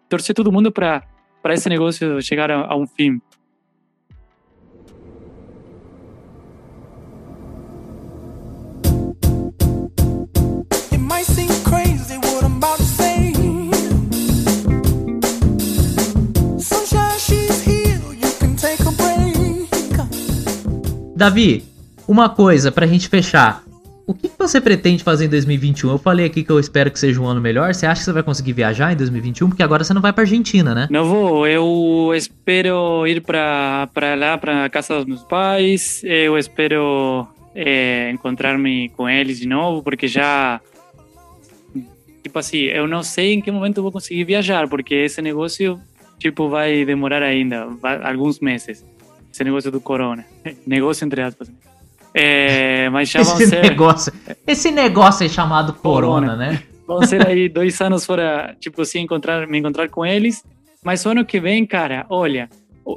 torcer 0.10 0.36
todo 0.36 0.52
mundo 0.52 0.72
para 0.72 1.04
esse 1.50 1.70
negócio 1.70 2.22
chegar 2.22 2.50
a, 2.50 2.66
a 2.66 2.76
um 2.76 2.88
fim. 2.88 3.22
Davi, 21.16 21.64
uma 22.06 22.30
coisa 22.30 22.72
pra 22.72 22.86
gente 22.86 23.08
fechar. 23.08 23.64
O 24.08 24.14
que 24.14 24.30
você 24.38 24.62
pretende 24.62 25.04
fazer 25.04 25.26
em 25.26 25.30
2021? 25.30 25.90
Eu 25.90 25.98
falei 25.98 26.28
aqui 26.28 26.44
que 26.44 26.52
eu 26.52 26.60
espero 26.60 26.92
que 26.92 27.00
seja 27.00 27.20
um 27.20 27.26
ano 27.26 27.42
melhor. 27.42 27.74
Você 27.74 27.88
acha 27.88 28.02
que 28.02 28.06
você 28.06 28.12
vai 28.12 28.22
conseguir 28.22 28.54
viajar 28.54 28.94
em 28.94 28.96
2021? 28.96 29.50
Porque 29.50 29.64
agora 29.64 29.84
você 29.84 29.94
não 29.96 30.02
vai 30.02 30.14
pra 30.14 30.24
Argentina, 30.24 30.76
né? 30.76 30.88
Não 30.92 31.06
vou. 31.06 31.48
Eu 31.48 32.14
espero 32.16 33.08
ir 33.08 33.22
pra 33.22 33.90
lá, 34.16 34.38
pra 34.38 34.70
casa 34.70 34.98
dos 34.98 35.06
meus 35.06 35.24
pais. 35.24 36.04
Eu 36.04 36.38
espero 36.38 37.28
é, 37.56 38.12
encontrar-me 38.12 38.90
com 38.90 39.10
eles 39.10 39.40
de 39.40 39.48
novo, 39.48 39.82
porque 39.82 40.08
já. 40.08 40.62
Tipo 42.22 42.38
assim, 42.38 42.60
eu 42.60 42.88
não 42.88 43.02
sei 43.02 43.34
em 43.34 43.42
que 43.42 43.50
momento 43.50 43.82
vou 43.82 43.92
conseguir 43.92 44.24
viajar, 44.24 44.68
porque 44.68 44.94
esse 44.94 45.22
negócio, 45.22 45.80
tipo, 46.20 46.48
vai 46.48 46.86
demorar 46.86 47.24
ainda 47.24 47.66
vai, 47.82 48.04
alguns 48.04 48.40
meses. 48.40 48.86
Esse 49.34 49.44
negócio 49.44 49.72
do 49.72 49.82
corona. 49.82 50.26
negócio 50.66 51.06
entre 51.06 51.22
aspas. 51.22 51.52
É, 52.18 52.90
mas 52.92 53.10
já 53.10 53.22
vão 53.22 53.34
Esse 53.36 53.48
ser, 53.50 53.62
negócio, 53.62 54.14
esse 54.48 54.72
negócio 54.72 55.24
aí 55.24 55.30
chamado 55.30 55.74
corona, 55.74 56.28
Corona. 56.30 56.36
né? 56.52 56.64
vão 56.88 57.02
ser 57.06 57.28
aí 57.28 57.50
dois 57.50 57.82
anos 57.82 58.06
fora, 58.06 58.56
tipo 58.60 58.82
assim, 58.84 59.00
encontrar, 59.02 59.46
me 59.48 59.58
encontrar 59.58 59.90
com 59.90 60.06
eles. 60.06 60.44
Mas 60.84 61.06
o 61.06 61.10
ano 61.10 61.26
que 61.26 61.40
vem, 61.40 61.66
cara, 61.66 62.06
olha, 62.10 62.48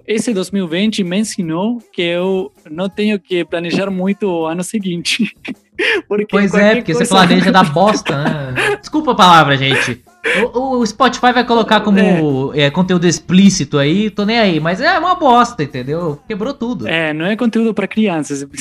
esse 0.06 0.32
2020 0.34 1.02
me 1.02 1.18
ensinou 1.18 1.78
que 1.92 2.02
eu 2.02 2.52
não 2.70 2.88
tenho 2.88 3.18
que 3.18 3.44
planejar 3.44 3.90
muito 3.90 4.28
o 4.28 4.46
ano 4.46 4.62
seguinte. 4.62 5.32
porque 6.06 6.26
Pois 6.30 6.52
é, 6.54 6.76
porque 6.76 6.92
você 6.92 6.98
coisa- 6.98 7.14
planeja 7.14 7.50
da 7.50 7.64
bosta, 7.64 8.22
né? 8.22 8.76
Desculpa 8.78 9.12
a 9.12 9.14
palavra, 9.16 9.56
gente. 9.56 10.04
O, 10.52 10.76
o 10.80 10.86
Spotify 10.86 11.32
vai 11.32 11.44
colocar 11.46 11.80
como 11.80 12.52
é, 12.54 12.70
conteúdo 12.70 13.06
explícito 13.06 13.78
aí, 13.78 14.10
tô 14.10 14.24
nem 14.26 14.38
aí, 14.38 14.60
mas 14.60 14.80
é 14.82 14.98
uma 14.98 15.14
bosta, 15.14 15.62
entendeu? 15.62 16.20
Quebrou 16.28 16.52
tudo. 16.52 16.86
É, 16.86 17.08
É, 17.08 17.12
não 17.14 17.24
é 17.24 17.34
conteúdo 17.36 17.72
para 17.72 17.88
crianças. 17.88 18.44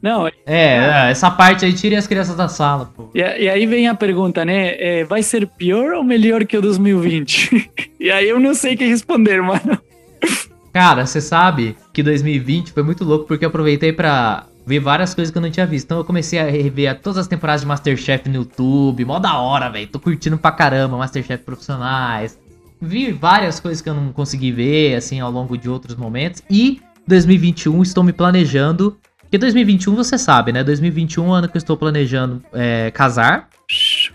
Não, 0.00 0.28
é, 0.46 1.10
essa 1.10 1.30
parte 1.30 1.64
aí, 1.64 1.72
tirem 1.72 1.98
as 1.98 2.06
crianças 2.06 2.36
da 2.36 2.48
sala, 2.48 2.90
pô. 2.94 3.10
e, 3.14 3.18
e 3.18 3.48
aí 3.48 3.66
vem 3.66 3.88
a 3.88 3.94
pergunta, 3.94 4.44
né? 4.44 4.74
É, 4.78 5.04
vai 5.04 5.22
ser 5.22 5.46
pior 5.46 5.92
ou 5.94 6.04
melhor 6.04 6.44
que 6.46 6.56
o 6.56 6.62
2020? 6.62 7.70
e 7.98 8.10
aí 8.10 8.28
eu 8.28 8.38
não 8.38 8.54
sei 8.54 8.74
o 8.74 8.78
que 8.78 8.86
responder, 8.86 9.42
mano. 9.42 9.78
Cara, 10.72 11.06
você 11.06 11.20
sabe 11.20 11.76
que 11.92 12.02
2020 12.02 12.72
foi 12.72 12.82
muito 12.82 13.04
louco 13.04 13.26
porque 13.26 13.44
eu 13.44 13.48
aproveitei 13.48 13.92
pra 13.92 14.46
ver 14.68 14.80
várias 14.80 15.14
coisas 15.14 15.32
que 15.32 15.38
eu 15.38 15.42
não 15.42 15.50
tinha 15.50 15.66
visto. 15.66 15.86
Então 15.86 15.98
eu 15.98 16.04
comecei 16.04 16.38
a 16.38 16.44
rever 16.44 17.00
todas 17.00 17.18
as 17.18 17.26
temporadas 17.26 17.62
de 17.62 17.66
Masterchef 17.66 18.28
no 18.28 18.36
YouTube. 18.36 19.04
Mó 19.04 19.18
da 19.18 19.38
hora, 19.38 19.70
velho. 19.70 19.88
Tô 19.88 19.98
curtindo 19.98 20.36
pra 20.36 20.52
caramba 20.52 20.96
Masterchef 20.96 21.42
profissionais. 21.42 22.38
Vi 22.80 23.10
várias 23.10 23.58
coisas 23.58 23.80
que 23.80 23.88
eu 23.88 23.94
não 23.94 24.12
consegui 24.12 24.52
ver, 24.52 24.94
assim, 24.94 25.18
ao 25.18 25.30
longo 25.30 25.56
de 25.56 25.68
outros 25.68 25.96
momentos. 25.96 26.42
E 26.50 26.80
2021 27.06 27.82
estou 27.82 28.04
me 28.04 28.12
planejando. 28.12 28.96
Porque 29.28 29.36
2021 29.36 29.94
você 29.94 30.16
sabe, 30.16 30.52
né? 30.52 30.64
2021 30.64 31.22
é 31.22 31.28
o 31.28 31.32
ano 31.32 31.48
que 31.50 31.56
eu 31.56 31.58
estou 31.58 31.76
planejando 31.76 32.42
é, 32.50 32.90
casar. 32.90 33.46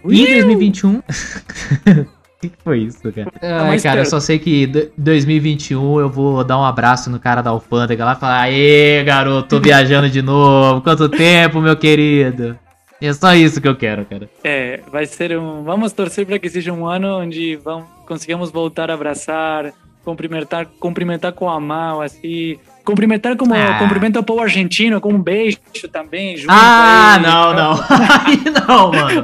E 0.10 0.26
2021. 0.26 0.96
O 0.98 1.04
que 2.42 2.50
que 2.50 2.58
foi 2.64 2.80
isso, 2.80 3.00
cara? 3.14 3.32
Ai, 3.40 3.68
mais 3.68 3.84
cara, 3.84 4.02
eu 4.02 4.06
só 4.08 4.20
sei 4.20 4.40
que 4.40 4.66
do- 4.66 4.92
2021 4.98 6.00
eu 6.00 6.10
vou 6.10 6.44
dar 6.44 6.58
um 6.58 6.64
abraço 6.66 7.12
no 7.12 7.20
cara 7.20 7.44
da 7.44 7.52
alfândega 7.52 8.04
lá 8.04 8.14
e 8.14 8.20
falar: 8.20 8.42
Aê, 8.42 9.04
garoto, 9.04 9.50
tô 9.50 9.60
viajando 9.62 10.10
de 10.10 10.24
novo. 10.24 10.82
Quanto 10.82 11.08
tempo, 11.08 11.62
meu 11.62 11.78
querido? 11.78 12.58
É 13.00 13.14
só 13.14 13.36
isso 13.36 13.62
que 13.62 13.68
eu 13.68 13.76
quero, 13.76 14.06
cara. 14.06 14.28
É, 14.44 14.80
vai 14.92 15.06
ser 15.06 15.38
um. 15.38 15.62
Vamos 15.64 15.94
torcer 15.94 16.26
para 16.26 16.40
que 16.40 16.50
seja 16.50 16.74
um 16.74 16.88
ano 16.88 17.20
onde 17.20 17.56
vamos, 17.58 17.86
consigamos 18.08 18.50
voltar 18.50 18.90
a 18.90 18.96
abraçar, 18.96 19.72
cumprimentar, 20.04 20.66
cumprimentar 20.80 21.34
com 21.34 21.48
a 21.48 21.60
mão, 21.60 22.02
assim. 22.02 22.58
Cumprimentar 22.84 23.36
como 23.38 23.54
Ah. 23.54 23.80
cumprimento 23.80 24.18
ao 24.18 24.24
povo 24.24 24.42
argentino, 24.42 25.00
com 25.00 25.14
um 25.14 25.22
beijo 25.22 25.58
também, 25.92 26.36
junto 26.38 26.52
Ah, 26.52 27.16
aí. 27.16 27.22
não, 27.22 27.54
não. 27.54 27.74
Aí 28.26 28.44
não, 28.68 28.92
mano. 28.92 29.22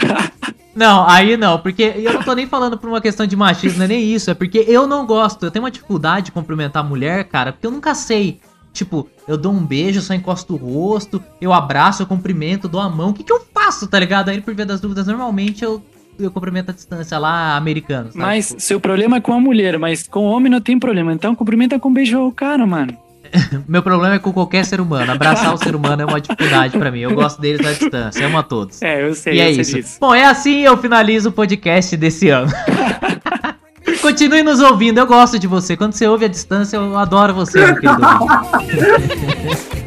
Não, 0.76 1.06
aí 1.10 1.36
não, 1.36 1.60
porque 1.60 1.92
eu 1.98 2.14
não 2.14 2.24
tô 2.24 2.34
nem 2.34 2.48
falando 2.48 2.78
por 2.78 2.88
uma 2.90 3.02
questão 3.02 3.26
de 3.28 3.36
machismo, 3.36 3.80
não 3.80 3.86
é 3.86 3.88
nem 3.90 4.14
isso, 4.14 4.32
é 4.32 4.34
porque 4.34 4.64
eu 4.66 4.88
não 4.88 5.06
gosto, 5.06 5.46
eu 5.46 5.52
tenho 5.52 5.66
uma 5.66 5.72
dificuldade 5.72 6.28
de 6.28 6.32
cumprimentar 6.32 6.86
a 6.86 6.88
mulher, 6.88 7.26
cara, 7.26 7.52
porque 7.52 7.68
eu 7.68 7.72
nunca 7.72 7.94
sei. 7.94 8.40
Tipo, 8.72 9.10
eu 9.28 9.36
dou 9.36 9.52
um 9.52 9.60
beijo, 9.66 10.00
só 10.00 10.14
encosto 10.14 10.54
o 10.54 10.58
rosto, 10.58 11.22
eu 11.42 11.52
abraço, 11.52 12.02
eu 12.04 12.08
cumprimento, 12.08 12.70
dou 12.70 12.80
a 12.80 12.88
mão, 12.88 13.10
o 13.10 13.14
que 13.14 13.24
que 13.24 13.34
eu 13.34 13.42
faço, 13.54 13.88
tá 13.88 14.00
ligado? 14.00 14.30
Aí, 14.30 14.40
por 14.40 14.54
via 14.54 14.66
das 14.66 14.80
dúvidas, 14.80 15.06
normalmente 15.08 15.66
eu, 15.66 15.84
eu 16.18 16.32
cumprimento 16.32 16.70
a 16.70 16.74
distância 16.74 17.18
lá, 17.18 17.58
americano, 17.58 18.06
sabe? 18.14 18.20
Mas 18.20 18.56
seu 18.60 18.80
problema 18.80 19.18
é 19.18 19.20
com 19.22 19.34
a 19.34 19.40
mulher, 19.40 19.78
mas 19.78 20.08
com 20.08 20.20
o 20.28 20.32
homem 20.32 20.50
não 20.52 20.62
tem 20.62 20.80
problema. 20.80 21.12
Então 21.12 21.36
cumprimenta 21.36 21.78
com 21.78 21.90
um 21.90 21.94
beijo 21.94 22.18
ao 22.18 22.32
cara, 22.32 22.66
mano. 22.66 22.96
meu 23.68 23.82
problema 23.84 24.16
é 24.16 24.20
com 24.20 24.32
qualquer 24.34 24.66
ser 24.66 24.80
humano, 24.82 25.12
abraçar 25.12 25.54
o 25.54 25.58
ser 25.58 25.76
humano 25.76 26.02
é 26.02 26.06
uma 26.06 26.20
dificuldade 26.22 26.78
pra 26.78 26.92
mim, 26.92 27.00
eu 27.00 27.14
gosto 27.14 27.42
deles 27.42 27.66
à 27.66 27.72
distância, 27.74 28.26
amo 28.26 28.38
a 28.38 28.44
todos. 28.44 28.82
É, 28.82 29.08
eu 29.08 29.14
sei, 29.16 29.34
E 29.36 29.40
eu 29.40 29.44
é 29.46 29.52
sei 29.54 29.62
isso. 29.62 29.76
disso. 29.76 29.98
Bom, 30.00 30.14
é 30.14 30.26
assim 30.26 30.62
eu 30.62 30.78
finalizo 30.78 31.30
o 31.30 31.32
podcast 31.32 31.96
desse 31.98 32.30
ano. 32.30 32.52
Continue 34.02 34.44
nos 34.44 34.60
ouvindo, 34.62 34.98
eu 35.00 35.06
gosto 35.06 35.38
de 35.38 35.46
você. 35.48 35.76
Quando 35.76 35.94
você 35.94 36.08
ouve 36.08 36.24
a 36.26 36.28
distância, 36.28 36.78
eu 36.78 36.98
adoro 36.98 37.34
você, 37.34 37.60
meu 37.66 37.76
querido. 37.76 38.02